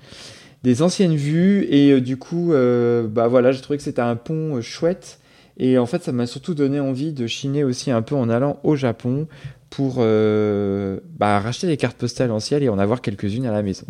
des 0.62 0.82
anciennes 0.82 1.16
vues 1.16 1.66
et 1.70 1.92
euh, 1.92 2.00
du 2.00 2.16
coup, 2.16 2.52
bah 2.52 3.28
voilà, 3.28 3.52
j'ai 3.52 3.61
trouvé 3.61 3.76
que 3.76 3.82
c'était 3.82 4.02
un 4.02 4.16
pont 4.16 4.61
chouette 4.61 5.18
et 5.59 5.78
en 5.78 5.87
fait 5.87 6.02
ça 6.02 6.12
m'a 6.12 6.26
surtout 6.26 6.54
donné 6.54 6.80
envie 6.80 7.12
de 7.12 7.26
chiner 7.26 7.64
aussi 7.64 7.90
un 7.90 8.02
peu 8.02 8.14
en 8.14 8.28
allant 8.28 8.59
au 8.62 8.76
Japon 8.76 9.26
pour 9.70 9.96
euh, 9.98 11.00
bah, 11.18 11.40
racheter 11.40 11.66
des 11.66 11.76
cartes 11.76 11.96
postales 11.96 12.30
anciennes 12.30 12.62
et 12.62 12.68
en 12.68 12.78
avoir 12.78 13.00
quelques-unes 13.00 13.46
à 13.46 13.52
la 13.52 13.62
maison. 13.62 13.87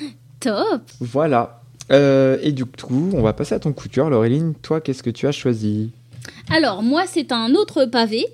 Top 0.40 0.82
Voilà. 1.00 1.60
Euh, 1.90 2.38
et 2.42 2.52
du 2.52 2.64
coup, 2.64 3.10
on 3.12 3.22
va 3.22 3.32
passer 3.32 3.54
à 3.54 3.58
ton 3.58 3.72
coup 3.72 3.88
de 3.88 3.92
cœur. 3.92 4.10
Laureline, 4.10 4.54
toi, 4.54 4.80
qu'est-ce 4.80 5.02
que 5.02 5.10
tu 5.10 5.26
as 5.26 5.32
choisi? 5.32 5.92
Alors, 6.50 6.82
moi, 6.82 7.02
c'est 7.06 7.32
un 7.32 7.54
autre 7.54 7.84
pavé. 7.84 8.26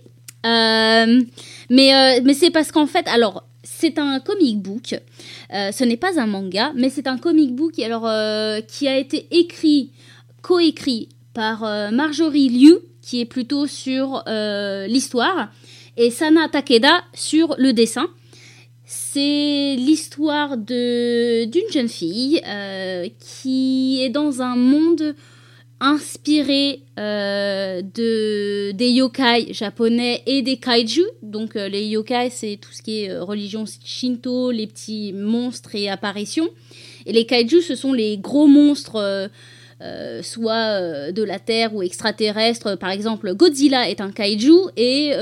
Euh, 0.47 1.23
mais 1.71 1.95
euh, 1.95 2.21
mais 2.25 2.35
c'est 2.35 2.51
parce 2.51 2.71
qu'en 2.71 2.87
fait, 2.87 3.07
alors, 3.09 3.45
c'est 3.65 3.99
un 3.99 4.21
comic 4.21 4.61
book. 4.61 4.95
Euh, 5.53 5.73
ce 5.73 5.85
n'est 5.85 5.97
pas 5.97 6.21
un 6.21 6.27
manga, 6.27 6.73
mais 6.77 6.89
c'est 6.89 7.07
un 7.07 7.19
comic 7.19 7.55
book 7.55 7.79
alors, 7.79 8.09
qui 8.67 8.89
a 8.89 8.97
été 8.97 9.27
écrit, 9.31 9.91
coécrit 10.43 11.09
par 11.35 11.61
Marjorie 11.93 12.49
Liu, 12.49 12.79
qui 13.03 13.21
est 13.21 13.27
plutôt 13.27 13.67
sur 13.67 14.23
l'histoire, 14.27 15.51
et 15.97 16.11
Sana 16.11 16.49
Takeda 16.49 17.03
sur 17.13 17.55
le 17.59 17.73
dessin. 17.73 18.09
C'est 18.85 19.75
l'histoire 19.77 20.57
d'une 20.57 21.71
jeune 21.73 21.89
fille 21.89 22.41
qui 23.19 24.01
est 24.01 24.11
dans 24.11 24.43
un 24.43 24.55
monde 24.55 25.17
inspiré 25.81 26.81
euh, 26.99 27.83
de 27.83 28.73
des 28.73 28.91
yokai 28.91 29.53
japonais 29.53 30.23
et 30.27 30.43
des 30.43 30.57
kaiju. 30.57 31.05
Donc 31.23 31.57
euh, 31.57 31.69
les 31.69 31.85
yokai, 31.87 32.31
c'est 32.31 32.59
tout 32.61 32.73
ce 32.73 32.83
qui 32.83 33.03
est 33.05 33.11
euh, 33.11 33.23
religion 33.23 33.65
shinto, 33.85 34.51
les 34.51 34.67
petits 34.67 35.13
monstres 35.13 35.75
et 35.75 35.89
apparitions. 35.89 36.49
Et 37.05 37.13
les 37.13 37.27
kaiju, 37.27 37.61
ce 37.61 37.75
sont 37.75 37.93
les 37.93 38.17
gros 38.17 38.47
monstres, 38.47 39.31
soit 40.23 41.13
de 41.13 41.23
la 41.23 41.39
terre 41.39 41.73
ou 41.73 41.83
extraterrestres. 41.83 42.77
Par 42.77 42.91
exemple, 42.91 43.33
Godzilla 43.35 43.89
est 43.89 44.01
un 44.01 44.11
kaiju 44.11 44.71
et 44.77 45.13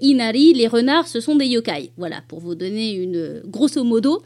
Inari, 0.00 0.54
les 0.54 0.68
renards, 0.68 1.08
ce 1.08 1.18
sont 1.18 1.34
des 1.34 1.46
yokai. 1.46 1.90
Voilà, 1.96 2.22
pour 2.28 2.38
vous 2.38 2.54
donner 2.54 2.92
une 2.92 3.42
grosso 3.46 3.82
modo. 3.82 4.22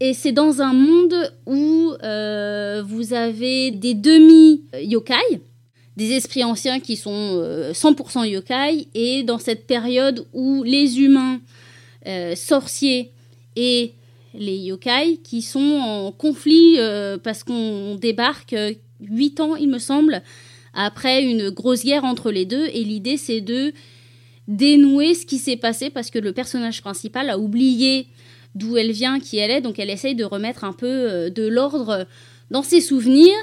Et 0.00 0.14
c'est 0.14 0.32
dans 0.32 0.62
un 0.62 0.72
monde 0.72 1.32
où 1.46 1.92
euh, 2.02 2.82
vous 2.86 3.12
avez 3.12 3.72
des 3.72 3.94
demi-yokai, 3.94 5.40
des 5.96 6.12
esprits 6.12 6.44
anciens 6.44 6.78
qui 6.78 6.96
sont 6.96 7.10
euh, 7.42 7.72
100% 7.72 8.28
yokai, 8.28 8.86
et 8.94 9.24
dans 9.24 9.38
cette 9.38 9.66
période 9.66 10.24
où 10.32 10.62
les 10.62 11.00
humains, 11.00 11.40
euh, 12.06 12.36
sorciers 12.36 13.10
et 13.56 13.92
les 14.32 14.56
yokai 14.56 15.18
qui 15.22 15.42
sont 15.42 15.58
en 15.58 16.12
conflit 16.12 16.76
euh, 16.78 17.18
parce 17.18 17.42
qu'on 17.42 17.96
débarque 17.96 18.52
euh, 18.52 18.72
8 19.00 19.40
ans, 19.40 19.56
il 19.56 19.68
me 19.68 19.78
semble, 19.78 20.22
après 20.74 21.22
une 21.22 21.50
grosse 21.50 21.84
guerre 21.84 22.04
entre 22.04 22.30
les 22.30 22.46
deux. 22.46 22.66
Et 22.72 22.84
l'idée, 22.84 23.16
c'est 23.16 23.40
de 23.40 23.72
dénouer 24.46 25.14
ce 25.14 25.26
qui 25.26 25.38
s'est 25.38 25.56
passé 25.56 25.90
parce 25.90 26.10
que 26.10 26.18
le 26.18 26.32
personnage 26.32 26.80
principal 26.80 27.30
a 27.30 27.38
oublié 27.38 28.06
d'où 28.54 28.76
elle 28.76 28.92
vient, 28.92 29.20
qui 29.20 29.38
elle 29.38 29.50
est. 29.50 29.60
Donc 29.60 29.78
elle 29.78 29.90
essaye 29.90 30.14
de 30.14 30.24
remettre 30.24 30.64
un 30.64 30.72
peu 30.72 30.86
euh, 30.86 31.30
de 31.30 31.46
l'ordre 31.46 32.06
dans 32.50 32.62
ses 32.62 32.80
souvenirs. 32.80 33.34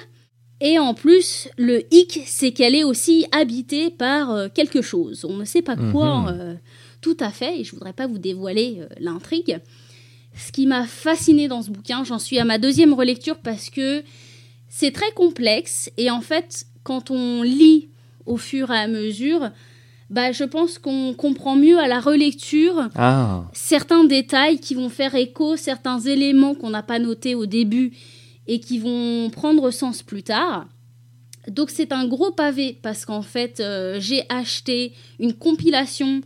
Et 0.61 0.79
en 0.79 0.93
plus, 0.93 1.49
le 1.57 1.83
hic, 1.93 2.21
c'est 2.25 2.51
qu'elle 2.51 2.75
est 2.75 2.83
aussi 2.85 3.25
habitée 3.31 3.89
par 3.89 4.31
euh, 4.33 4.47
quelque 4.53 4.81
chose. 4.81 5.25
On 5.27 5.35
ne 5.37 5.45
sait 5.45 5.61
pas 5.61 5.75
quoi 5.75 6.21
Mhm. 6.21 6.27
euh, 6.39 6.53
tout 7.01 7.17
à 7.19 7.29
fait, 7.29 7.59
et 7.59 7.63
je 7.63 7.71
voudrais 7.73 7.93
pas 7.93 8.07
vous 8.07 8.17
dévoiler 8.17 8.77
euh, 8.79 8.87
l'intrigue. 8.99 9.59
Ce 10.37 10.51
qui 10.51 10.65
m'a 10.65 10.85
fasciné 10.85 11.47
dans 11.47 11.61
ce 11.61 11.69
bouquin, 11.71 12.03
j'en 12.03 12.19
suis 12.19 12.39
à 12.39 12.45
ma 12.45 12.57
deuxième 12.57 12.93
relecture 12.93 13.37
parce 13.37 13.69
que 13.69 14.03
c'est 14.69 14.91
très 14.91 15.11
complexe, 15.11 15.91
et 15.97 16.09
en 16.09 16.21
fait, 16.21 16.65
quand 16.83 17.11
on 17.11 17.43
lit 17.43 17.89
au 18.25 18.37
fur 18.37 18.71
et 18.71 18.77
à 18.77 18.87
mesure, 18.87 19.51
bah, 20.09 20.31
je 20.31 20.43
pense 20.43 20.77
qu'on 20.77 21.13
comprend 21.13 21.55
mieux 21.55 21.79
à 21.79 21.87
la 21.87 21.99
relecture 21.99 22.89
Ah, 22.95 23.45
certains 23.53 24.03
détails 24.03 24.59
qui 24.59 24.75
vont 24.75 24.89
faire 24.89 25.15
écho, 25.15 25.57
certains 25.57 25.99
éléments 25.99 26.53
qu'on 26.53 26.69
n'a 26.69 26.83
pas 26.83 26.99
notés 26.99 27.33
au 27.33 27.45
début 27.45 27.91
et 28.47 28.59
qui 28.59 28.77
vont 28.77 29.29
prendre 29.31 29.71
sens 29.71 30.03
plus 30.03 30.23
tard. 30.23 30.67
Donc 31.47 31.69
c'est 31.69 31.91
un 31.91 32.07
gros 32.07 32.31
pavé 32.31 32.77
parce 32.81 33.05
qu'en 33.05 33.21
fait 33.21 33.59
euh, 33.59 33.97
j'ai 33.99 34.23
acheté 34.29 34.93
une 35.19 35.33
compilation 35.33 36.21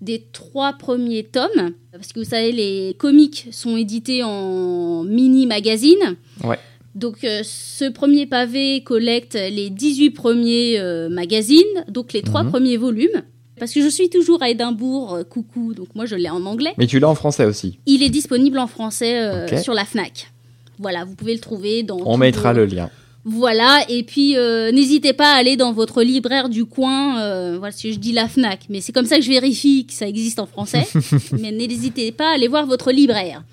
des 0.00 0.26
trois 0.32 0.72
premiers 0.74 1.24
tomes 1.24 1.74
parce 1.92 2.12
que 2.12 2.20
vous 2.20 2.28
savez 2.30 2.52
les 2.52 2.94
comics 2.98 3.48
sont 3.52 3.76
édités 3.76 4.22
en 4.22 5.04
mini 5.04 5.46
magazine. 5.46 6.16
Ouais. 6.42 6.58
Donc 6.94 7.24
euh, 7.24 7.40
ce 7.42 7.88
premier 7.88 8.26
pavé 8.26 8.82
collecte 8.82 9.34
les 9.34 9.70
18 9.70 10.10
premiers 10.10 10.78
euh, 10.78 11.08
magazines, 11.08 11.62
donc 11.88 12.12
les 12.12 12.22
trois 12.22 12.42
Mhm. 12.42 12.50
premiers 12.50 12.76
volumes. 12.76 13.22
Parce 13.58 13.72
que 13.72 13.80
je 13.82 13.88
suis 13.88 14.10
toujours 14.10 14.42
à 14.42 14.50
Édimbourg, 14.50 15.14
euh, 15.14 15.24
coucou, 15.24 15.72
donc 15.74 15.88
moi 15.94 16.04
je 16.04 16.16
l'ai 16.16 16.28
en 16.30 16.44
anglais. 16.44 16.72
mais 16.78 16.86
tu 16.86 16.98
l'as 16.98 17.08
en 17.08 17.14
français 17.14 17.44
aussi. 17.44 17.78
Il 17.86 18.02
est 18.02 18.10
disponible 18.10 18.58
en 18.58 18.66
français 18.66 19.46
sur 19.62 19.72
la 19.72 19.84
FNAC. 19.84 20.30
Voilà, 20.78 21.04
vous 21.04 21.14
pouvez 21.14 21.34
le 21.34 21.40
trouver 21.40 21.82
dans... 21.82 21.98
On 22.04 22.16
mettra 22.16 22.52
le 22.52 22.64
lien. 22.66 22.90
Voilà, 23.24 23.84
et 23.88 24.02
puis 24.02 24.34
n'hésitez 24.72 25.12
pas 25.12 25.32
à 25.34 25.36
aller 25.36 25.56
dans 25.56 25.72
votre 25.72 26.02
libraire 26.02 26.48
du 26.48 26.64
coin, 26.64 27.56
voilà, 27.56 27.70
si 27.72 27.92
je 27.92 27.98
dis 28.00 28.12
la 28.12 28.26
FNAC, 28.26 28.62
mais 28.68 28.80
c'est 28.80 28.90
comme 28.92 29.06
ça 29.06 29.16
que 29.16 29.22
je 29.22 29.28
vérifie 29.30 29.86
que 29.86 29.92
ça 29.92 30.08
existe 30.08 30.40
en 30.40 30.46
français, 30.46 30.84
mais 31.40 31.52
n'hésitez 31.52 32.10
pas 32.10 32.30
à 32.30 32.34
aller 32.34 32.48
voir 32.48 32.66
votre 32.66 32.90
libraire. 32.90 33.44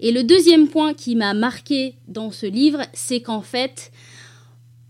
Et 0.00 0.12
le 0.12 0.24
deuxième 0.24 0.68
point 0.68 0.94
qui 0.94 1.14
m'a 1.14 1.34
marqué 1.34 1.94
dans 2.08 2.30
ce 2.30 2.46
livre, 2.46 2.80
c'est 2.94 3.20
qu'en 3.20 3.42
fait, 3.42 3.92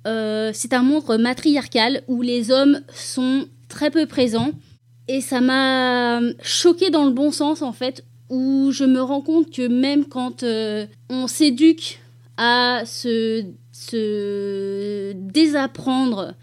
euh, 0.06 0.52
c'est 0.54 0.72
un 0.72 0.82
monde 0.82 1.04
matriarcal 1.18 2.02
où 2.06 2.22
les 2.22 2.52
hommes 2.52 2.80
sont 2.94 3.46
très 3.68 3.90
peu 3.90 4.06
présents, 4.06 4.52
et 5.08 5.20
ça 5.20 5.40
m'a 5.40 6.20
choqué 6.42 6.90
dans 6.90 7.04
le 7.04 7.10
bon 7.10 7.32
sens 7.32 7.62
en 7.62 7.72
fait, 7.72 8.04
où 8.28 8.70
je 8.70 8.84
me 8.84 9.02
rends 9.02 9.20
compte 9.20 9.50
que 9.50 9.66
même 9.66 10.04
quand 10.06 10.44
euh, 10.44 10.86
on 11.08 11.26
s'éduque 11.26 11.98
à 12.36 12.84
se, 12.86 13.44
désapprendre 15.12 16.34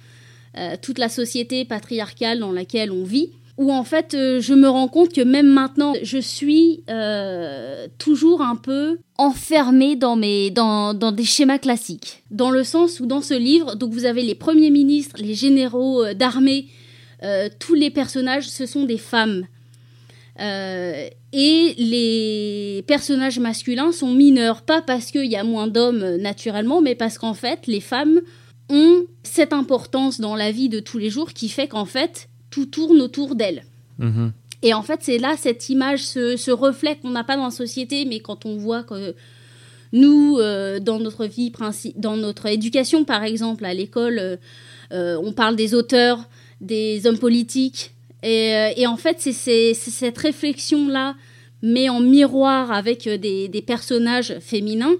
euh, 0.58 0.76
toute 0.82 1.00
la 1.00 1.08
société 1.08 1.64
patriarcale 1.64 2.40
dans 2.40 2.52
laquelle 2.52 2.92
on 2.92 3.04
vit, 3.04 3.32
où 3.58 3.72
en 3.72 3.84
fait 3.84 4.14
euh, 4.14 4.40
je 4.40 4.54
me 4.54 4.70
rends 4.70 4.88
compte 4.88 5.14
que 5.14 5.22
même 5.22 5.48
maintenant 5.48 5.94
je 6.04 6.20
suis 6.20 6.84
euh, 6.90 7.88
toujours 7.98 8.42
un 8.42 8.56
peu 8.56 9.00
enfermée 9.18 9.96
dans, 9.96 10.16
mes, 10.16 10.52
dans, 10.52 10.94
dans 10.94 11.12
des 11.12 11.26
schémas 11.26 11.58
classiques. 11.58 12.24
Dans 12.30 12.52
le 12.52 12.64
sens 12.64 13.00
où 13.00 13.08
dans 13.08 13.22
ce 13.22 13.34
livre, 13.34 13.76
donc 13.76 13.92
vous 13.92 14.06
avez 14.06 14.22
les 14.22 14.36
premiers 14.36 14.70
ministres, 14.70 15.16
les 15.20 15.34
généraux 15.34 16.04
euh, 16.04 16.14
d'armée, 16.14 16.68
tous 17.58 17.74
les 17.74 17.90
personnages, 17.90 18.48
ce 18.48 18.68
sont 18.68 18.84
des 18.84 19.00
femmes. 19.00 19.48
Et 20.40 21.74
les 21.80 22.84
personnages 22.86 23.40
masculins 23.40 23.92
sont 23.92 24.14
mineurs, 24.14 24.62
pas 24.62 24.84
parce 24.84 25.10
qu'il 25.10 25.26
y 25.26 25.36
a 25.36 25.44
moins 25.44 25.66
d'hommes 25.66 26.18
naturellement, 26.18 26.80
mais 26.80 26.94
parce 26.94 27.18
qu'en 27.18 27.34
fait, 27.34 27.66
les 27.66 27.82
femmes 27.82 28.22
ont 28.70 29.06
cette 29.24 29.52
importance 29.52 30.22
dans 30.22 30.36
la 30.36 30.52
vie 30.52 30.70
de 30.70 30.80
tous 30.80 31.00
les 31.00 31.10
jours 31.10 31.34
qui 31.34 31.50
fait 31.50 31.68
qu'en 31.68 31.86
fait, 31.86 32.30
tout 32.58 32.66
tourne 32.66 33.02
autour 33.02 33.36
d'elles. 33.36 33.64
Mhm. 34.00 34.32
Et 34.64 34.74
en 34.74 34.82
fait, 34.82 35.02
c'est 35.04 35.20
là 35.20 35.36
cette 35.38 35.70
image, 35.70 36.00
ce, 36.00 36.36
ce 36.36 36.50
reflet 36.50 36.98
qu'on 37.00 37.12
n'a 37.12 37.24
pas 37.24 37.36
dans 37.36 37.46
la 37.46 37.52
société, 37.52 38.06
mais 38.06 38.20
quand 38.20 38.46
on 38.46 38.58
voit 38.58 38.82
que 38.82 39.14
nous, 39.94 40.38
euh, 40.40 40.80
dans 40.80 41.00
notre 41.00 41.28
vie, 41.28 41.52
dans 41.96 42.18
notre 42.18 42.48
éducation, 42.48 43.06
par 43.06 43.24
exemple, 43.24 43.64
à 43.66 43.74
l'école, 43.76 44.18
euh, 44.18 44.38
euh, 44.92 45.22
on 45.24 45.32
parle 45.34 45.56
des 45.56 45.76
auteurs, 45.76 46.28
des 46.60 47.06
hommes 47.06 47.20
politiques. 47.20 47.92
Et, 48.24 48.74
et 48.76 48.88
en 48.88 48.98
fait, 48.98 49.18
c'est 49.20 49.76
cette 49.76 50.18
réflexion-là, 50.18 51.16
mais 51.62 51.90
en 51.90 52.00
miroir 52.00 52.72
avec 52.72 53.08
des, 53.08 53.48
des 53.48 53.62
personnages 53.62 54.40
féminins, 54.40 54.96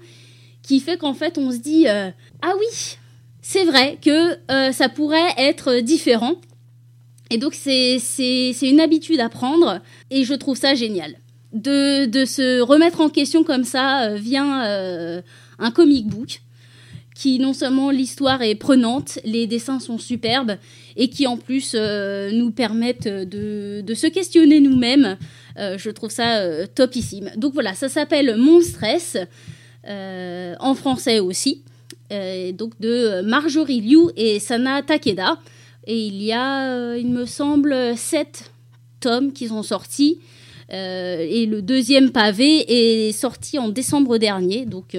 qui 0.62 0.78
fait 0.78 0.96
qu'en 0.96 1.14
fait, 1.14 1.36
on 1.36 1.50
se 1.50 1.56
dit 1.56 1.88
euh, 1.88 2.10
Ah 2.42 2.52
oui, 2.56 2.96
c'est 3.42 3.64
vrai 3.64 3.98
que 4.00 4.36
ça 4.72 4.88
pourrait 4.88 5.34
être 5.36 5.80
différent. 5.80 6.36
Et 7.30 7.38
donc, 7.38 7.54
c'est 7.54 7.98
une 8.62 8.80
habitude 8.80 9.20
à 9.20 9.28
prendre, 9.28 9.80
et 10.10 10.24
je 10.24 10.34
trouve 10.34 10.56
ça 10.56 10.74
génial. 10.74 11.14
De, 11.52 12.04
de 12.04 12.24
se 12.26 12.60
remettre 12.60 13.00
en 13.00 13.08
question 13.08 13.42
comme 13.42 13.64
ça 13.64 14.02
euh, 14.02 14.16
via 14.16 14.66
euh, 14.66 15.22
un 15.58 15.70
comic 15.70 16.06
book 16.06 16.42
qui 17.14 17.38
non 17.38 17.54
seulement 17.54 17.90
l'histoire 17.90 18.42
est 18.42 18.54
prenante, 18.54 19.18
les 19.24 19.46
dessins 19.46 19.80
sont 19.80 19.96
superbes 19.96 20.56
et 20.94 21.08
qui 21.08 21.26
en 21.26 21.38
plus 21.38 21.72
euh, 21.74 22.30
nous 22.32 22.50
permettent 22.50 23.08
de, 23.08 23.80
de 23.80 23.94
se 23.94 24.06
questionner 24.06 24.60
nous-mêmes. 24.60 25.16
Je 25.56 25.90
trouve 25.90 26.10
ça 26.10 26.68
topissime. 26.68 27.32
Donc 27.36 27.52
voilà, 27.54 27.74
ça 27.74 27.88
s'appelle 27.88 28.36
Mon 28.36 28.60
Stress. 28.60 29.16
en 29.84 30.74
français 30.76 31.18
aussi. 31.18 31.62
donc 32.52 32.78
de 32.78 33.22
Marjorie 33.22 33.80
Liu 33.80 34.10
et 34.16 34.38
Sana 34.38 34.82
Takeda. 34.82 35.40
Et 35.88 36.06
il 36.06 36.22
y 36.22 36.32
a, 36.32 36.96
il 36.96 37.08
me 37.08 37.26
semble, 37.26 37.96
sept 37.96 38.52
tomes 39.00 39.32
qui 39.32 39.48
sont 39.48 39.64
sortis. 39.64 40.20
et 40.70 41.46
le 41.50 41.60
deuxième 41.60 42.12
pavé 42.12 42.64
est 42.68 43.12
sorti 43.12 43.58
en 43.58 43.68
décembre 43.68 44.18
dernier. 44.18 44.66
Donc 44.66 44.94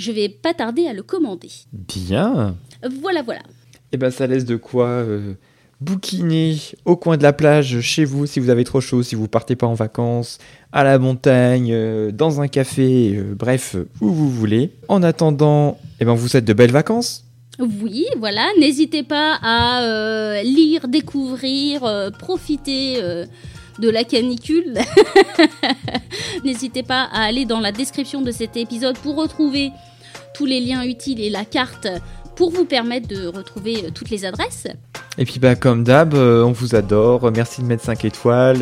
je 0.00 0.12
vais 0.12 0.28
pas 0.28 0.54
tarder 0.54 0.86
à 0.86 0.94
le 0.94 1.02
commander. 1.02 1.50
Bien. 1.72 2.56
Voilà, 3.02 3.22
voilà. 3.22 3.40
Et 3.40 3.96
eh 3.96 3.96
ben 3.96 4.10
ça 4.10 4.26
laisse 4.26 4.44
de 4.44 4.56
quoi 4.56 4.86
euh, 4.86 5.34
bouquiner 5.80 6.56
au 6.84 6.96
coin 6.96 7.16
de 7.16 7.22
la 7.22 7.32
plage 7.32 7.80
chez 7.80 8.04
vous 8.04 8.24
si 8.24 8.40
vous 8.40 8.48
avez 8.48 8.64
trop 8.64 8.80
chaud, 8.80 9.02
si 9.02 9.14
vous 9.14 9.28
partez 9.28 9.56
pas 9.56 9.66
en 9.66 9.74
vacances, 9.74 10.38
à 10.72 10.84
la 10.84 10.98
montagne, 10.98 11.70
euh, 11.72 12.12
dans 12.12 12.40
un 12.40 12.48
café, 12.48 13.16
euh, 13.16 13.34
bref, 13.36 13.76
où 14.00 14.10
vous 14.10 14.30
voulez. 14.30 14.70
En 14.88 15.02
attendant, 15.02 15.78
eh 15.98 16.04
ben 16.04 16.14
vous 16.14 16.28
souhaite 16.28 16.44
de 16.44 16.52
belles 16.52 16.72
vacances. 16.72 17.26
Oui, 17.60 18.06
voilà, 18.16 18.48
n'hésitez 18.58 19.02
pas 19.02 19.38
à 19.42 20.42
lire, 20.42 20.88
découvrir, 20.88 22.10
profiter 22.18 23.00
de 23.80 23.88
la 23.88 24.04
canicule. 24.04 24.78
N'hésitez 26.44 26.82
pas 26.82 27.02
à 27.12 27.24
aller 27.24 27.44
dans 27.44 27.60
la 27.60 27.72
description 27.72 28.22
de 28.22 28.30
cet 28.30 28.56
épisode 28.56 28.96
pour 28.98 29.16
retrouver 29.16 29.72
tous 30.34 30.46
les 30.46 30.60
liens 30.60 30.84
utiles 30.84 31.20
et 31.20 31.30
la 31.30 31.44
carte 31.44 31.88
pour 32.36 32.50
vous 32.50 32.64
permettre 32.64 33.08
de 33.08 33.26
retrouver 33.26 33.84
euh, 33.84 33.90
toutes 33.94 34.10
les 34.10 34.24
adresses. 34.24 34.66
Et 35.20 35.26
puis 35.26 35.38
bah 35.38 35.54
comme 35.54 35.84
d'hab, 35.84 36.14
euh, 36.14 36.42
on 36.42 36.52
vous 36.52 36.74
adore, 36.74 37.30
merci 37.30 37.60
de 37.60 37.66
mettre 37.66 37.84
5 37.84 38.06
étoiles, 38.06 38.60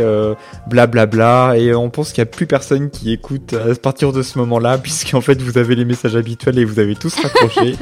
blablabla, 0.66 0.72
euh, 0.72 1.06
bla 1.06 1.06
bla, 1.06 1.56
et 1.56 1.72
on 1.72 1.88
pense 1.88 2.12
qu'il 2.12 2.20
n'y 2.20 2.28
a 2.28 2.32
plus 2.32 2.48
personne 2.48 2.90
qui 2.90 3.12
écoute 3.12 3.52
à 3.54 3.72
partir 3.76 4.12
de 4.12 4.22
ce 4.22 4.38
moment-là, 4.40 4.76
puisqu'en 4.82 5.20
fait 5.20 5.40
vous 5.40 5.56
avez 5.56 5.76
les 5.76 5.84
messages 5.84 6.16
habituels 6.16 6.58
et 6.58 6.64
vous 6.64 6.80
avez 6.80 6.96
tous 6.96 7.14
raccroché. 7.14 7.76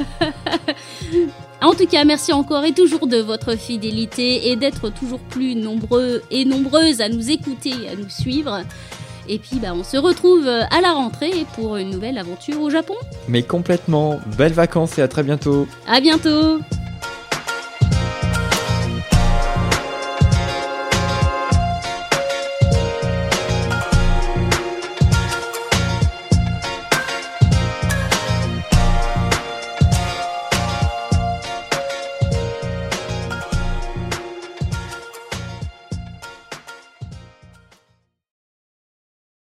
en 1.63 1.73
tout 1.73 1.87
cas, 1.87 2.05
merci 2.05 2.31
encore 2.31 2.63
et 2.65 2.71
toujours 2.71 3.07
de 3.07 3.17
votre 3.17 3.57
fidélité 3.57 4.51
et 4.51 4.55
d'être 4.55 4.93
toujours 4.93 5.21
plus 5.21 5.55
nombreux 5.55 6.21
et 6.29 6.45
nombreuses 6.45 7.01
à 7.01 7.09
nous 7.09 7.31
écouter, 7.31 7.73
à 7.91 7.95
nous 7.95 8.09
suivre. 8.09 8.61
Et 9.27 9.39
puis 9.39 9.57
bah, 9.59 9.69
on 9.73 9.83
se 9.83 9.97
retrouve 9.97 10.47
à 10.47 10.81
la 10.81 10.91
rentrée 10.91 11.47
pour 11.55 11.77
une 11.77 11.89
nouvelle 11.89 12.19
aventure 12.19 12.61
au 12.61 12.69
Japon. 12.69 12.93
Mais 13.27 13.41
complètement. 13.41 14.19
Belles 14.37 14.53
vacances 14.53 14.99
et 14.99 15.01
à 15.01 15.07
très 15.07 15.23
bientôt. 15.23 15.67
À 15.87 15.99
bientôt. 15.99 16.59